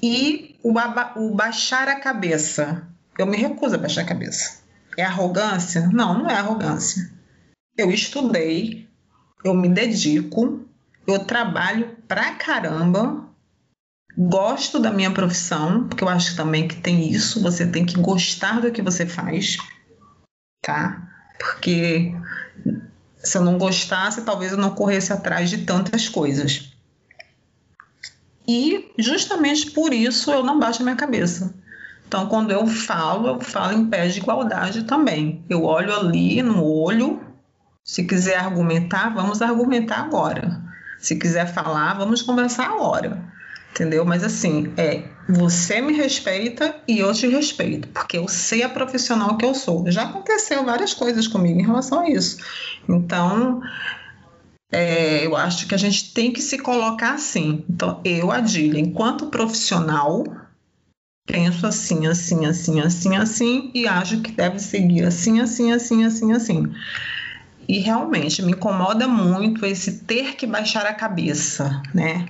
e 0.02 0.56
o, 0.62 0.72
o 1.16 1.34
baixar 1.34 1.88
a 1.88 2.00
cabeça 2.00 2.86
eu 3.18 3.26
me 3.26 3.36
recuso 3.36 3.74
a 3.74 3.78
baixar 3.78 4.02
a 4.02 4.06
cabeça. 4.06 4.62
É 4.96 5.04
arrogância? 5.04 5.88
Não, 5.92 6.18
não 6.18 6.30
é 6.30 6.34
arrogância. 6.34 7.10
Eu 7.76 7.90
estudei, 7.90 8.88
eu 9.44 9.54
me 9.54 9.68
dedico, 9.68 10.64
eu 11.06 11.24
trabalho 11.24 11.96
pra 12.06 12.34
caramba, 12.34 13.24
gosto 14.16 14.78
da 14.78 14.90
minha 14.90 15.10
profissão, 15.10 15.86
porque 15.88 16.02
eu 16.02 16.08
acho 16.08 16.36
também 16.36 16.66
que 16.66 16.76
tem 16.76 17.10
isso, 17.10 17.42
você 17.42 17.66
tem 17.66 17.84
que 17.84 18.00
gostar 18.00 18.60
do 18.60 18.72
que 18.72 18.82
você 18.82 19.06
faz, 19.06 19.58
tá? 20.62 21.08
Porque 21.38 22.14
se 23.18 23.36
eu 23.38 23.44
não 23.44 23.58
gostasse, 23.58 24.22
talvez 24.22 24.52
eu 24.52 24.58
não 24.58 24.74
corresse 24.74 25.12
atrás 25.12 25.50
de 25.50 25.58
tantas 25.58 26.08
coisas. 26.08 26.72
E 28.46 28.92
justamente 28.98 29.70
por 29.70 29.92
isso 29.92 30.32
eu 30.32 30.42
não 30.42 30.58
baixo 30.58 30.80
a 30.82 30.84
minha 30.84 30.96
cabeça. 30.96 31.54
Então, 32.08 32.26
quando 32.26 32.50
eu 32.50 32.66
falo, 32.66 33.28
eu 33.28 33.40
falo 33.40 33.74
em 33.74 33.84
pé 33.84 34.08
de 34.08 34.18
igualdade 34.18 34.84
também. 34.84 35.44
Eu 35.46 35.64
olho 35.64 35.94
ali 35.94 36.42
no 36.42 36.64
olho. 36.64 37.20
Se 37.84 38.02
quiser 38.04 38.38
argumentar, 38.38 39.10
vamos 39.14 39.42
argumentar 39.42 39.98
agora. 39.98 40.58
Se 40.98 41.16
quiser 41.16 41.52
falar, 41.52 41.98
vamos 41.98 42.22
conversar 42.22 42.64
agora. 42.64 43.22
Entendeu? 43.70 44.06
Mas 44.06 44.24
assim, 44.24 44.72
é, 44.78 45.04
você 45.28 45.82
me 45.82 45.92
respeita 45.92 46.74
e 46.88 46.98
eu 46.98 47.12
te 47.12 47.28
respeito, 47.28 47.88
porque 47.88 48.16
eu 48.16 48.26
sei 48.26 48.62
a 48.62 48.70
profissional 48.70 49.36
que 49.36 49.44
eu 49.44 49.54
sou. 49.54 49.90
Já 49.90 50.04
aconteceu 50.04 50.64
várias 50.64 50.94
coisas 50.94 51.28
comigo 51.28 51.60
em 51.60 51.66
relação 51.66 52.00
a 52.00 52.08
isso. 52.08 52.38
Então, 52.88 53.60
é, 54.72 55.26
eu 55.26 55.36
acho 55.36 55.68
que 55.68 55.74
a 55.74 55.78
gente 55.78 56.14
tem 56.14 56.32
que 56.32 56.40
se 56.40 56.56
colocar 56.56 57.12
assim. 57.12 57.66
Então, 57.68 58.00
eu, 58.02 58.32
Adília, 58.32 58.80
enquanto 58.80 59.26
profissional, 59.26 60.24
penso 61.28 61.66
assim, 61.66 62.06
assim, 62.06 62.46
assim, 62.46 62.80
assim, 62.80 63.16
assim, 63.16 63.70
e 63.74 63.86
acho 63.86 64.20
que 64.20 64.32
deve 64.32 64.58
seguir 64.58 65.04
assim, 65.04 65.40
assim, 65.40 65.70
assim, 65.72 66.04
assim, 66.04 66.32
assim. 66.32 66.72
E 67.68 67.78
realmente 67.78 68.42
me 68.42 68.52
incomoda 68.52 69.06
muito 69.06 69.64
esse 69.66 70.00
ter 70.00 70.34
que 70.34 70.46
baixar 70.46 70.86
a 70.86 70.94
cabeça, 70.94 71.82
né? 71.94 72.26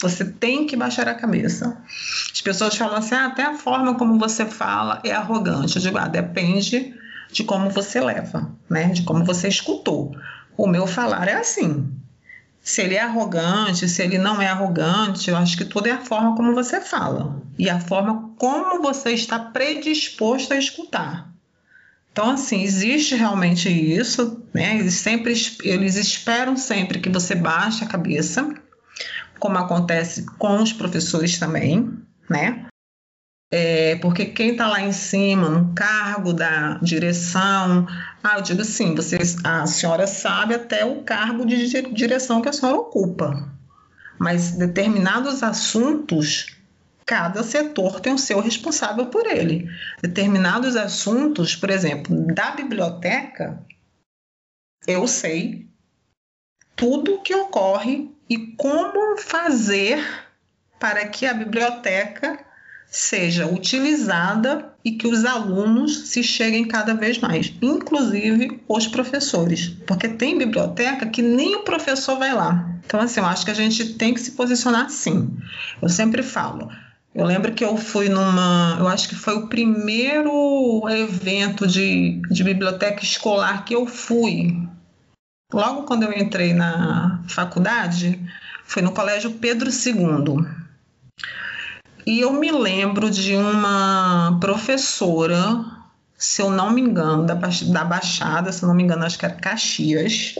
Você 0.00 0.24
tem 0.24 0.68
que 0.68 0.76
baixar 0.76 1.08
a 1.08 1.14
cabeça. 1.14 1.76
As 2.32 2.40
pessoas 2.40 2.76
falam 2.76 2.98
assim, 2.98 3.16
ah, 3.16 3.26
até 3.26 3.42
a 3.42 3.54
forma 3.54 3.96
como 3.96 4.16
você 4.16 4.46
fala 4.46 5.02
é 5.04 5.10
arrogante. 5.10 5.74
Eu 5.74 5.82
digo, 5.82 5.98
ah, 5.98 6.06
depende 6.06 6.94
de 7.32 7.42
como 7.42 7.68
você 7.68 8.00
leva, 8.00 8.52
né? 8.70 8.86
De 8.90 9.02
como 9.02 9.24
você 9.24 9.48
escutou. 9.48 10.16
O 10.56 10.68
meu 10.68 10.86
falar 10.86 11.26
é 11.26 11.34
assim 11.34 11.92
se 12.60 12.82
ele 12.82 12.96
é 12.96 13.00
arrogante, 13.00 13.88
se 13.88 14.02
ele 14.02 14.18
não 14.18 14.42
é 14.42 14.46
arrogante, 14.46 15.30
eu 15.30 15.36
acho 15.38 15.56
que 15.56 15.64
tudo 15.64 15.86
é 15.86 15.92
a 15.92 16.00
forma 16.00 16.36
como 16.36 16.54
você 16.54 16.80
fala 16.82 17.40
e 17.58 17.68
a 17.68 17.80
forma 17.80 18.32
como 18.36 18.80
você 18.80 19.10
está 19.10 19.38
predisposto 19.38 20.54
a 20.54 20.56
escutar. 20.56 21.28
Então, 22.12 22.30
assim, 22.30 22.62
existe 22.62 23.14
realmente 23.14 23.68
isso, 23.68 24.42
né? 24.54 24.78
Eles 24.78 24.94
sempre 24.94 25.34
eles 25.62 25.96
esperam 25.96 26.56
sempre 26.56 27.00
que 27.00 27.08
você 27.08 27.34
baixe 27.34 27.84
a 27.84 27.88
cabeça, 27.88 28.54
como 29.38 29.58
acontece 29.58 30.26
com 30.38 30.62
os 30.62 30.72
professores 30.72 31.38
também, 31.38 31.92
né? 32.28 32.66
É, 33.50 33.96
porque 33.96 34.26
quem 34.26 34.50
está 34.50 34.66
lá 34.66 34.82
em 34.82 34.92
cima, 34.92 35.48
no 35.48 35.72
cargo 35.74 36.34
da 36.34 36.74
direção, 36.82 37.86
ah, 38.22 38.36
eu 38.36 38.42
digo 38.42 38.60
assim, 38.60 38.94
vocês, 38.94 39.36
a 39.42 39.66
senhora 39.66 40.06
sabe 40.06 40.54
até 40.54 40.84
o 40.84 41.02
cargo 41.02 41.46
de 41.46 41.66
direção 41.92 42.42
que 42.42 42.48
a 42.48 42.52
senhora 42.52 42.76
ocupa, 42.76 43.48
mas 44.18 44.52
determinados 44.52 45.42
assuntos, 45.42 46.57
cada 47.08 47.42
setor 47.42 48.00
tem 48.00 48.12
o 48.12 48.18
seu 48.18 48.38
responsável 48.38 49.06
por 49.06 49.26
ele. 49.26 49.66
Determinados 50.02 50.76
assuntos, 50.76 51.56
por 51.56 51.70
exemplo, 51.70 52.14
da 52.34 52.50
biblioteca, 52.50 53.64
eu 54.86 55.08
sei 55.08 55.66
tudo 56.76 57.14
o 57.14 57.22
que 57.22 57.34
ocorre 57.34 58.10
e 58.28 58.36
como 58.58 59.16
fazer 59.16 59.98
para 60.78 61.08
que 61.08 61.24
a 61.24 61.32
biblioteca 61.32 62.44
seja 62.90 63.46
utilizada 63.46 64.74
e 64.84 64.92
que 64.92 65.06
os 65.06 65.24
alunos 65.24 66.08
se 66.08 66.22
cheguem 66.22 66.68
cada 66.68 66.92
vez 66.92 67.18
mais, 67.18 67.54
inclusive 67.62 68.62
os 68.68 68.86
professores, 68.86 69.68
porque 69.86 70.08
tem 70.08 70.36
biblioteca 70.36 71.06
que 71.06 71.22
nem 71.22 71.56
o 71.56 71.64
professor 71.64 72.18
vai 72.18 72.34
lá. 72.34 72.68
Então, 72.84 73.00
assim, 73.00 73.20
eu 73.20 73.26
acho 73.26 73.46
que 73.46 73.50
a 73.50 73.54
gente 73.54 73.94
tem 73.94 74.12
que 74.12 74.20
se 74.20 74.32
posicionar 74.32 74.86
assim. 74.86 75.34
Eu 75.80 75.88
sempre 75.88 76.22
falo. 76.22 76.70
Eu 77.14 77.24
lembro 77.24 77.52
que 77.52 77.64
eu 77.64 77.76
fui 77.76 78.08
numa. 78.08 78.76
Eu 78.78 78.86
acho 78.86 79.08
que 79.08 79.14
foi 79.14 79.34
o 79.34 79.48
primeiro 79.48 80.88
evento 80.88 81.66
de, 81.66 82.20
de 82.30 82.44
biblioteca 82.44 83.02
escolar 83.02 83.64
que 83.64 83.74
eu 83.74 83.86
fui. 83.86 84.68
Logo 85.52 85.84
quando 85.84 86.02
eu 86.02 86.12
entrei 86.12 86.52
na 86.52 87.22
faculdade, 87.26 88.20
foi 88.64 88.82
no 88.82 88.92
Colégio 88.92 89.32
Pedro 89.32 89.70
II. 89.70 90.46
E 92.06 92.20
eu 92.20 92.32
me 92.32 92.50
lembro 92.52 93.10
de 93.10 93.34
uma 93.34 94.38
professora, 94.40 95.64
se 96.16 96.40
eu 96.42 96.50
não 96.50 96.70
me 96.70 96.80
engano, 96.80 97.26
da, 97.26 97.34
da 97.34 97.84
Baixada, 97.84 98.52
se 98.52 98.62
eu 98.62 98.68
não 98.68 98.74
me 98.74 98.82
engano, 98.82 99.04
acho 99.04 99.18
que 99.18 99.24
era 99.24 99.34
Caxias, 99.34 100.34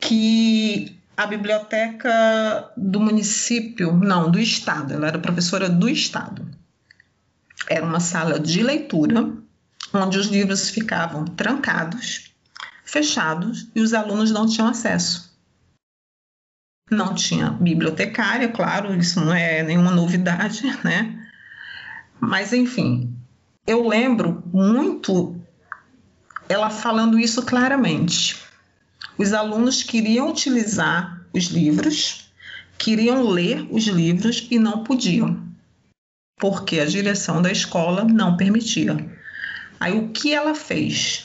que 0.00 0.95
a 1.16 1.26
biblioteca 1.26 2.70
do 2.76 3.00
município, 3.00 3.92
não, 3.92 4.30
do 4.30 4.38
estado, 4.38 4.92
ela 4.92 5.08
era 5.08 5.18
professora 5.18 5.68
do 5.68 5.88
estado. 5.88 6.46
Era 7.68 7.84
uma 7.84 8.00
sala 8.00 8.38
de 8.38 8.62
leitura, 8.62 9.32
onde 9.92 10.18
os 10.18 10.26
livros 10.26 10.68
ficavam 10.68 11.24
trancados, 11.24 12.32
fechados 12.84 13.68
e 13.74 13.80
os 13.80 13.94
alunos 13.94 14.30
não 14.30 14.46
tinham 14.46 14.68
acesso. 14.68 15.26
não 16.88 17.14
tinha 17.14 17.50
bibliotecária, 17.50 18.48
claro, 18.48 18.94
isso 18.94 19.20
não 19.20 19.34
é 19.34 19.60
nenhuma 19.62 19.90
novidade, 19.90 20.62
né? 20.84 21.28
Mas, 22.20 22.52
enfim, 22.52 23.12
eu 23.66 23.88
lembro 23.88 24.42
muito 24.52 25.40
ela 26.48 26.70
falando 26.70 27.18
isso 27.18 27.42
claramente. 27.44 28.45
Os 29.18 29.32
alunos 29.32 29.82
queriam 29.82 30.30
utilizar 30.30 31.26
os 31.32 31.44
livros, 31.44 32.30
queriam 32.78 33.26
ler 33.26 33.66
os 33.70 33.84
livros 33.84 34.46
e 34.50 34.58
não 34.58 34.84
podiam, 34.84 35.42
porque 36.38 36.80
a 36.80 36.86
direção 36.86 37.40
da 37.40 37.50
escola 37.50 38.04
não 38.04 38.36
permitia. 38.36 38.96
Aí 39.80 39.98
o 39.98 40.10
que 40.10 40.32
ela 40.32 40.54
fez? 40.54 41.24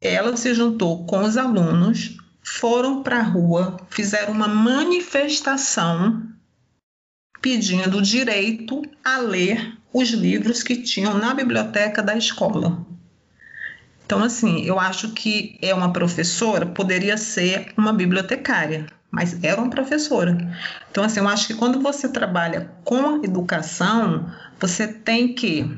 Ela 0.00 0.36
se 0.36 0.54
juntou 0.54 1.06
com 1.06 1.24
os 1.24 1.36
alunos, 1.36 2.16
foram 2.42 3.02
para 3.02 3.18
a 3.18 3.22
rua, 3.22 3.76
fizeram 3.90 4.32
uma 4.32 4.48
manifestação 4.48 6.22
pedindo 7.40 7.98
o 7.98 8.02
direito 8.02 8.82
a 9.04 9.18
ler 9.18 9.76
os 9.92 10.10
livros 10.10 10.62
que 10.62 10.82
tinham 10.82 11.18
na 11.18 11.34
biblioteca 11.34 12.02
da 12.02 12.16
escola. 12.16 12.85
Então, 14.06 14.22
assim, 14.22 14.64
eu 14.64 14.78
acho 14.78 15.10
que 15.10 15.58
é 15.60 15.74
uma 15.74 15.92
professora, 15.92 16.64
poderia 16.64 17.18
ser 17.18 17.72
uma 17.76 17.92
bibliotecária, 17.92 18.86
mas 19.10 19.42
era 19.42 19.60
uma 19.60 19.68
professora. 19.68 20.38
Então, 20.88 21.02
assim, 21.02 21.18
eu 21.18 21.28
acho 21.28 21.48
que 21.48 21.54
quando 21.54 21.80
você 21.80 22.08
trabalha 22.08 22.70
com 22.84 23.24
educação, 23.24 24.32
você 24.60 24.86
tem 24.86 25.34
que, 25.34 25.68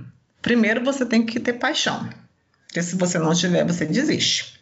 primeiro, 0.43 0.85
você 0.85 1.07
tem 1.07 1.25
que 1.25 1.41
ter 1.41 1.55
paixão, 1.55 2.07
porque 2.67 2.83
se 2.83 2.97
você 2.97 3.19
não 3.19 3.33
tiver, 3.33 3.67
você 3.67 3.87
desiste. 3.87 4.61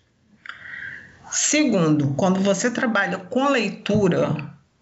Segundo, 1.28 2.14
quando 2.14 2.38
você 2.38 2.70
trabalha 2.70 3.18
com 3.18 3.48
leitura, 3.48 4.36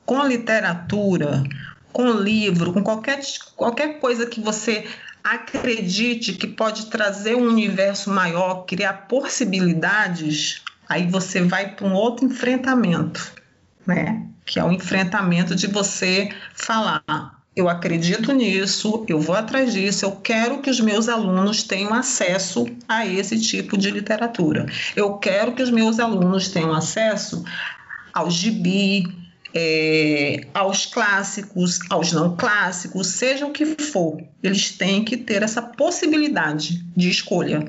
com 0.04 0.22
literatura, 0.26 1.42
com 1.90 2.10
livro, 2.10 2.70
com 2.74 2.82
qualquer, 2.82 3.20
qualquer 3.56 3.98
coisa 3.98 4.26
que 4.26 4.42
você 4.42 4.86
acredite 5.24 6.34
que 6.34 6.46
pode 6.46 6.86
trazer 6.86 7.34
um 7.34 7.48
universo 7.48 8.10
maior, 8.10 8.66
criar 8.66 9.08
possibilidades, 9.08 10.62
aí 10.86 11.06
você 11.06 11.40
vai 11.40 11.74
para 11.74 11.86
um 11.86 11.94
outro 11.94 12.26
enfrentamento, 12.26 13.32
né? 13.86 14.26
Que 14.44 14.60
é 14.60 14.64
o 14.64 14.70
enfrentamento 14.70 15.54
de 15.54 15.66
você 15.66 16.28
falar: 16.54 17.42
eu 17.56 17.70
acredito 17.70 18.32
nisso, 18.32 19.06
eu 19.08 19.18
vou 19.18 19.34
atrás 19.34 19.72
disso, 19.72 20.04
eu 20.04 20.12
quero 20.12 20.60
que 20.60 20.68
os 20.68 20.78
meus 20.78 21.08
alunos 21.08 21.62
tenham 21.62 21.94
acesso 21.94 22.66
a 22.86 23.06
esse 23.06 23.40
tipo 23.40 23.78
de 23.78 23.90
literatura. 23.90 24.66
Eu 24.94 25.14
quero 25.14 25.52
que 25.52 25.62
os 25.62 25.70
meus 25.70 25.98
alunos 25.98 26.48
tenham 26.48 26.74
acesso 26.74 27.42
ao 28.12 28.30
gibi, 28.30 29.23
é, 29.54 30.46
aos 30.52 30.84
clássicos, 30.86 31.78
aos 31.88 32.12
não 32.12 32.36
clássicos, 32.36 33.06
seja 33.06 33.46
o 33.46 33.52
que 33.52 33.64
for, 33.64 34.20
eles 34.42 34.72
têm 34.72 35.04
que 35.04 35.16
ter 35.16 35.42
essa 35.42 35.62
possibilidade 35.62 36.84
de 36.96 37.08
escolha. 37.08 37.64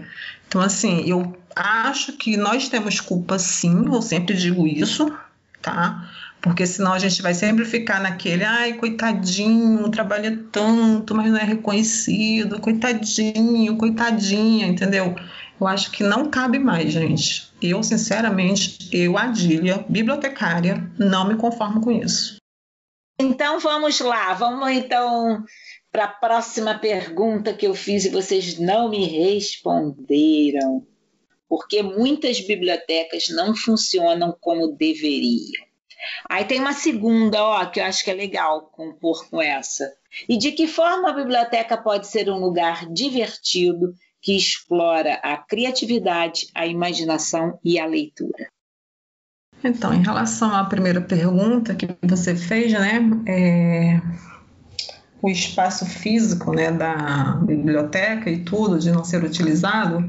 Então, 0.47 0.61
assim, 0.61 1.03
eu 1.07 1.37
acho 1.55 2.13
que 2.13 2.35
nós 2.35 2.67
temos 2.67 2.99
culpa 2.99 3.37
sim, 3.37 3.85
eu 3.85 4.01
sempre 4.01 4.35
digo 4.35 4.65
isso, 4.65 5.13
tá? 5.61 6.09
Porque 6.41 6.65
senão 6.65 6.93
a 6.93 6.99
gente 6.99 7.21
vai 7.21 7.33
sempre 7.33 7.65
ficar 7.65 8.01
naquele, 8.01 8.43
ai, 8.43 8.73
coitadinho, 8.73 9.89
trabalha 9.89 10.43
tanto, 10.51 11.13
mas 11.13 11.31
não 11.31 11.37
é 11.37 11.43
reconhecido, 11.43 12.59
coitadinho, 12.59 13.77
coitadinha, 13.77 14.67
entendeu? 14.67 15.15
Eu 15.59 15.67
acho 15.67 15.91
que 15.91 16.03
não 16.03 16.29
cabe 16.29 16.59
mais, 16.59 16.91
gente. 16.91 17.44
Eu, 17.69 17.83
sinceramente, 17.83 18.89
eu, 18.91 19.17
Adília, 19.17 19.85
bibliotecária, 19.89 20.91
não 20.97 21.27
me 21.27 21.35
conformo 21.35 21.81
com 21.81 21.91
isso. 21.91 22.37
Então 23.19 23.59
vamos 23.59 23.99
lá, 24.01 24.33
vamos 24.33 24.69
então 24.71 25.43
para 25.91 26.03
a 26.03 26.09
próxima 26.09 26.77
pergunta 26.77 27.53
que 27.53 27.65
eu 27.65 27.73
fiz 27.73 28.03
e 28.03 28.09
vocês 28.09 28.59
não 28.59 28.89
me 28.89 29.05
responderam. 29.05 30.85
Porque 31.47 31.81
muitas 31.81 32.41
bibliotecas 32.41 33.29
não 33.29 33.55
funcionam 33.55 34.35
como 34.41 34.75
deveriam. 34.75 35.65
Aí 36.29 36.43
tem 36.43 36.59
uma 36.59 36.73
segunda, 36.73 37.41
ó, 37.41 37.65
que 37.65 37.79
eu 37.79 37.85
acho 37.85 38.03
que 38.03 38.11
é 38.11 38.13
legal 38.13 38.69
compor 38.71 39.29
com 39.29 39.41
essa. 39.41 39.89
E 40.27 40.37
de 40.37 40.51
que 40.51 40.67
forma 40.67 41.09
a 41.09 41.13
biblioteca 41.13 41.77
pode 41.77 42.07
ser 42.07 42.29
um 42.29 42.39
lugar 42.39 42.91
divertido 42.91 43.93
que 44.25 44.35
explora 44.35 45.19
a 45.21 45.37
criatividade, 45.37 46.47
a 46.55 46.65
imaginação 46.65 47.59
e 47.63 47.79
a 47.79 47.85
leitura. 47.85 48.49
Então, 49.63 49.93
em 49.93 50.01
relação 50.01 50.51
à 50.51 50.65
primeira 50.65 50.99
pergunta 50.99 51.75
que 51.75 51.87
você 52.01 52.35
fez, 52.35 52.73
né, 52.73 53.01
é, 53.27 54.01
o 55.21 55.29
espaço 55.29 55.85
físico, 55.85 56.51
né, 56.51 56.71
da 56.71 57.39
biblioteca 57.45 58.27
e 58.31 58.43
tudo 58.43 58.79
de 58.79 58.91
não 58.91 59.03
ser 59.03 59.23
utilizado, 59.23 60.03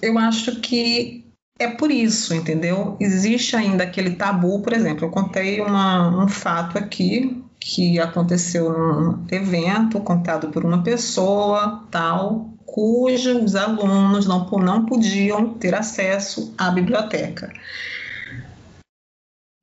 eu 0.00 0.18
acho 0.18 0.58
que 0.62 1.26
é 1.58 1.68
por 1.68 1.90
isso, 1.90 2.32
entendeu? 2.32 2.96
Existe 2.98 3.56
ainda 3.56 3.84
aquele 3.84 4.16
tabu, 4.16 4.62
por 4.62 4.72
exemplo, 4.72 5.04
eu 5.04 5.10
contei 5.10 5.60
uma, 5.60 6.24
um 6.24 6.28
fato 6.28 6.78
aqui 6.78 7.44
que 7.60 7.98
aconteceu 7.98 8.70
num 8.70 9.26
evento 9.30 10.00
contado 10.00 10.48
por 10.48 10.64
uma 10.64 10.82
pessoa 10.82 11.86
tal, 11.90 12.50
cujos 12.64 13.56
alunos 13.56 14.26
não, 14.26 14.46
não 14.46 14.86
podiam 14.86 15.54
ter 15.54 15.74
acesso 15.74 16.54
à 16.56 16.70
biblioteca. 16.70 17.52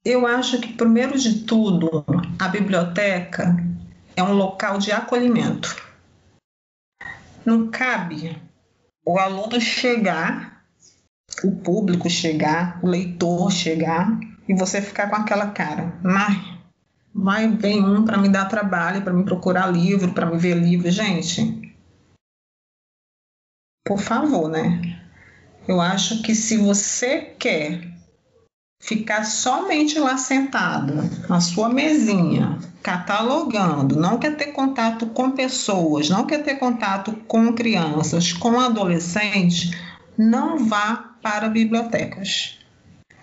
Eu 0.04 0.28
acho 0.28 0.60
que, 0.60 0.74
primeiro 0.74 1.18
de 1.18 1.46
tudo, 1.46 2.06
a 2.38 2.48
biblioteca 2.48 3.56
é 4.16 4.22
um 4.22 4.34
local 4.34 4.78
de 4.78 4.92
acolhimento. 4.92 5.76
Não 7.44 7.70
cabe 7.70 8.40
o 9.06 9.18
aluno 9.18 9.60
chegar, 9.60 10.64
o 11.44 11.52
público 11.52 12.10
chegar, 12.10 12.80
o 12.84 12.88
leitor 12.88 13.52
chegar 13.52 14.20
e 14.48 14.54
você 14.54 14.82
ficar 14.82 15.10
com 15.10 15.16
aquela 15.16 15.48
cara. 15.48 15.94
Mas 16.04 16.55
vai 17.16 17.48
vem 17.48 17.82
um 17.82 18.04
para 18.04 18.18
me 18.18 18.28
dar 18.28 18.50
trabalho, 18.50 19.02
para 19.02 19.14
me 19.14 19.24
procurar 19.24 19.68
livro, 19.68 20.14
para 20.14 20.26
me 20.26 20.38
ver 20.38 20.56
livro, 20.56 20.92
gente. 20.92 21.74
Por 23.88 24.00
favor, 24.00 24.50
né? 24.50 25.00
Eu 25.66 25.80
acho 25.80 26.22
que 26.22 26.36
se 26.36 26.58
você 26.58 27.22
quer 27.40 27.88
ficar 28.82 29.24
somente 29.24 29.98
lá 29.98 30.18
sentado 30.18 30.96
na 31.30 31.40
sua 31.40 31.70
mesinha, 31.70 32.60
catalogando, 32.84 33.96
não 33.96 34.20
quer 34.20 34.36
ter 34.36 34.48
contato 34.48 35.08
com 35.08 35.32
pessoas, 35.32 36.10
não 36.10 36.26
quer 36.26 36.44
ter 36.44 36.56
contato 36.56 37.14
com 37.28 37.54
crianças, 37.54 38.34
com 38.34 38.60
adolescentes, 38.60 39.72
não 40.18 40.66
vá 40.66 41.16
para 41.22 41.50
bibliotecas. 41.50 42.60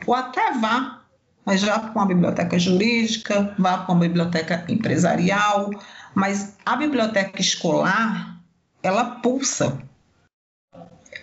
Ou 0.06 0.14
até 0.14 0.52
vá, 0.52 1.01
mas 1.44 1.62
vá 1.62 1.78
para 1.78 1.92
uma 1.92 2.06
biblioteca 2.06 2.58
jurídica, 2.58 3.54
vá 3.58 3.78
para 3.78 3.92
uma 3.92 4.00
biblioteca 4.00 4.64
empresarial, 4.68 5.70
mas 6.14 6.56
a 6.64 6.76
biblioteca 6.76 7.40
escolar, 7.40 8.40
ela 8.82 9.16
pulsa. 9.16 9.78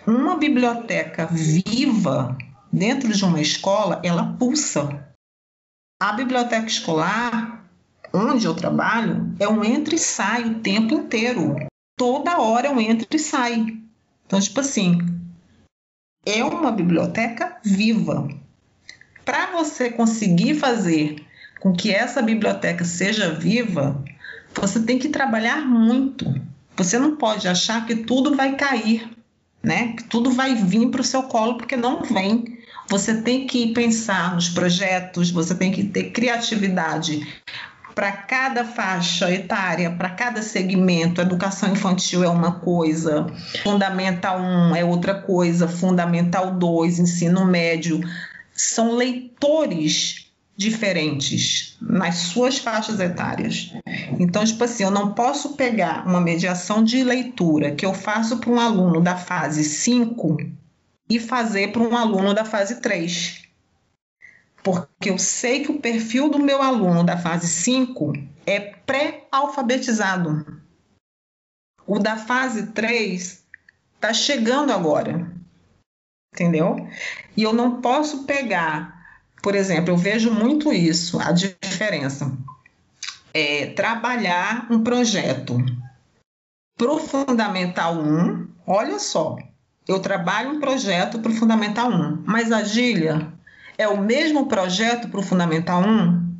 Uma 0.06 0.36
biblioteca 0.36 1.26
viva 1.26 2.36
dentro 2.72 3.12
de 3.12 3.24
uma 3.24 3.40
escola, 3.40 4.00
ela 4.04 4.34
pulsa. 4.38 5.06
A 6.00 6.12
biblioteca 6.12 6.66
escolar, 6.66 7.64
onde 8.12 8.46
eu 8.46 8.54
trabalho, 8.54 9.34
é 9.38 9.48
um 9.48 9.64
entra 9.64 9.94
e 9.94 9.98
sai 9.98 10.44
o 10.44 10.60
tempo 10.60 10.94
inteiro. 10.94 11.56
Toda 11.96 12.40
hora 12.40 12.68
é 12.68 12.70
um 12.70 12.80
entra 12.80 13.06
e 13.10 13.18
sai. 13.18 13.78
Então, 14.26 14.40
tipo 14.40 14.60
assim, 14.60 14.98
é 16.24 16.42
uma 16.44 16.72
biblioteca 16.72 17.58
viva 17.64 18.28
para 19.30 19.46
você 19.52 19.90
conseguir 19.90 20.56
fazer 20.56 21.24
com 21.60 21.72
que 21.72 21.94
essa 21.94 22.20
biblioteca 22.20 22.84
seja 22.84 23.32
viva, 23.32 24.02
você 24.52 24.80
tem 24.80 24.98
que 24.98 25.08
trabalhar 25.08 25.64
muito. 25.64 26.34
Você 26.76 26.98
não 26.98 27.14
pode 27.14 27.46
achar 27.46 27.86
que 27.86 27.94
tudo 27.94 28.34
vai 28.34 28.56
cair, 28.56 29.08
né? 29.62 29.92
Que 29.92 30.02
tudo 30.02 30.32
vai 30.32 30.56
vir 30.56 30.90
para 30.90 31.00
o 31.00 31.04
seu 31.04 31.22
colo, 31.22 31.56
porque 31.56 31.76
não 31.76 32.02
vem. 32.02 32.58
Você 32.88 33.22
tem 33.22 33.46
que 33.46 33.72
pensar 33.72 34.34
nos 34.34 34.48
projetos, 34.48 35.30
você 35.30 35.54
tem 35.54 35.70
que 35.70 35.84
ter 35.84 36.10
criatividade 36.10 37.24
para 37.94 38.10
cada 38.10 38.64
faixa 38.64 39.30
etária, 39.30 39.90
para 39.90 40.10
cada 40.10 40.42
segmento, 40.42 41.20
educação 41.20 41.70
infantil 41.70 42.24
é 42.24 42.28
uma 42.28 42.52
coisa, 42.52 43.26
fundamental 43.62 44.40
1 44.40 44.74
é 44.74 44.84
outra 44.84 45.14
coisa, 45.14 45.68
fundamental 45.68 46.52
2, 46.52 46.98
ensino 46.98 47.44
médio, 47.44 48.00
são 48.60 48.94
leitores 48.94 50.30
diferentes 50.56 51.76
nas 51.80 52.16
suas 52.16 52.58
faixas 52.58 53.00
etárias. 53.00 53.72
Então, 54.18 54.44
tipo 54.44 54.62
assim, 54.62 54.82
eu 54.82 54.90
não 54.90 55.14
posso 55.14 55.56
pegar 55.56 56.06
uma 56.06 56.20
mediação 56.20 56.84
de 56.84 57.02
leitura 57.02 57.74
que 57.74 57.86
eu 57.86 57.94
faço 57.94 58.38
para 58.38 58.50
um 58.50 58.60
aluno 58.60 59.00
da 59.00 59.16
fase 59.16 59.64
5 59.64 60.36
e 61.08 61.18
fazer 61.18 61.72
para 61.72 61.82
um 61.82 61.96
aluno 61.96 62.34
da 62.34 62.44
fase 62.44 62.80
3. 62.80 63.38
porque 64.62 65.08
eu 65.08 65.18
sei 65.18 65.64
que 65.64 65.70
o 65.70 65.80
perfil 65.80 66.28
do 66.28 66.38
meu 66.38 66.62
aluno 66.62 67.02
da 67.02 67.16
fase 67.16 67.48
5 67.48 68.12
é 68.44 68.60
pré-alfabetizado. 68.60 70.60
O 71.86 71.98
da 71.98 72.16
fase 72.16 72.68
3 72.68 73.44
está 73.94 74.12
chegando 74.12 74.72
agora. 74.72 75.39
Entendeu? 76.32 76.88
E 77.36 77.42
eu 77.42 77.52
não 77.52 77.80
posso 77.80 78.24
pegar, 78.24 79.04
por 79.42 79.54
exemplo, 79.54 79.90
eu 79.90 79.96
vejo 79.96 80.32
muito 80.32 80.72
isso, 80.72 81.18
a 81.20 81.32
diferença. 81.32 82.32
É 83.32 83.66
trabalhar 83.66 84.66
um 84.70 84.82
projeto 84.82 85.58
para 86.76 86.92
o 86.92 86.98
Fundamental 86.98 87.94
1, 87.94 88.48
olha 88.66 88.98
só, 88.98 89.36
eu 89.86 90.00
trabalho 90.00 90.50
um 90.50 90.60
projeto 90.60 91.18
para 91.18 91.30
o 91.30 91.34
Fundamental 91.34 91.90
1, 91.90 92.22
mas 92.26 92.52
a 92.52 92.62
Gília 92.62 93.32
é 93.76 93.88
o 93.88 94.00
mesmo 94.00 94.46
projeto 94.46 95.08
para 95.08 95.20
o 95.20 95.22
Fundamental 95.22 95.82
1? 95.82 96.30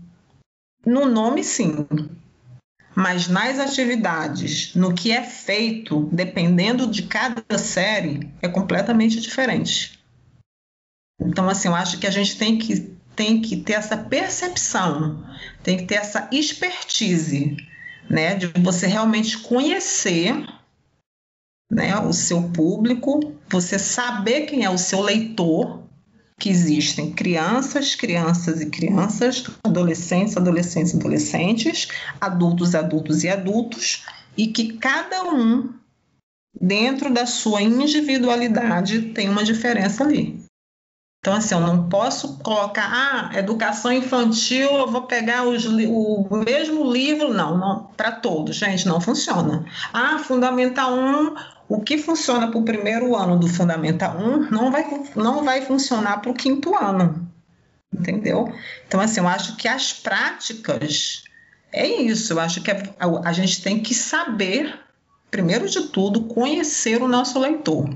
No 0.86 1.06
nome, 1.06 1.44
sim. 1.44 1.86
Mas 3.00 3.28
nas 3.28 3.58
atividades, 3.58 4.74
no 4.74 4.92
que 4.92 5.10
é 5.10 5.22
feito, 5.22 6.10
dependendo 6.12 6.86
de 6.86 7.04
cada 7.04 7.56
série, 7.56 8.30
é 8.42 8.48
completamente 8.48 9.18
diferente. 9.22 9.98
Então, 11.18 11.48
assim, 11.48 11.68
eu 11.68 11.74
acho 11.74 11.98
que 11.98 12.06
a 12.06 12.10
gente 12.10 12.36
tem 12.36 12.58
que, 12.58 12.94
tem 13.16 13.40
que 13.40 13.56
ter 13.56 13.72
essa 13.72 13.96
percepção, 13.96 15.24
tem 15.62 15.78
que 15.78 15.86
ter 15.86 15.94
essa 15.94 16.28
expertise, 16.30 17.56
né, 18.08 18.34
de 18.34 18.48
você 18.60 18.86
realmente 18.86 19.38
conhecer 19.38 20.46
né, 21.72 21.96
o 22.00 22.12
seu 22.12 22.50
público, 22.50 23.34
você 23.48 23.78
saber 23.78 24.42
quem 24.42 24.62
é 24.62 24.68
o 24.68 24.76
seu 24.76 25.00
leitor 25.00 25.79
que 26.40 26.48
existem 26.48 27.12
crianças, 27.12 27.94
crianças 27.94 28.62
e 28.62 28.70
crianças, 28.70 29.44
adolescentes, 29.62 30.36
adolescentes, 30.38 30.94
adolescentes, 30.94 31.88
adultos, 32.18 32.74
adultos 32.74 33.22
e 33.22 33.28
adultos, 33.28 34.06
e 34.36 34.46
que 34.46 34.72
cada 34.72 35.24
um, 35.24 35.68
dentro 36.58 37.12
da 37.12 37.26
sua 37.26 37.60
individualidade, 37.60 39.12
tem 39.12 39.28
uma 39.28 39.44
diferença 39.44 40.02
ali. 40.02 40.40
Então, 41.22 41.34
assim, 41.34 41.54
eu 41.54 41.60
não 41.60 41.86
posso 41.90 42.38
colocar, 42.38 42.90
ah, 42.90 43.38
educação 43.38 43.92
infantil, 43.92 44.70
eu 44.70 44.90
vou 44.90 45.02
pegar 45.02 45.46
os, 45.46 45.66
o 45.66 46.26
mesmo 46.46 46.90
livro. 46.90 47.34
Não, 47.34 47.58
não 47.58 47.84
para 47.94 48.10
todos, 48.10 48.56
gente, 48.56 48.88
não 48.88 49.02
funciona. 49.02 49.66
Ah, 49.92 50.18
Fundamental 50.18 50.94
1, 50.94 51.34
o 51.70 51.80
que 51.80 51.96
funciona 51.96 52.50
para 52.50 52.58
o 52.58 52.64
primeiro 52.64 53.16
ano 53.16 53.38
do 53.38 53.48
Fundamental 53.48 54.18
1 54.18 54.50
não 54.50 54.70
vai, 54.70 54.84
não 55.16 55.44
vai 55.44 55.62
funcionar 55.62 56.20
para 56.20 56.30
o 56.30 56.34
quinto 56.34 56.74
ano. 56.76 57.26
Entendeu? 57.92 58.52
Então, 58.86 59.00
assim, 59.00 59.20
eu 59.20 59.28
acho 59.28 59.56
que 59.56 59.66
as 59.66 59.92
práticas 59.92 61.24
é 61.72 61.86
isso. 61.86 62.34
Eu 62.34 62.40
acho 62.40 62.62
que 62.62 62.70
a, 62.70 62.76
a, 62.98 63.28
a 63.28 63.32
gente 63.32 63.62
tem 63.62 63.80
que 63.80 63.94
saber, 63.94 64.78
primeiro 65.30 65.68
de 65.68 65.88
tudo, 65.88 66.24
conhecer 66.24 67.02
o 67.02 67.08
nosso 67.08 67.38
leitor 67.38 67.88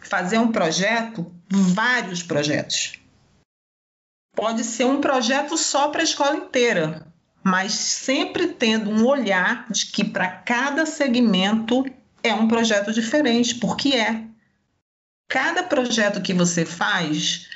fazer 0.00 0.38
um 0.38 0.50
projeto, 0.50 1.30
vários 1.48 2.22
projetos. 2.22 2.98
Pode 4.34 4.64
ser 4.64 4.84
um 4.84 5.00
projeto 5.00 5.56
só 5.56 5.88
para 5.88 6.00
a 6.00 6.04
escola 6.04 6.36
inteira, 6.36 7.06
mas 7.42 7.72
sempre 7.72 8.48
tendo 8.48 8.90
um 8.90 9.04
olhar 9.06 9.66
de 9.70 9.86
que 9.86 10.04
para 10.04 10.28
cada 10.28 10.86
segmento 10.86 11.84
é 12.22 12.34
um 12.34 12.48
projeto 12.48 12.92
diferente, 12.92 13.54
porque 13.56 13.94
é. 13.94 14.24
Cada 15.28 15.62
projeto 15.62 16.22
que 16.22 16.32
você 16.32 16.64
faz, 16.64 17.48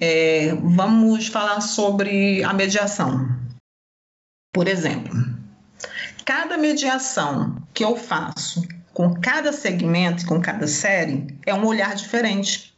é, 0.00 0.54
vamos 0.54 1.26
falar 1.28 1.60
sobre 1.60 2.42
a 2.42 2.52
mediação. 2.52 3.28
Por 4.52 4.66
exemplo, 4.66 5.14
cada 6.24 6.56
mediação 6.56 7.62
que 7.74 7.84
eu 7.84 7.96
faço 7.96 8.66
com 8.94 9.14
cada 9.20 9.52
segmento, 9.52 10.26
com 10.26 10.40
cada 10.40 10.66
série, 10.66 11.38
é 11.46 11.54
um 11.54 11.64
olhar 11.66 11.94
diferente. 11.94 12.76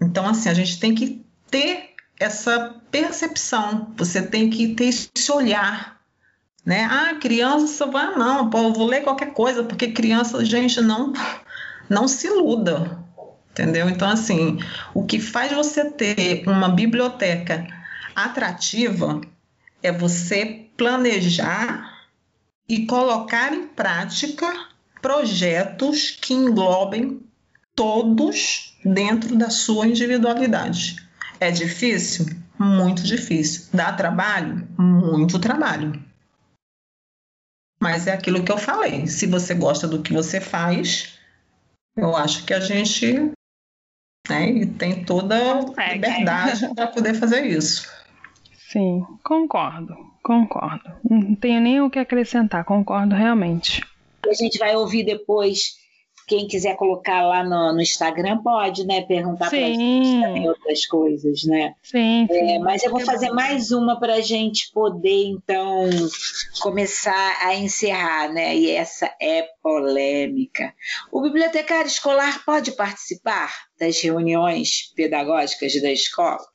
Então, 0.00 0.28
assim, 0.28 0.48
a 0.48 0.54
gente 0.54 0.78
tem 0.78 0.94
que 0.94 1.24
ter 1.50 1.94
essa 2.18 2.80
percepção, 2.90 3.94
você 3.96 4.20
tem 4.20 4.50
que 4.50 4.74
ter 4.74 4.86
esse 4.86 5.32
olhar. 5.32 6.01
Né? 6.64 6.84
Ah, 6.84 7.14
criança, 7.20 7.86
vai, 7.86 8.14
não, 8.16 8.48
pô, 8.48 8.58
eu 8.58 8.72
vou 8.72 8.86
ler 8.86 9.02
qualquer 9.02 9.32
coisa, 9.32 9.64
porque 9.64 9.90
criança, 9.90 10.44
gente, 10.44 10.80
não, 10.80 11.12
não 11.88 12.06
se 12.06 12.26
iluda. 12.26 13.02
Entendeu? 13.50 13.88
Então, 13.88 14.08
assim, 14.08 14.58
o 14.94 15.04
que 15.04 15.20
faz 15.20 15.52
você 15.52 15.90
ter 15.90 16.48
uma 16.48 16.70
biblioteca 16.70 17.66
atrativa 18.14 19.20
é 19.82 19.92
você 19.92 20.68
planejar 20.76 21.92
e 22.68 22.86
colocar 22.86 23.52
em 23.52 23.66
prática 23.66 24.50
projetos 25.02 26.16
que 26.18 26.32
englobem 26.32 27.20
todos 27.74 28.74
dentro 28.84 29.36
da 29.36 29.50
sua 29.50 29.86
individualidade. 29.86 30.96
É 31.38 31.50
difícil? 31.50 32.26
Muito 32.58 33.02
difícil. 33.02 33.66
Dá 33.74 33.92
trabalho? 33.92 34.66
Muito 34.78 35.38
trabalho. 35.38 36.02
Mas 37.82 38.06
é 38.06 38.12
aquilo 38.12 38.44
que 38.44 38.52
eu 38.52 38.58
falei. 38.58 39.08
Se 39.08 39.26
você 39.26 39.54
gosta 39.54 39.88
do 39.88 40.00
que 40.00 40.12
você 40.12 40.40
faz, 40.40 41.18
eu 41.96 42.14
acho 42.14 42.46
que 42.46 42.54
a 42.54 42.60
gente 42.60 43.32
né, 44.30 44.66
tem 44.78 45.04
toda 45.04 45.36
a 45.76 45.92
liberdade 45.92 46.72
para 46.76 46.86
poder 46.86 47.14
fazer 47.14 47.44
isso. 47.44 47.90
Sim, 48.70 49.04
concordo, 49.24 49.96
concordo. 50.22 50.92
Não 51.02 51.34
tenho 51.34 51.60
nem 51.60 51.80
o 51.80 51.90
que 51.90 51.98
acrescentar, 51.98 52.64
concordo 52.64 53.16
realmente. 53.16 53.84
A 54.30 54.32
gente 54.32 54.58
vai 54.58 54.76
ouvir 54.76 55.04
depois. 55.04 55.72
Quem 56.26 56.46
quiser 56.46 56.76
colocar 56.76 57.22
lá 57.22 57.42
no, 57.42 57.72
no 57.72 57.80
Instagram 57.80 58.38
pode, 58.38 58.86
né? 58.86 59.02
Perguntar 59.02 59.50
para 59.50 59.58
gente 59.58 60.20
também 60.20 60.48
outras 60.48 60.86
coisas, 60.86 61.44
né? 61.44 61.74
Sim. 61.82 62.24
É, 62.30 62.34
sim. 62.34 62.50
É, 62.52 62.58
mas 62.58 62.82
eu 62.82 62.90
vou 62.90 63.00
fazer 63.00 63.30
mais 63.30 63.70
uma 63.72 63.98
para 63.98 64.14
a 64.14 64.20
gente 64.20 64.70
poder, 64.72 65.26
então, 65.26 65.88
começar 66.60 67.38
a 67.42 67.54
encerrar, 67.54 68.32
né? 68.32 68.56
E 68.56 68.70
essa 68.70 69.06
é 69.20 69.46
polêmica. 69.62 70.72
O 71.10 71.20
bibliotecário 71.20 71.86
escolar 71.86 72.44
pode 72.44 72.72
participar 72.72 73.52
das 73.78 74.00
reuniões 74.00 74.92
pedagógicas 74.94 75.80
da 75.80 75.90
escola? 75.90 76.52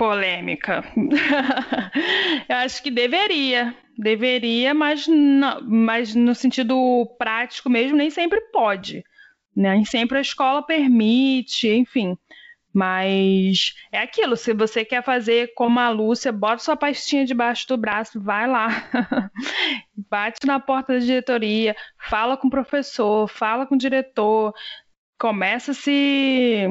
polêmica. 0.00 0.82
eu 2.48 2.56
acho 2.56 2.82
que 2.82 2.90
deveria, 2.90 3.76
deveria, 4.00 4.74
mas, 4.74 5.06
não, 5.06 5.60
mas 5.62 6.14
no 6.14 6.34
sentido 6.34 7.06
prático 7.18 7.68
mesmo, 7.68 7.96
nem 7.96 8.10
sempre 8.10 8.40
pode. 8.52 9.04
Né? 9.54 9.74
Nem 9.74 9.84
sempre 9.84 10.18
a 10.18 10.22
escola 10.22 10.62
permite, 10.62 11.68
enfim. 11.68 12.16
Mas 12.72 13.74
é 13.90 13.98
aquilo, 13.98 14.36
se 14.36 14.54
você 14.54 14.84
quer 14.84 15.02
fazer 15.02 15.52
como 15.54 15.80
a 15.80 15.88
Lúcia, 15.88 16.30
bota 16.30 16.62
sua 16.62 16.76
pastinha 16.76 17.26
debaixo 17.26 17.66
do 17.66 17.76
braço, 17.76 18.20
vai 18.20 18.46
lá. 18.46 18.68
Bate 20.08 20.46
na 20.46 20.60
porta 20.60 20.94
da 20.94 20.98
diretoria, 21.00 21.74
fala 22.08 22.36
com 22.36 22.46
o 22.46 22.50
professor, 22.50 23.28
fala 23.28 23.66
com 23.66 23.74
o 23.74 23.78
diretor, 23.78 24.54
começa 25.18 25.72
a 25.72 25.74
se 25.74 26.68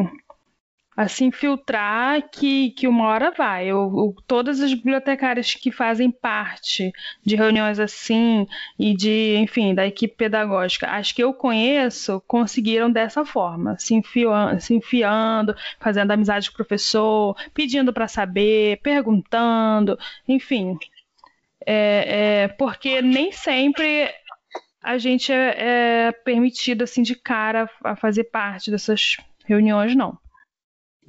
assim 1.00 1.32
filtrar 1.32 2.30
que, 2.30 2.72
que 2.72 2.86
uma 2.86 3.08
hora 3.08 3.32
vai. 3.32 3.68
Eu, 3.68 3.78
eu, 3.78 4.16
todas 4.28 4.60
as 4.60 4.74
bibliotecárias 4.74 5.54
que 5.54 5.72
fazem 5.72 6.12
parte 6.12 6.92
de 7.26 7.38
reuniões 7.38 7.80
assim 7.80 8.46
e 8.78 8.94
de, 8.94 9.38
enfim, 9.38 9.74
da 9.74 9.88
equipe 9.88 10.14
pedagógica, 10.18 10.88
as 10.88 11.14
que 11.14 11.24
eu 11.24 11.34
conheço 11.34 12.22
conseguiram 12.28 12.92
dessa 12.92 13.24
forma, 13.24 13.80
se 13.80 13.96
enfiando, 13.96 14.60
se 14.60 14.74
enfiando 14.74 15.56
fazendo 15.80 16.12
amizade 16.12 16.50
com 16.50 16.56
o 16.56 16.58
professor, 16.58 17.34
pedindo 17.54 17.94
para 17.94 18.08
saber, 18.10 18.82
perguntando, 18.82 19.98
enfim. 20.28 20.78
É, 21.66 22.44
é, 22.44 22.48
porque 22.50 23.02
nem 23.02 23.32
sempre 23.32 24.14
a 24.84 24.98
gente 24.98 25.32
é, 25.32 26.08
é 26.08 26.12
permitido 26.12 26.84
assim 26.84 27.02
de 27.04 27.16
cara 27.16 27.70
a 27.86 27.96
fazer 27.96 28.26
parte 28.26 28.70
dessas 28.70 29.16
reuniões, 29.46 29.96
não. 29.96 30.18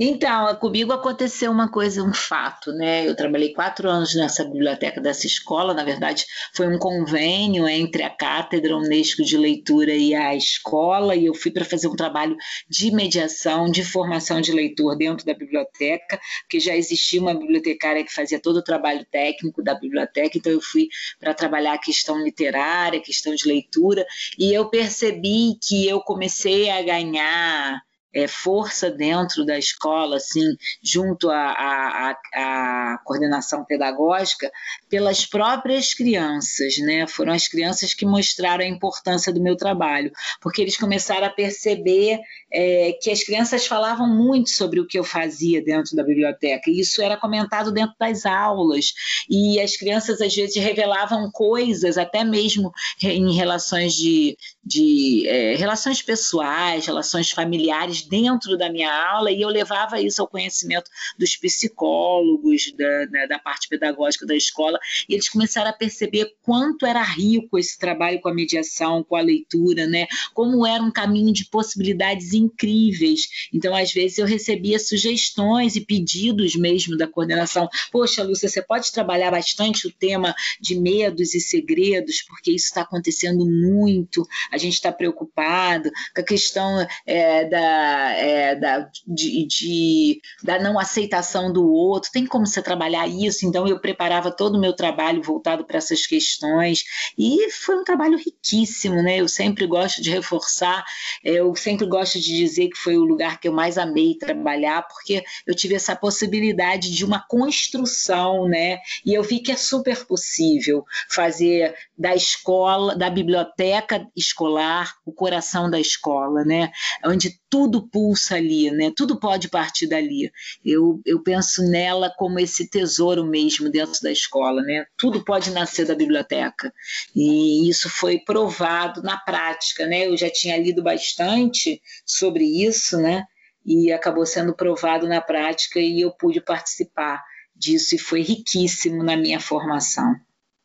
Então, 0.02 0.56
comigo 0.56 0.94
aconteceu 0.94 1.52
uma 1.52 1.70
coisa, 1.70 2.02
um 2.02 2.14
fato, 2.14 2.72
né? 2.72 3.06
Eu 3.06 3.14
trabalhei 3.14 3.52
quatro 3.52 3.86
anos 3.86 4.14
nessa 4.14 4.42
biblioteca 4.42 4.98
dessa 4.98 5.26
escola, 5.26 5.74
na 5.74 5.84
verdade, 5.84 6.24
foi 6.54 6.66
um 6.74 6.78
convênio 6.78 7.68
entre 7.68 8.02
a 8.02 8.08
Cátedra 8.08 8.74
Unesco 8.74 9.22
de 9.22 9.36
Leitura 9.36 9.92
e 9.92 10.14
a 10.14 10.34
escola, 10.34 11.14
e 11.14 11.26
eu 11.26 11.34
fui 11.34 11.50
para 11.50 11.66
fazer 11.66 11.86
um 11.86 11.94
trabalho 11.94 12.34
de 12.66 12.90
mediação, 12.90 13.70
de 13.70 13.84
formação 13.84 14.40
de 14.40 14.52
leitor 14.52 14.96
dentro 14.96 15.26
da 15.26 15.34
biblioteca, 15.34 16.18
porque 16.44 16.58
já 16.58 16.74
existia 16.74 17.20
uma 17.20 17.34
bibliotecária 17.34 18.02
que 18.02 18.14
fazia 18.14 18.40
todo 18.40 18.56
o 18.56 18.64
trabalho 18.64 19.04
técnico 19.12 19.62
da 19.62 19.74
biblioteca, 19.74 20.38
então 20.38 20.50
eu 20.50 20.62
fui 20.62 20.88
para 21.18 21.34
trabalhar 21.34 21.74
a 21.74 21.78
questão 21.78 22.18
literária, 22.24 22.98
a 22.98 23.02
questão 23.02 23.34
de 23.34 23.46
leitura, 23.46 24.06
e 24.38 24.50
eu 24.50 24.70
percebi 24.70 25.58
que 25.62 25.86
eu 25.86 26.00
comecei 26.00 26.70
a 26.70 26.80
ganhar 26.80 27.82
é, 28.12 28.26
força 28.26 28.90
dentro 28.90 29.44
da 29.44 29.58
escola, 29.58 30.16
assim, 30.16 30.56
junto 30.82 31.30
à, 31.30 32.16
à, 32.34 32.98
coordenação 33.04 33.64
pedagógica, 33.64 34.50
pelas 34.88 35.24
próprias 35.24 35.94
crianças, 35.94 36.78
né? 36.78 37.06
Foram 37.06 37.32
as 37.32 37.46
crianças 37.46 37.94
que 37.94 38.04
mostraram 38.04 38.64
a 38.64 38.68
importância 38.68 39.32
do 39.32 39.42
meu 39.42 39.56
trabalho, 39.56 40.10
porque 40.40 40.60
eles 40.60 40.76
começaram 40.76 41.26
a 41.26 41.30
perceber 41.30 42.18
é, 42.52 42.92
que 43.00 43.10
as 43.10 43.22
crianças 43.22 43.66
falavam 43.66 44.08
muito 44.08 44.50
sobre 44.50 44.80
o 44.80 44.86
que 44.86 44.98
eu 44.98 45.04
fazia 45.04 45.62
dentro 45.62 45.94
da 45.94 46.02
biblioteca, 46.02 46.70
e 46.70 46.80
isso 46.80 47.00
era 47.00 47.16
comentado 47.16 47.72
dentro 47.72 47.94
das 47.98 48.26
aulas, 48.26 48.92
e 49.28 49.60
as 49.60 49.76
crianças 49.76 50.20
às 50.20 50.34
vezes 50.34 50.56
revelavam 50.56 51.30
coisas, 51.30 51.96
até 51.96 52.24
mesmo 52.24 52.72
em 53.02 53.32
relações 53.34 53.94
de, 53.94 54.36
de 54.64 55.28
é, 55.28 55.54
relações 55.54 56.02
pessoais, 56.02 56.86
relações 56.86 57.30
familiares 57.30 57.99
dentro 58.02 58.56
da 58.56 58.70
minha 58.70 58.92
aula, 58.92 59.30
e 59.30 59.40
eu 59.40 59.48
levava 59.48 60.00
isso 60.00 60.20
ao 60.20 60.28
conhecimento 60.28 60.90
dos 61.18 61.36
psicólogos, 61.36 62.72
da, 62.76 63.04
da, 63.06 63.26
da 63.26 63.38
parte 63.38 63.68
pedagógica 63.68 64.26
da 64.26 64.34
escola, 64.34 64.78
e 65.08 65.14
eles 65.14 65.28
começaram 65.28 65.70
a 65.70 65.74
perceber 65.74 66.34
quanto 66.42 66.86
era 66.86 67.02
rico 67.02 67.58
esse 67.58 67.78
trabalho 67.78 68.20
com 68.20 68.28
a 68.28 68.34
mediação, 68.34 69.02
com 69.02 69.16
a 69.16 69.20
leitura, 69.20 69.86
né? 69.86 70.06
como 70.34 70.66
era 70.66 70.82
um 70.82 70.90
caminho 70.90 71.32
de 71.32 71.44
possibilidades 71.44 72.32
incríveis. 72.32 73.28
Então, 73.52 73.74
às 73.74 73.92
vezes, 73.92 74.18
eu 74.18 74.26
recebia 74.26 74.78
sugestões 74.78 75.76
e 75.76 75.80
pedidos 75.80 76.54
mesmo 76.56 76.96
da 76.96 77.06
coordenação. 77.06 77.68
Poxa, 77.90 78.22
Lúcia, 78.22 78.48
você 78.48 78.62
pode 78.62 78.92
trabalhar 78.92 79.30
bastante 79.30 79.86
o 79.86 79.92
tema 79.92 80.34
de 80.60 80.74
medos 80.74 81.34
e 81.34 81.40
segredos, 81.40 82.22
porque 82.22 82.52
isso 82.52 82.66
está 82.66 82.82
acontecendo 82.82 83.46
muito, 83.46 84.26
a 84.50 84.58
gente 84.58 84.74
está 84.74 84.92
preocupado 84.92 85.90
com 86.14 86.20
a 86.20 86.24
questão 86.24 86.86
é, 87.06 87.44
da, 87.44 87.89
é, 88.12 88.54
da, 88.54 88.88
de, 89.06 89.46
de, 89.46 90.20
da 90.42 90.58
não 90.58 90.78
aceitação 90.78 91.52
do 91.52 91.66
outro. 91.66 92.10
Tem 92.12 92.26
como 92.26 92.46
você 92.46 92.62
trabalhar 92.62 93.06
isso? 93.08 93.46
Então, 93.46 93.66
eu 93.66 93.80
preparava 93.80 94.30
todo 94.30 94.56
o 94.56 94.60
meu 94.60 94.74
trabalho 94.74 95.22
voltado 95.22 95.64
para 95.64 95.78
essas 95.78 96.06
questões. 96.06 96.84
E 97.18 97.50
foi 97.50 97.76
um 97.76 97.84
trabalho 97.84 98.18
riquíssimo, 98.18 99.02
né? 99.02 99.20
Eu 99.20 99.28
sempre 99.28 99.66
gosto 99.66 100.02
de 100.02 100.10
reforçar, 100.10 100.84
eu 101.24 101.54
sempre 101.56 101.86
gosto 101.86 102.20
de 102.20 102.36
dizer 102.36 102.68
que 102.68 102.78
foi 102.78 102.96
o 102.96 103.04
lugar 103.04 103.40
que 103.40 103.48
eu 103.48 103.52
mais 103.52 103.78
amei 103.78 104.14
trabalhar, 104.14 104.82
porque 104.82 105.24
eu 105.46 105.54
tive 105.54 105.74
essa 105.74 105.96
possibilidade 105.96 106.90
de 106.90 107.04
uma 107.04 107.20
construção, 107.26 108.48
né? 108.48 108.78
E 109.04 109.14
eu 109.14 109.22
vi 109.22 109.40
que 109.40 109.52
é 109.52 109.56
super 109.56 110.04
possível 110.06 110.84
fazer 111.08 111.74
da 111.96 112.14
escola, 112.14 112.96
da 112.96 113.10
biblioteca 113.10 114.06
escolar, 114.16 114.94
o 115.04 115.12
coração 115.12 115.70
da 115.70 115.80
escola, 115.80 116.44
né? 116.44 116.70
Onde 117.04 117.39
tudo 117.50 117.82
pulsa 117.88 118.36
ali, 118.36 118.70
né? 118.70 118.92
Tudo 118.96 119.18
pode 119.18 119.48
partir 119.48 119.88
dali. 119.88 120.30
Eu, 120.64 121.00
eu 121.04 121.20
penso 121.20 121.68
nela 121.68 122.08
como 122.16 122.38
esse 122.38 122.70
tesouro 122.70 123.24
mesmo 123.24 123.68
dentro 123.68 124.00
da 124.00 124.12
escola, 124.12 124.62
né? 124.62 124.86
Tudo 124.96 125.24
pode 125.24 125.50
nascer 125.50 125.84
da 125.84 125.94
biblioteca. 125.94 126.72
E 127.14 127.68
isso 127.68 127.90
foi 127.90 128.20
provado 128.20 129.02
na 129.02 129.18
prática, 129.18 129.84
né? 129.84 130.06
Eu 130.06 130.16
já 130.16 130.30
tinha 130.30 130.56
lido 130.56 130.82
bastante 130.82 131.82
sobre 132.06 132.44
isso, 132.44 132.96
né? 132.96 133.24
E 133.66 133.92
acabou 133.92 134.24
sendo 134.24 134.54
provado 134.54 135.08
na 135.08 135.20
prática 135.20 135.80
e 135.80 136.00
eu 136.00 136.12
pude 136.12 136.40
participar 136.40 137.20
disso 137.54 137.96
e 137.96 137.98
foi 137.98 138.22
riquíssimo 138.22 139.02
na 139.02 139.16
minha 139.16 139.40
formação. 139.40 140.14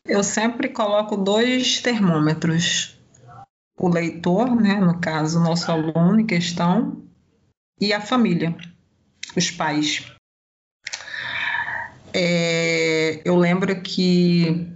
Eu 0.07 0.23
sempre 0.23 0.69
coloco 0.69 1.17
dois 1.17 1.81
termômetros. 1.81 2.94
O 3.77 3.89
leitor, 3.89 4.55
né, 4.55 4.75
no 4.75 4.99
caso, 4.99 5.39
nosso 5.39 5.71
aluno 5.71 6.19
em 6.19 6.25
questão, 6.25 7.03
e 7.79 7.91
a 7.91 7.99
família, 7.99 8.55
os 9.35 9.51
pais. 9.51 10.11
É, 12.13 13.21
eu 13.25 13.35
lembro 13.35 13.81
que 13.81 14.75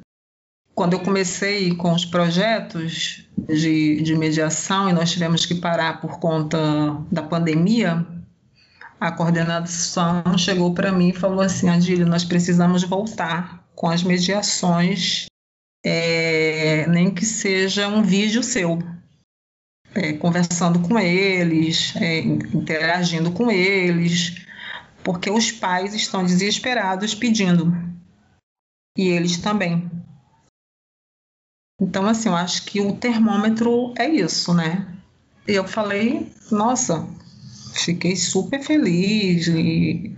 quando 0.75 0.93
eu 0.93 0.99
comecei 0.99 1.75
com 1.75 1.93
os 1.93 2.05
projetos 2.05 3.25
de, 3.47 4.01
de 4.01 4.15
mediação 4.15 4.89
e 4.89 4.93
nós 4.93 5.11
tivemos 5.11 5.45
que 5.45 5.55
parar 5.55 6.01
por 6.01 6.19
conta 6.19 6.57
da 7.11 7.21
pandemia, 7.21 8.05
a 8.99 9.11
coordenação 9.11 10.37
chegou 10.37 10.73
para 10.73 10.91
mim 10.91 11.09
e 11.09 11.13
falou 11.13 11.41
assim: 11.41 11.69
Adílio, 11.69 12.05
nós 12.05 12.25
precisamos 12.25 12.83
voltar 12.83 13.65
com 13.75 13.89
as 13.89 14.03
mediações, 14.03 15.25
é, 15.85 16.87
nem 16.87 17.13
que 17.13 17.25
seja 17.25 17.87
um 17.87 18.01
vídeo 18.01 18.43
seu, 18.43 18.79
é, 19.95 20.13
conversando 20.13 20.79
com 20.79 20.99
eles, 20.99 21.95
é, 21.95 22.19
interagindo 22.19 23.31
com 23.31 23.49
eles, 23.49 24.45
porque 25.03 25.29
os 25.29 25.51
pais 25.51 25.93
estão 25.93 26.23
desesperados 26.23 27.15
pedindo. 27.15 27.73
E 28.97 29.07
eles 29.07 29.37
também. 29.37 29.89
Então, 31.81 32.05
assim, 32.05 32.27
eu 32.27 32.35
acho 32.35 32.65
que 32.65 32.81
o 32.81 32.93
termômetro 32.93 33.93
é 33.97 34.07
isso, 34.07 34.53
né? 34.53 34.85
Eu 35.47 35.65
falei, 35.65 36.31
nossa, 36.51 37.07
fiquei 37.73 38.15
super 38.15 38.61
feliz, 38.61 39.47
e... 39.47 40.15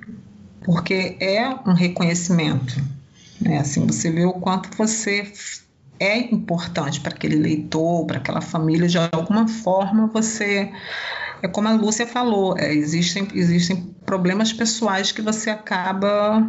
porque 0.65 1.15
é 1.19 1.47
um 1.67 1.73
reconhecimento. 1.73 2.75
Né? 3.41 3.59
Assim, 3.59 3.85
você 3.85 4.11
vê 4.11 4.25
o 4.25 4.33
quanto 4.33 4.69
você 4.77 5.31
é 5.99 6.17
importante 6.17 6.99
para 6.99 7.13
aquele 7.13 7.35
leitor, 7.35 8.05
para 8.05 8.17
aquela 8.17 8.41
família, 8.41 8.87
de 8.87 8.97
alguma 8.97 9.47
forma 9.47 10.07
você. 10.07 10.71
É 11.41 11.47
como 11.47 11.67
a 11.67 11.73
Lúcia 11.73 12.05
falou, 12.05 12.55
é, 12.57 12.71
existem, 12.73 13.27
existem 13.33 13.95
problemas 14.05 14.53
pessoais 14.53 15.11
que 15.11 15.21
você 15.21 15.49
acaba, 15.49 16.47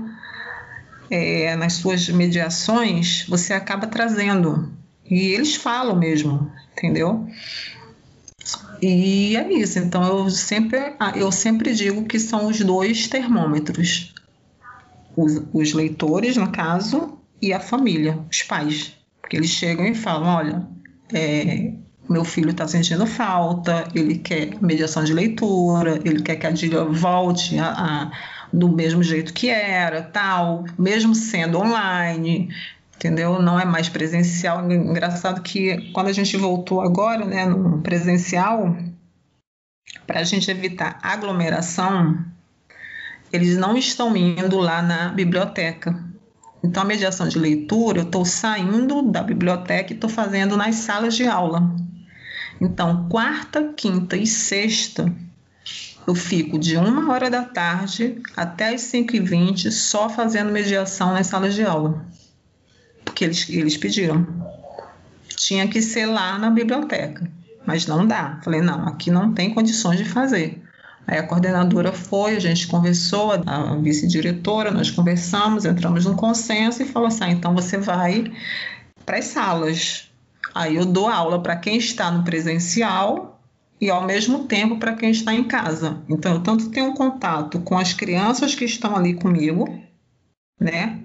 é, 1.10 1.56
nas 1.56 1.74
suas 1.74 2.08
mediações, 2.08 3.24
você 3.26 3.54
acaba 3.54 3.86
trazendo 3.86 4.70
e 5.12 5.32
eles 5.32 5.56
falam 5.56 5.94
mesmo, 5.94 6.50
entendeu? 6.72 7.28
E 8.80 9.36
é 9.36 9.52
isso. 9.52 9.78
Então 9.78 10.02
eu 10.02 10.30
sempre, 10.30 10.94
ah, 10.98 11.12
eu 11.14 11.30
sempre 11.30 11.74
digo 11.74 12.04
que 12.04 12.18
são 12.18 12.46
os 12.46 12.58
dois 12.60 13.06
termômetros. 13.08 14.11
Os, 15.16 15.42
os 15.52 15.72
leitores, 15.72 16.36
no 16.36 16.50
caso, 16.50 17.18
e 17.40 17.52
a 17.52 17.60
família, 17.60 18.18
os 18.30 18.42
pais. 18.42 18.96
Porque 19.20 19.36
eles 19.36 19.50
chegam 19.50 19.86
e 19.86 19.94
falam, 19.94 20.34
olha, 20.34 20.66
é, 21.12 21.72
meu 22.08 22.24
filho 22.24 22.50
está 22.50 22.66
sentindo 22.66 23.06
falta, 23.06 23.88
ele 23.94 24.18
quer 24.18 24.60
mediação 24.60 25.04
de 25.04 25.12
leitura, 25.12 26.00
ele 26.04 26.22
quer 26.22 26.36
que 26.36 26.46
a 26.46 26.50
Dília 26.50 26.84
volte 26.84 27.58
a, 27.58 27.68
a, 27.70 28.12
do 28.52 28.68
mesmo 28.68 29.02
jeito 29.02 29.32
que 29.32 29.48
era, 29.48 30.02
tal, 30.02 30.64
mesmo 30.78 31.14
sendo 31.14 31.58
online 31.58 32.48
entendeu? 33.02 33.42
Não 33.42 33.58
é 33.58 33.64
mais 33.64 33.88
presencial. 33.88 34.70
Engraçado 34.70 35.42
que 35.42 35.90
quando 35.92 36.06
a 36.06 36.12
gente 36.12 36.36
voltou 36.36 36.80
agora, 36.80 37.24
né, 37.24 37.44
no 37.44 37.82
presencial, 37.82 38.76
para 40.06 40.20
a 40.20 40.24
gente 40.24 40.48
evitar 40.50 40.98
aglomeração, 41.02 42.24
eles 43.32 43.56
não 43.56 43.76
estão 43.76 44.16
indo 44.16 44.58
lá 44.58 44.82
na 44.82 45.08
biblioteca. 45.08 45.98
Então, 46.62 46.82
a 46.82 46.86
mediação 46.86 47.26
de 47.28 47.38
leitura, 47.38 48.00
eu 48.00 48.04
estou 48.04 48.24
saindo 48.24 49.02
da 49.02 49.22
biblioteca 49.22 49.92
e 49.92 49.96
estou 49.96 50.08
fazendo 50.08 50.56
nas 50.56 50.76
salas 50.76 51.14
de 51.14 51.26
aula. 51.26 51.74
Então, 52.60 53.08
quarta, 53.08 53.72
quinta 53.76 54.16
e 54.16 54.26
sexta, 54.26 55.12
eu 56.06 56.14
fico 56.14 56.58
de 56.58 56.76
uma 56.76 57.12
hora 57.12 57.28
da 57.28 57.42
tarde 57.42 58.20
até 58.36 58.74
as 58.74 58.82
5h20 58.82 59.70
só 59.70 60.08
fazendo 60.08 60.52
mediação 60.52 61.12
nas 61.12 61.26
salas 61.26 61.54
de 61.54 61.64
aula 61.64 62.06
porque 63.12 63.24
eles, 63.24 63.48
eles 63.48 63.76
pediram. 63.76 64.26
Tinha 65.28 65.68
que 65.68 65.80
ser 65.80 66.06
lá 66.06 66.38
na 66.38 66.50
biblioteca, 66.50 67.30
mas 67.66 67.86
não 67.86 68.06
dá. 68.06 68.40
Falei, 68.42 68.60
não, 68.60 68.88
aqui 68.88 69.10
não 69.10 69.32
tem 69.32 69.52
condições 69.52 69.98
de 69.98 70.04
fazer. 70.04 70.62
Aí 71.06 71.18
a 71.18 71.26
coordenadora 71.26 71.92
foi, 71.92 72.36
a 72.36 72.40
gente 72.40 72.66
conversou, 72.66 73.32
a 73.32 73.76
vice-diretora, 73.76 74.70
nós 74.70 74.90
conversamos, 74.90 75.64
entramos 75.64 76.04
num 76.04 76.14
consenso 76.14 76.82
e 76.82 76.86
falou 76.86 77.08
assim: 77.08 77.24
ah, 77.24 77.30
então 77.30 77.54
você 77.54 77.76
vai 77.76 78.32
para 79.04 79.18
as 79.18 79.26
salas. 79.26 80.08
Aí 80.54 80.76
eu 80.76 80.84
dou 80.84 81.08
aula 81.08 81.42
para 81.42 81.56
quem 81.56 81.76
está 81.76 82.10
no 82.10 82.24
presencial 82.24 83.40
e 83.80 83.90
ao 83.90 84.06
mesmo 84.06 84.44
tempo 84.44 84.78
para 84.78 84.94
quem 84.94 85.10
está 85.10 85.34
em 85.34 85.44
casa. 85.44 86.02
Então 86.08 86.34
eu 86.34 86.40
tanto 86.40 86.70
tenho 86.70 86.94
contato 86.94 87.60
com 87.60 87.76
as 87.76 87.92
crianças 87.92 88.54
que 88.54 88.64
estão 88.64 88.94
ali 88.94 89.14
comigo, 89.14 89.66
né? 90.60 91.01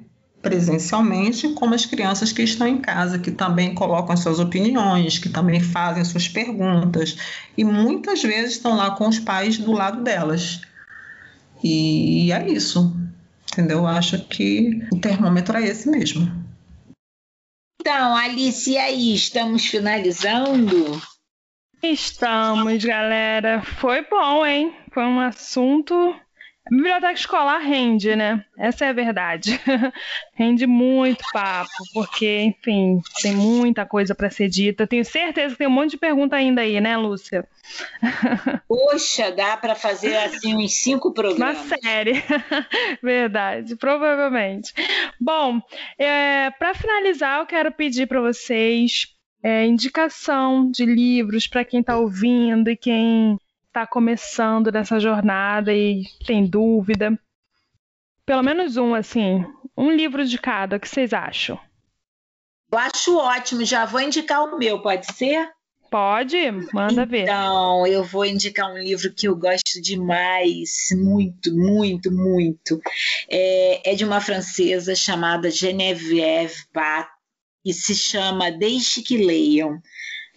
Presencialmente, 0.48 1.50
como 1.50 1.76
as 1.76 1.86
crianças 1.86 2.32
que 2.32 2.42
estão 2.42 2.66
em 2.66 2.78
casa, 2.78 3.20
que 3.20 3.32
também 3.32 3.76
colocam 3.76 4.16
suas 4.16 4.40
opiniões, 4.40 5.20
que 5.20 5.28
também 5.28 5.60
fazem 5.60 6.06
suas 6.06 6.30
perguntas, 6.30 7.18
e 7.58 7.66
muitas 7.66 8.24
vezes 8.24 8.54
estão 8.54 8.78
lá 8.78 8.92
com 8.92 9.10
os 9.10 9.20
pais 9.20 9.58
do 9.58 9.74
lado 9.74 10.02
delas. 10.02 10.62
E 11.62 12.32
é 12.32 12.50
isso, 12.50 12.96
entendeu? 13.52 13.80
Eu 13.80 13.88
acho 13.88 14.20
que 14.26 14.88
o 14.94 15.00
termômetro 15.00 15.58
é 15.58 15.68
esse 15.68 15.90
mesmo. 15.90 16.32
Então, 17.82 18.16
Alice, 18.16 18.72
e 18.72 18.78
aí, 18.78 19.14
estamos 19.14 19.66
finalizando? 19.66 21.02
Estamos, 21.84 22.84
galera. 22.86 23.62
Foi 23.62 24.06
bom, 24.10 24.46
hein? 24.46 24.74
foi 24.98 25.06
um 25.06 25.20
assunto 25.20 26.16
a 26.72 26.76
biblioteca 26.76 27.14
escolar 27.14 27.60
rende, 27.60 28.16
né? 28.16 28.44
Essa 28.58 28.86
é 28.86 28.90
a 28.90 28.94
verdade. 28.94 29.60
rende 30.36 30.68
muito 30.68 31.24
papo, 31.32 31.70
porque, 31.94 32.42
enfim, 32.42 33.02
tem 33.22 33.36
muita 33.36 33.86
coisa 33.86 34.14
para 34.14 34.30
ser 34.30 34.50
dita. 34.50 34.86
Tenho 34.86 35.06
certeza 35.06 35.54
que 35.54 35.60
tem 35.60 35.68
um 35.68 35.72
monte 35.72 35.92
de 35.92 35.98
pergunta 35.98 36.36
ainda 36.36 36.62
aí, 36.62 36.80
né, 36.82 36.98
Lúcia? 36.98 37.48
Poxa, 38.68 39.32
dá 39.32 39.58
para 39.58 39.76
fazer 39.76 40.16
assim 40.18 40.56
uns 40.56 40.74
cinco 40.74 41.14
programas. 41.14 41.58
Uma 41.66 41.78
série. 41.78 42.24
verdade, 43.02 43.76
provavelmente. 43.76 44.74
Bom, 45.20 45.62
é, 45.98 46.52
para 46.52 46.74
finalizar, 46.74 47.40
eu 47.40 47.46
quero 47.46 47.72
pedir 47.72 48.08
para 48.08 48.22
vocês 48.22 49.08
é, 49.44 49.66
indicação 49.66 50.70
de 50.70 50.86
livros 50.86 51.48
para 51.48 51.64
quem 51.64 51.80
está 51.80 51.98
ouvindo 51.98 52.70
e 52.70 52.76
quem 52.76 53.38
está 53.78 53.86
começando 53.86 54.72
nessa 54.72 55.00
jornada 55.00 55.72
e 55.72 56.04
tem 56.26 56.48
dúvida. 56.48 57.18
Pelo 58.26 58.42
menos 58.42 58.76
um, 58.76 58.96
assim, 58.96 59.46
um 59.78 59.92
livro 59.92 60.26
de 60.26 60.40
cada, 60.40 60.78
o 60.78 60.80
que 60.80 60.90
vocês 60.90 61.14
acham? 61.14 61.60
Eu 62.72 62.80
acho 62.80 63.16
ótimo, 63.16 63.64
já 63.64 63.86
vou 63.86 64.02
indicar 64.02 64.44
o 64.44 64.58
meu, 64.58 64.82
pode 64.82 65.06
ser? 65.14 65.48
Pode, 65.92 66.38
manda 66.74 67.06
ver. 67.06 67.24
Então, 67.24 67.86
eu 67.86 68.04
vou 68.04 68.26
indicar 68.26 68.70
um 68.70 68.78
livro 68.78 69.14
que 69.14 69.28
eu 69.28 69.36
gosto 69.36 69.80
demais, 69.82 70.90
muito, 70.94 71.56
muito, 71.56 72.12
muito. 72.12 72.82
É, 73.30 73.92
é 73.92 73.96
de 73.96 74.04
uma 74.04 74.20
francesa 74.20 74.96
chamada 74.96 75.52
Geneviève 75.52 76.66
Bat 76.74 77.08
e 77.64 77.72
se 77.74 77.96
chama 77.96 78.52
Deixe 78.52 79.02
que 79.04 79.18
Leiam. 79.18 79.80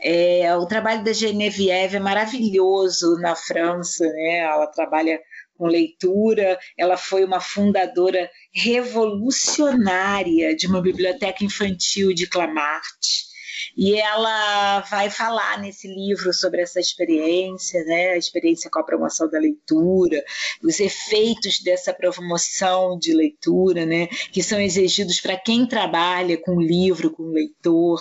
É, 0.03 0.55
o 0.57 0.67
trabalho 0.67 1.05
da 1.05 1.13
Genevieve 1.13 1.97
é 1.97 2.01
maravilhoso 2.01 3.17
na 3.19 3.37
França, 3.37 4.05
né? 4.05 4.39
Ela 4.39 4.67
trabalha 4.67 5.21
com 5.57 5.67
leitura, 5.67 6.59
ela 6.77 6.97
foi 6.97 7.23
uma 7.23 7.39
fundadora 7.39 8.31
revolucionária 8.53 10.57
de 10.57 10.67
uma 10.67 10.81
biblioteca 10.81 11.45
infantil 11.45 12.15
de 12.15 12.27
Clamart. 12.27 13.31
E 13.77 13.95
ela 13.95 14.81
vai 14.81 15.11
falar 15.11 15.61
nesse 15.61 15.87
livro 15.87 16.33
sobre 16.33 16.63
essa 16.63 16.81
experiência, 16.81 17.83
né? 17.85 18.13
a 18.13 18.17
experiência 18.17 18.71
com 18.71 18.79
a 18.79 18.85
promoção 18.85 19.31
da 19.31 19.39
leitura, 19.39 20.23
os 20.63 20.81
efeitos 20.81 21.61
dessa 21.61 21.93
promoção 21.93 22.99
de 22.99 23.13
leitura, 23.13 23.87
né? 23.87 24.07
que 24.33 24.43
são 24.43 24.61
exigidos 24.61 25.21
para 25.21 25.39
quem 25.39 25.67
trabalha 25.67 26.37
com 26.39 26.61
livro, 26.61 27.11
com 27.11 27.25
leitor. 27.25 28.01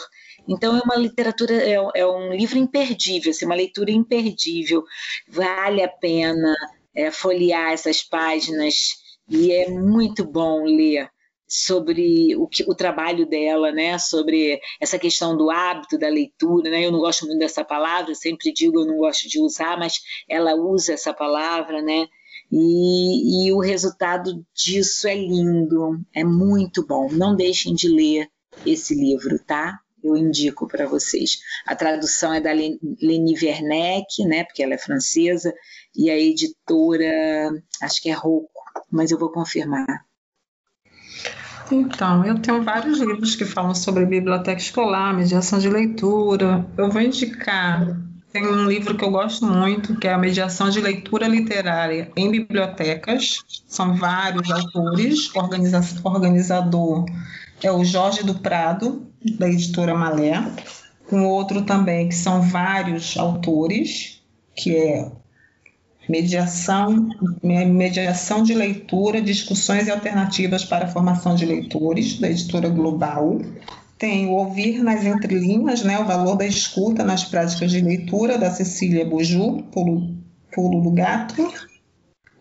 Então 0.50 0.76
é 0.76 0.82
uma 0.82 0.96
literatura, 0.96 1.54
é, 1.54 1.76
é 1.96 2.08
um 2.08 2.34
livro 2.34 2.58
imperdível, 2.58 3.30
assim, 3.30 3.46
uma 3.46 3.56
leitura 3.56 3.92
imperdível. 3.92 4.84
Vale 5.28 5.84
a 5.84 5.88
pena 5.88 6.56
é, 6.96 7.12
folhear 7.12 7.72
essas 7.72 8.02
páginas 8.02 8.96
e 9.30 9.52
é 9.52 9.70
muito 9.70 10.26
bom 10.26 10.64
ler 10.64 11.08
sobre 11.48 12.36
o, 12.36 12.48
que, 12.48 12.64
o 12.68 12.76
trabalho 12.76 13.28
dela, 13.28 13.72
né? 13.72 13.98
Sobre 14.00 14.60
essa 14.80 14.98
questão 14.98 15.38
do 15.38 15.52
hábito 15.52 15.98
da 15.98 16.08
leitura, 16.08 16.70
né? 16.70 16.86
Eu 16.86 16.92
não 16.92 17.00
gosto 17.00 17.26
muito 17.26 17.40
dessa 17.40 17.64
palavra, 17.64 18.16
sempre 18.16 18.52
digo 18.52 18.80
eu 18.82 18.88
não 18.88 18.98
gosto 18.98 19.30
de 19.30 19.40
usar, 19.40 19.78
mas 19.78 20.00
ela 20.28 20.56
usa 20.56 20.94
essa 20.94 21.14
palavra, 21.14 21.82
né? 21.82 22.08
E, 22.52 23.48
e 23.48 23.54
o 23.54 23.60
resultado 23.60 24.44
disso 24.54 25.08
é 25.08 25.16
lindo, 25.16 26.00
é 26.14 26.24
muito 26.24 26.86
bom. 26.86 27.08
Não 27.12 27.36
deixem 27.36 27.76
de 27.76 27.88
ler 27.88 28.28
esse 28.66 28.96
livro, 28.96 29.38
tá? 29.46 29.80
Eu 30.04 30.16
indico 30.16 30.68
para 30.68 30.88
vocês. 30.88 31.40
A 31.66 31.76
tradução 31.76 32.34
é 32.34 32.42
da 32.42 32.52
Leni 32.52 33.36
Werneck, 33.42 34.24
né, 34.26 34.44
porque 34.44 34.64
ela 34.64 34.74
é 34.74 34.78
francesa, 34.78 35.54
e 35.96 36.10
a 36.10 36.18
editora, 36.18 37.52
acho 37.82 38.02
que 38.02 38.10
é 38.10 38.14
Rocco, 38.14 38.50
mas 38.92 39.12
eu 39.12 39.18
vou 39.18 39.32
confirmar. 39.32 40.06
Então, 41.72 42.26
eu 42.26 42.40
tenho 42.40 42.64
vários 42.64 43.00
livros 43.00 43.36
que 43.36 43.46
falam 43.46 43.76
sobre 43.76 44.06
biblioteca 44.06 44.60
escolar, 44.60 45.16
mediação 45.16 45.60
de 45.60 45.70
leitura. 45.70 46.66
Eu 46.76 46.90
vou 46.90 47.00
indicar. 47.00 47.96
Tem 48.32 48.46
um 48.46 48.66
livro 48.66 48.98
que 48.98 49.04
eu 49.04 49.12
gosto 49.12 49.46
muito, 49.46 49.96
que 49.96 50.08
é 50.08 50.14
a 50.14 50.18
Mediação 50.18 50.70
de 50.70 50.80
Leitura 50.80 51.28
Literária 51.28 52.12
em 52.16 52.32
Bibliotecas. 52.32 53.44
São 53.68 53.96
vários 53.96 54.50
autores, 54.50 55.34
organiza 55.36 55.80
organizador 56.04 57.06
é 57.62 57.72
o 57.72 57.84
Jorge 57.84 58.24
do 58.24 58.36
Prado, 58.36 59.09
da 59.38 59.48
editora 59.50 59.94
Malé, 59.94 60.44
com 61.10 61.26
outro 61.26 61.64
também, 61.64 62.08
que 62.08 62.16
são 62.16 62.42
vários 62.42 63.18
autores, 63.18 64.22
que 64.56 64.76
é 64.76 65.12
mediação, 66.08 67.10
mediação 67.44 68.42
de 68.42 68.54
leitura, 68.54 69.22
discussões 69.22 69.88
e 69.88 69.92
alternativas 69.92 70.66
para 70.66 70.86
a 70.86 70.90
formação 70.90 71.36
de 71.36 71.46
leitores, 71.46 72.20
da 72.20 72.30
editora 72.30 72.70
Global. 72.70 73.40
Tem 73.98 74.28
o 74.28 74.32
Ouvir 74.32 74.82
nas 74.82 75.06
Entrelinhas, 75.06 75.84
né, 75.84 76.00
o 76.00 76.06
valor 76.06 76.36
da 76.36 76.46
escuta 76.46 77.04
nas 77.04 77.24
práticas 77.26 77.72
de 77.72 77.82
leitura, 77.82 78.38
da 78.38 78.50
Cecília 78.50 79.06
Buju, 79.06 79.64
Pulo, 79.72 80.16
Pulo 80.52 80.92
Gato. 80.92 81.52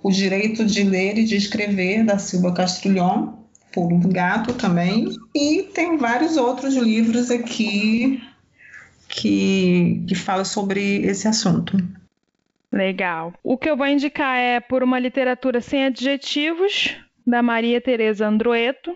O 0.00 0.10
Direito 0.10 0.64
de 0.64 0.84
Ler 0.84 1.18
e 1.18 1.24
de 1.24 1.34
Escrever, 1.34 2.04
da 2.04 2.18
Silva 2.18 2.52
Castrillon, 2.52 3.37
Pulo 3.72 3.98
do 3.98 4.08
Gato 4.08 4.54
também. 4.54 5.08
E 5.34 5.62
tem 5.74 5.96
vários 5.96 6.36
outros 6.36 6.74
livros 6.74 7.30
aqui 7.30 8.22
que, 9.08 10.04
que 10.06 10.14
falam 10.14 10.44
sobre 10.44 11.02
esse 11.02 11.26
assunto. 11.26 11.76
Legal. 12.70 13.32
O 13.42 13.56
que 13.56 13.68
eu 13.68 13.76
vou 13.76 13.86
indicar 13.86 14.36
é 14.38 14.60
Por 14.60 14.82
uma 14.82 14.98
Literatura 14.98 15.60
Sem 15.60 15.86
Adjetivos, 15.86 16.94
da 17.26 17.42
Maria 17.42 17.80
Tereza 17.80 18.26
Androeto. 18.26 18.94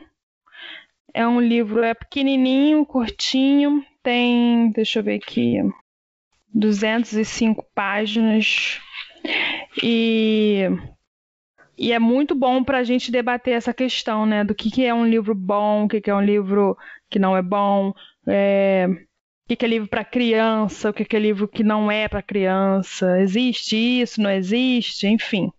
É 1.15 1.27
um 1.27 1.41
livro, 1.41 1.83
é 1.83 1.95
pequenininho, 1.95 2.87
curtinho, 2.87 3.85
tem, 4.03 4.71
deixa 4.71 4.99
eu 4.99 5.03
ver 5.03 5.17
aqui, 5.17 5.57
205 6.55 7.67
páginas. 7.75 8.81
E 9.83 10.69
e 11.83 11.91
é 11.91 11.99
muito 11.99 12.33
bom 12.33 12.63
para 12.63 12.79
a 12.79 12.85
gente 12.85 13.11
debater 13.11 13.55
essa 13.55 13.75
questão, 13.75 14.25
né? 14.25 14.45
Do 14.45 14.55
que, 14.55 14.71
que 14.71 14.85
é 14.85 14.95
um 14.95 15.05
livro 15.05 15.35
bom, 15.35 15.85
o 15.85 15.89
que, 15.89 16.01
que 16.01 16.09
é 16.09 16.15
um 16.15 16.21
livro 16.23 16.79
que 17.11 17.19
não 17.19 17.37
é 17.37 17.43
bom, 17.43 17.93
é, 18.25 18.87
o 18.89 19.49
que, 19.49 19.57
que 19.57 19.65
é 19.65 19.69
livro 19.69 19.89
para 19.89 20.05
criança, 20.05 20.91
o 20.91 20.93
que, 20.93 21.05
que 21.05 21.17
é 21.17 21.19
livro 21.19 21.49
que 21.49 21.65
não 21.65 21.91
é 21.91 22.07
para 22.09 22.23
criança. 22.23 23.21
Existe 23.21 23.77
isso, 23.77 24.23
não 24.23 24.31
existe, 24.31 25.09
enfim. 25.09 25.51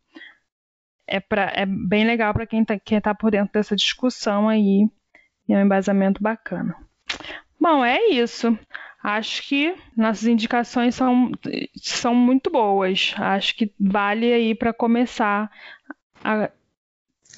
É, 1.06 1.20
pra, 1.20 1.52
é 1.54 1.66
bem 1.66 2.06
legal 2.06 2.34
para 2.34 2.48
quem 2.48 2.62
está 2.62 2.80
quem 2.80 3.02
tá 3.02 3.14
por 3.14 3.30
dentro 3.30 3.52
dessa 3.52 3.76
discussão 3.76 4.48
aí. 4.48 4.88
E 5.50 5.54
é 5.54 5.58
um 5.58 5.66
embasamento 5.66 6.24
bacana. 6.24 6.74
Bom, 7.60 7.84
é 7.84 8.02
isso. 8.12 8.58
Acho 9.04 9.46
que 9.46 9.76
nossas 9.98 10.26
indicações 10.26 10.96
são, 10.96 11.32
são 11.76 12.16
muito 12.16 12.50
boas. 12.50 13.14
Acho 13.18 13.54
que 13.58 13.74
vale 13.78 14.32
aí 14.32 14.56
para 14.56 14.72
começar 14.72 15.52
a, 16.24 16.50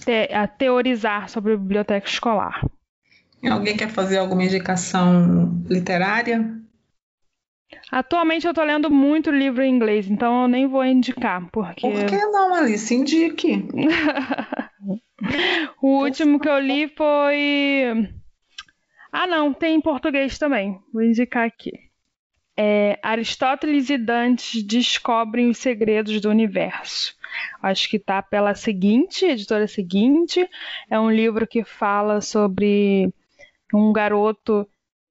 te, 0.03 0.33
a 0.33 0.47
teorizar 0.47 1.29
sobre 1.29 1.53
a 1.53 1.57
biblioteca 1.57 2.07
escolar. 2.07 2.65
Alguém 3.43 3.77
quer 3.77 3.89
fazer 3.89 4.17
alguma 4.17 4.43
indicação 4.43 5.63
literária? 5.69 6.65
Atualmente 7.91 8.45
eu 8.45 8.51
estou 8.51 8.63
lendo 8.63 8.89
muito 8.89 9.29
livro 9.29 9.63
em 9.63 9.73
inglês, 9.73 10.09
então 10.09 10.43
eu 10.43 10.47
nem 10.47 10.67
vou 10.67 10.83
indicar, 10.83 11.47
porque... 11.51 11.81
Por 11.81 12.05
que 12.05 12.17
não, 12.17 12.53
Alice? 12.53 12.93
Indique. 12.93 13.67
o 15.81 16.03
último 16.03 16.39
que 16.39 16.49
eu 16.49 16.59
li 16.59 16.87
foi... 16.87 18.09
Ah, 19.11 19.27
não, 19.27 19.53
tem 19.53 19.75
em 19.75 19.81
português 19.81 20.37
também. 20.37 20.79
Vou 20.91 21.03
indicar 21.03 21.45
aqui. 21.45 21.71
É, 22.57 22.99
Aristóteles 23.01 23.89
e 23.89 23.97
Dante 23.97 24.61
descobrem 24.61 25.49
os 25.49 25.57
segredos 25.57 26.19
do 26.19 26.29
universo. 26.29 27.14
Acho 27.61 27.89
que 27.89 27.99
tá 27.99 28.21
pela 28.21 28.55
seguinte, 28.55 29.25
editora 29.25 29.67
seguinte. 29.67 30.47
É 30.89 30.99
um 30.99 31.11
livro 31.11 31.47
que 31.47 31.63
fala 31.63 32.21
sobre 32.21 33.13
um 33.73 33.91
garoto 33.91 34.67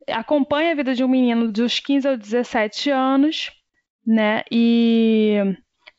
acompanha 0.08 0.72
a 0.72 0.74
vida 0.74 0.94
de 0.94 1.04
um 1.04 1.08
menino 1.08 1.50
dos 1.50 1.78
15 1.78 2.08
aos 2.08 2.18
17 2.18 2.90
anos, 2.90 3.52
né? 4.06 4.42
E, 4.50 5.38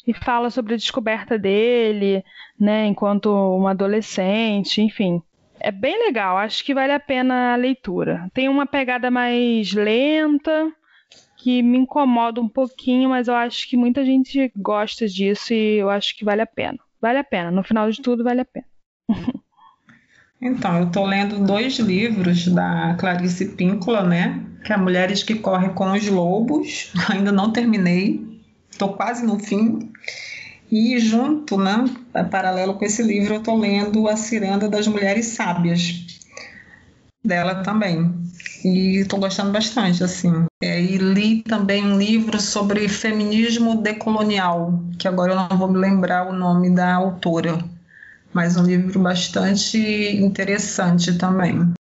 e 0.05 0.13
fala 0.13 0.49
sobre 0.49 0.74
a 0.74 0.78
descoberta 0.78 1.38
dele, 1.38 2.24
né? 2.59 2.86
Enquanto 2.86 3.30
um 3.30 3.68
adolescente, 3.68 4.82
enfim. 4.82 5.22
É 5.59 5.72
bem 5.72 5.97
legal, 6.05 6.38
acho 6.38 6.63
que 6.63 6.74
vale 6.74 6.91
a 6.91 6.99
pena 6.99 7.53
a 7.53 7.55
leitura. 7.55 8.30
Tem 8.34 8.49
uma 8.49 8.66
pegada 8.66 9.09
mais 9.09 9.74
lenta, 9.74 10.72
que 11.46 11.62
me 11.62 11.78
incomoda 11.78 12.41
um 12.41 12.50
pouquinho, 12.50 13.10
mas 13.10 13.28
eu 13.28 13.36
acho 13.36 13.70
que 13.70 13.78
muita 13.78 14.04
gente 14.04 14.52
gosta 14.58 15.08
disso 15.08 15.54
e 15.54 15.78
eu 15.78 15.91
acho 15.91 16.18
que 16.18 16.26
vale 16.26 16.41
a 16.41 16.48
pena. 16.48 16.80
Vale 17.00 17.20
a 17.20 17.24
pena, 17.24 17.52
no 17.52 17.64
final 17.64 17.88
de 17.91 18.02
tudo, 18.02 18.24
vale 18.24 18.41
a 18.41 18.46
pena. 18.46 18.66
Então, 20.41 20.78
eu 20.78 20.88
estou 20.88 21.06
lendo 21.06 21.43
dois 21.43 21.80
livros 21.80 22.48
da 22.50 22.93
Clarice 23.00 23.56
Píncola, 23.56 24.04
né? 24.04 24.43
Que 24.64 24.74
é 24.74 24.78
Mulheres 24.78 25.24
que 25.24 25.34
Correm 25.34 25.74
com 25.74 25.91
os 25.93 26.08
Lobos. 26.08 26.91
Ainda 27.10 27.32
não 27.32 27.52
terminei, 27.52 28.22
estou 28.70 28.93
quase 28.93 29.26
no 29.26 29.39
fim. 29.39 29.91
E 30.70 31.00
junto, 31.00 31.58
né, 31.58 31.86
paralelo 32.30 32.76
com 32.76 32.86
esse 32.86 33.02
livro, 33.02 33.36
eu 33.36 33.39
estou 33.39 33.58
lendo 33.58 34.08
A 34.10 34.18
Ciranda 34.18 34.68
das 34.68 34.88
Mulheres 34.88 35.28
Sábias, 35.28 36.06
dela 37.24 37.64
também. 37.64 38.14
E 38.66 39.01
estou 39.01 39.20
gostando 39.20 39.51
bastante, 39.51 40.03
assim. 40.03 40.47
É, 40.59 40.82
e 40.82 40.97
li 40.97 41.43
também 41.43 41.86
um 41.86 41.99
livro 41.99 42.41
sobre 42.41 42.89
feminismo 42.89 43.80
decolonial, 43.80 44.84
que 44.97 45.07
agora 45.07 45.34
eu 45.34 45.36
não 45.36 45.55
vou 45.55 45.68
me 45.68 45.78
lembrar 45.78 46.28
o 46.28 46.34
nome 46.34 46.74
da 46.74 46.95
autora, 46.95 47.63
mas 48.34 48.57
um 48.57 48.63
livro 48.63 48.99
bastante 48.99 49.78
interessante 49.78 51.16
também. 51.16 51.76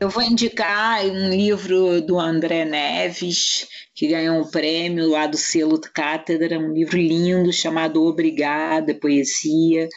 Eu 0.00 0.08
vou 0.08 0.22
indicar 0.22 1.04
um 1.06 1.28
livro 1.28 2.00
do 2.00 2.20
André 2.20 2.64
Neves, 2.64 3.66
que 3.92 4.06
ganhou 4.06 4.40
um 4.40 4.48
prêmio 4.48 5.08
lá 5.08 5.26
do 5.26 5.36
selo 5.36 5.80
Cátedra, 5.80 6.56
um 6.56 6.72
livro 6.72 6.96
lindo 6.96 7.52
chamado 7.52 8.04
Obrigada, 8.04 8.94
Poesia, 8.94 9.88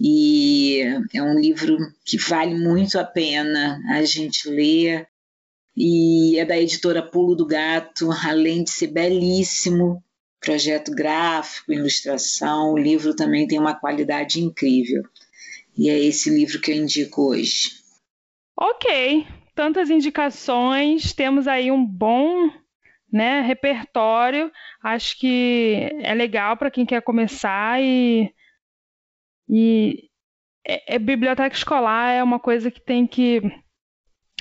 e 0.00 0.82
é 1.12 1.20
um 1.20 1.36
livro 1.36 1.76
que 2.04 2.16
vale 2.16 2.54
muito 2.54 2.96
a 2.96 3.02
pena 3.02 3.82
a 3.90 4.04
gente 4.04 4.48
ler, 4.48 5.08
e 5.76 6.38
é 6.38 6.44
da 6.44 6.56
editora 6.56 7.02
Pulo 7.02 7.34
do 7.34 7.44
Gato, 7.44 8.08
além 8.24 8.62
de 8.62 8.70
ser 8.70 8.86
belíssimo, 8.86 10.00
projeto 10.40 10.92
gráfico, 10.92 11.72
ilustração, 11.72 12.74
o 12.74 12.78
livro 12.78 13.16
também 13.16 13.48
tem 13.48 13.58
uma 13.58 13.74
qualidade 13.74 14.40
incrível. 14.40 15.02
E 15.76 15.90
é 15.90 15.98
esse 15.98 16.30
livro 16.30 16.60
que 16.60 16.70
eu 16.70 16.76
indico 16.76 17.30
hoje. 17.30 17.80
Ok, 18.56 19.26
tantas 19.60 19.90
indicações, 19.90 21.12
temos 21.12 21.46
aí 21.46 21.70
um 21.70 21.84
bom 21.84 22.50
né, 23.12 23.42
repertório. 23.42 24.50
Acho 24.82 25.18
que 25.18 25.90
é 26.00 26.14
legal 26.14 26.56
para 26.56 26.70
quem 26.70 26.86
quer 26.86 27.02
começar 27.02 27.78
e, 27.78 28.32
e 29.46 30.08
é, 30.66 30.94
é, 30.94 30.98
biblioteca 30.98 31.54
escolar 31.54 32.10
é 32.10 32.22
uma 32.22 32.40
coisa 32.40 32.70
que 32.70 32.80
tem 32.80 33.06
que 33.06 33.42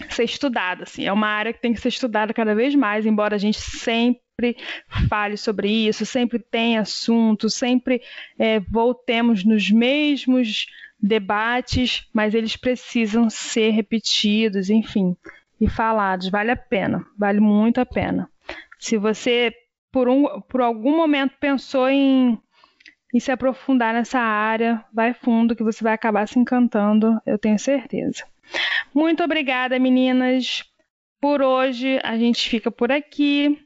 ser 0.09 0.23
estudada, 0.23 0.83
assim, 0.83 1.03
é 1.03 1.11
uma 1.11 1.27
área 1.27 1.51
que 1.51 1.59
tem 1.59 1.73
que 1.73 1.81
ser 1.81 1.89
estudada 1.89 2.33
cada 2.33 2.55
vez 2.55 2.73
mais, 2.73 3.05
embora 3.05 3.35
a 3.35 3.37
gente 3.37 3.59
sempre 3.59 4.55
fale 5.09 5.35
sobre 5.35 5.69
isso, 5.69 6.05
sempre 6.05 6.39
tenha 6.39 6.79
assunto, 6.79 7.49
sempre 7.49 8.01
é, 8.39 8.61
voltemos 8.61 9.43
nos 9.43 9.69
mesmos 9.69 10.67
debates, 11.01 12.07
mas 12.13 12.33
eles 12.33 12.55
precisam 12.55 13.29
ser 13.29 13.71
repetidos, 13.71 14.69
enfim, 14.69 15.15
e 15.59 15.67
falados. 15.67 16.29
Vale 16.29 16.51
a 16.51 16.57
pena, 16.57 17.05
vale 17.17 17.39
muito 17.39 17.79
a 17.79 17.85
pena. 17.85 18.29
Se 18.77 18.97
você, 18.97 19.53
por, 19.91 20.09
um, 20.09 20.41
por 20.41 20.61
algum 20.61 20.95
momento, 20.95 21.35
pensou 21.39 21.89
em, 21.89 22.37
em 23.13 23.19
se 23.19 23.31
aprofundar 23.31 23.93
nessa 23.93 24.19
área, 24.19 24.83
vai 24.93 25.13
fundo 25.13 25.55
que 25.55 25.63
você 25.63 25.83
vai 25.83 25.93
acabar 25.93 26.27
se 26.27 26.37
encantando, 26.37 27.19
eu 27.25 27.37
tenho 27.37 27.57
certeza. 27.57 28.25
Muito 28.93 29.23
obrigada, 29.23 29.79
meninas. 29.79 30.63
Por 31.21 31.41
hoje 31.41 31.99
a 32.03 32.17
gente 32.17 32.49
fica 32.49 32.71
por 32.71 32.91
aqui. 32.91 33.57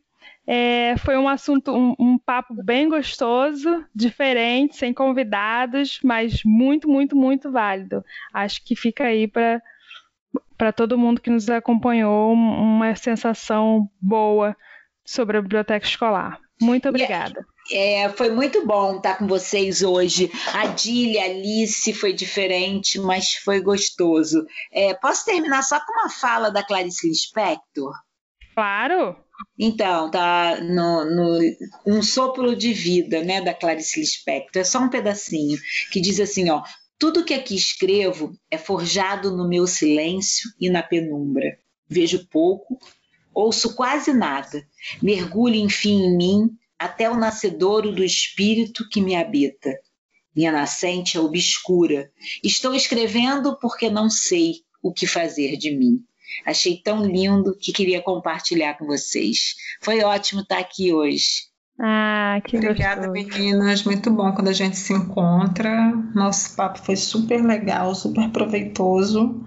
É, 0.45 0.95
foi 0.97 1.17
um 1.17 1.27
assunto, 1.27 1.71
um, 1.71 1.95
um, 1.97 2.17
papo 2.17 2.53
bem 2.53 2.89
gostoso, 2.89 3.85
diferente, 3.95 4.75
sem 4.75 4.93
convidados, 4.93 5.99
mas 6.03 6.41
muito, 6.43 6.87
muito, 6.87 7.15
muito 7.15 7.51
válido. 7.51 8.03
Acho 8.33 8.63
que 8.63 8.75
fica 8.75 9.05
aí 9.05 9.27
para 9.27 10.73
todo 10.73 10.97
mundo 10.97 11.21
que 11.21 11.29
nos 11.29 11.49
acompanhou 11.49 12.33
uma 12.33 12.93
sensação 12.95 13.89
boa 14.01 14.55
sobre 15.05 15.37
a 15.37 15.41
biblioteca 15.41 15.85
escolar. 15.85 16.39
Muito 16.61 16.89
obrigada. 16.89 17.45
É, 17.71 18.09
foi 18.09 18.29
muito 18.29 18.65
bom 18.65 18.97
estar 18.97 19.17
com 19.17 19.27
vocês 19.27 19.81
hoje. 19.81 20.29
A 20.53 20.67
Dília, 20.67 21.21
a 21.21 21.25
Alice 21.25 21.93
foi 21.93 22.11
diferente, 22.11 22.99
mas 22.99 23.35
foi 23.35 23.61
gostoso. 23.61 24.45
É, 24.71 24.93
posso 24.93 25.23
terminar 25.25 25.61
só 25.63 25.79
com 25.79 25.93
uma 25.93 26.09
fala 26.09 26.51
da 26.51 26.63
Clarice 26.63 27.07
Lispector? 27.07 27.93
Claro. 28.53 29.15
Então, 29.57 30.09
tá 30.09 30.59
no, 30.61 31.05
no, 31.05 31.39
Um 31.85 32.01
Sopro 32.01 32.55
de 32.55 32.73
Vida, 32.73 33.23
né, 33.23 33.41
da 33.41 33.53
Clarice 33.53 33.99
Lispector. 33.99 34.61
É 34.61 34.65
só 34.65 34.79
um 34.79 34.89
pedacinho 34.89 35.57
que 35.91 36.01
diz 36.01 36.19
assim, 36.19 36.49
ó. 36.49 36.63
Tudo 36.97 37.25
que 37.25 37.33
aqui 37.33 37.55
escrevo 37.55 38.33
é 38.49 38.57
forjado 38.57 39.35
no 39.35 39.47
meu 39.47 39.67
silêncio 39.67 40.49
e 40.59 40.69
na 40.69 40.81
penumbra. 40.81 41.57
Vejo 41.89 42.27
pouco, 42.29 42.79
ouço 43.33 43.75
quase 43.75 44.13
nada. 44.13 44.65
Mergulho, 45.01 45.55
enfim, 45.55 46.03
em 46.03 46.17
mim 46.17 46.49
até 46.79 47.09
o 47.09 47.17
nascedouro 47.17 47.93
do 47.93 48.03
espírito 48.03 48.87
que 48.89 49.01
me 49.01 49.15
habita. 49.15 49.73
Minha 50.35 50.51
nascente 50.51 51.17
é 51.17 51.19
obscura. 51.19 52.11
Estou 52.43 52.73
escrevendo 52.73 53.57
porque 53.59 53.89
não 53.89 54.09
sei 54.09 54.55
o 54.81 54.91
que 54.91 55.07
fazer 55.07 55.55
de 55.57 55.71
mim. 55.75 56.03
Achei 56.45 56.77
tão 56.83 57.05
lindo 57.05 57.55
que 57.59 57.71
queria 57.71 58.01
compartilhar 58.01 58.75
com 58.75 58.85
vocês. 58.85 59.55
Foi 59.81 60.01
ótimo 60.03 60.41
estar 60.41 60.59
aqui 60.59 60.93
hoje. 60.93 61.53
Ah, 61.79 62.39
que 62.45 62.57
Obrigada, 62.57 63.07
gostoso. 63.07 63.11
meninas. 63.11 63.83
Muito 63.83 64.11
bom 64.11 64.31
quando 64.31 64.49
a 64.49 64.53
gente 64.53 64.77
se 64.77 64.93
encontra. 64.93 65.91
Nosso 66.13 66.55
papo 66.55 66.79
foi 66.79 66.95
super 66.95 67.43
legal, 67.43 67.95
super 67.95 68.29
proveitoso. 68.29 69.43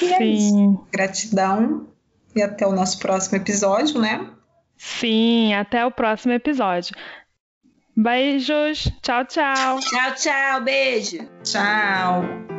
E 0.00 0.04
é 0.04 0.18
Sim. 0.18 0.22
é 0.22 0.24
isso. 0.24 0.86
Gratidão 0.92 1.88
e 2.34 2.42
até 2.42 2.66
o 2.66 2.72
nosso 2.72 2.98
próximo 2.98 3.36
episódio, 3.38 4.00
né? 4.00 4.30
Sim, 4.76 5.54
até 5.54 5.84
o 5.86 5.90
próximo 5.90 6.32
episódio. 6.32 6.94
Beijos. 7.96 8.92
Tchau, 9.00 9.24
tchau. 9.24 9.80
Tchau, 9.80 10.14
tchau. 10.14 10.60
Beijo. 10.62 11.26
Tchau. 11.42 12.55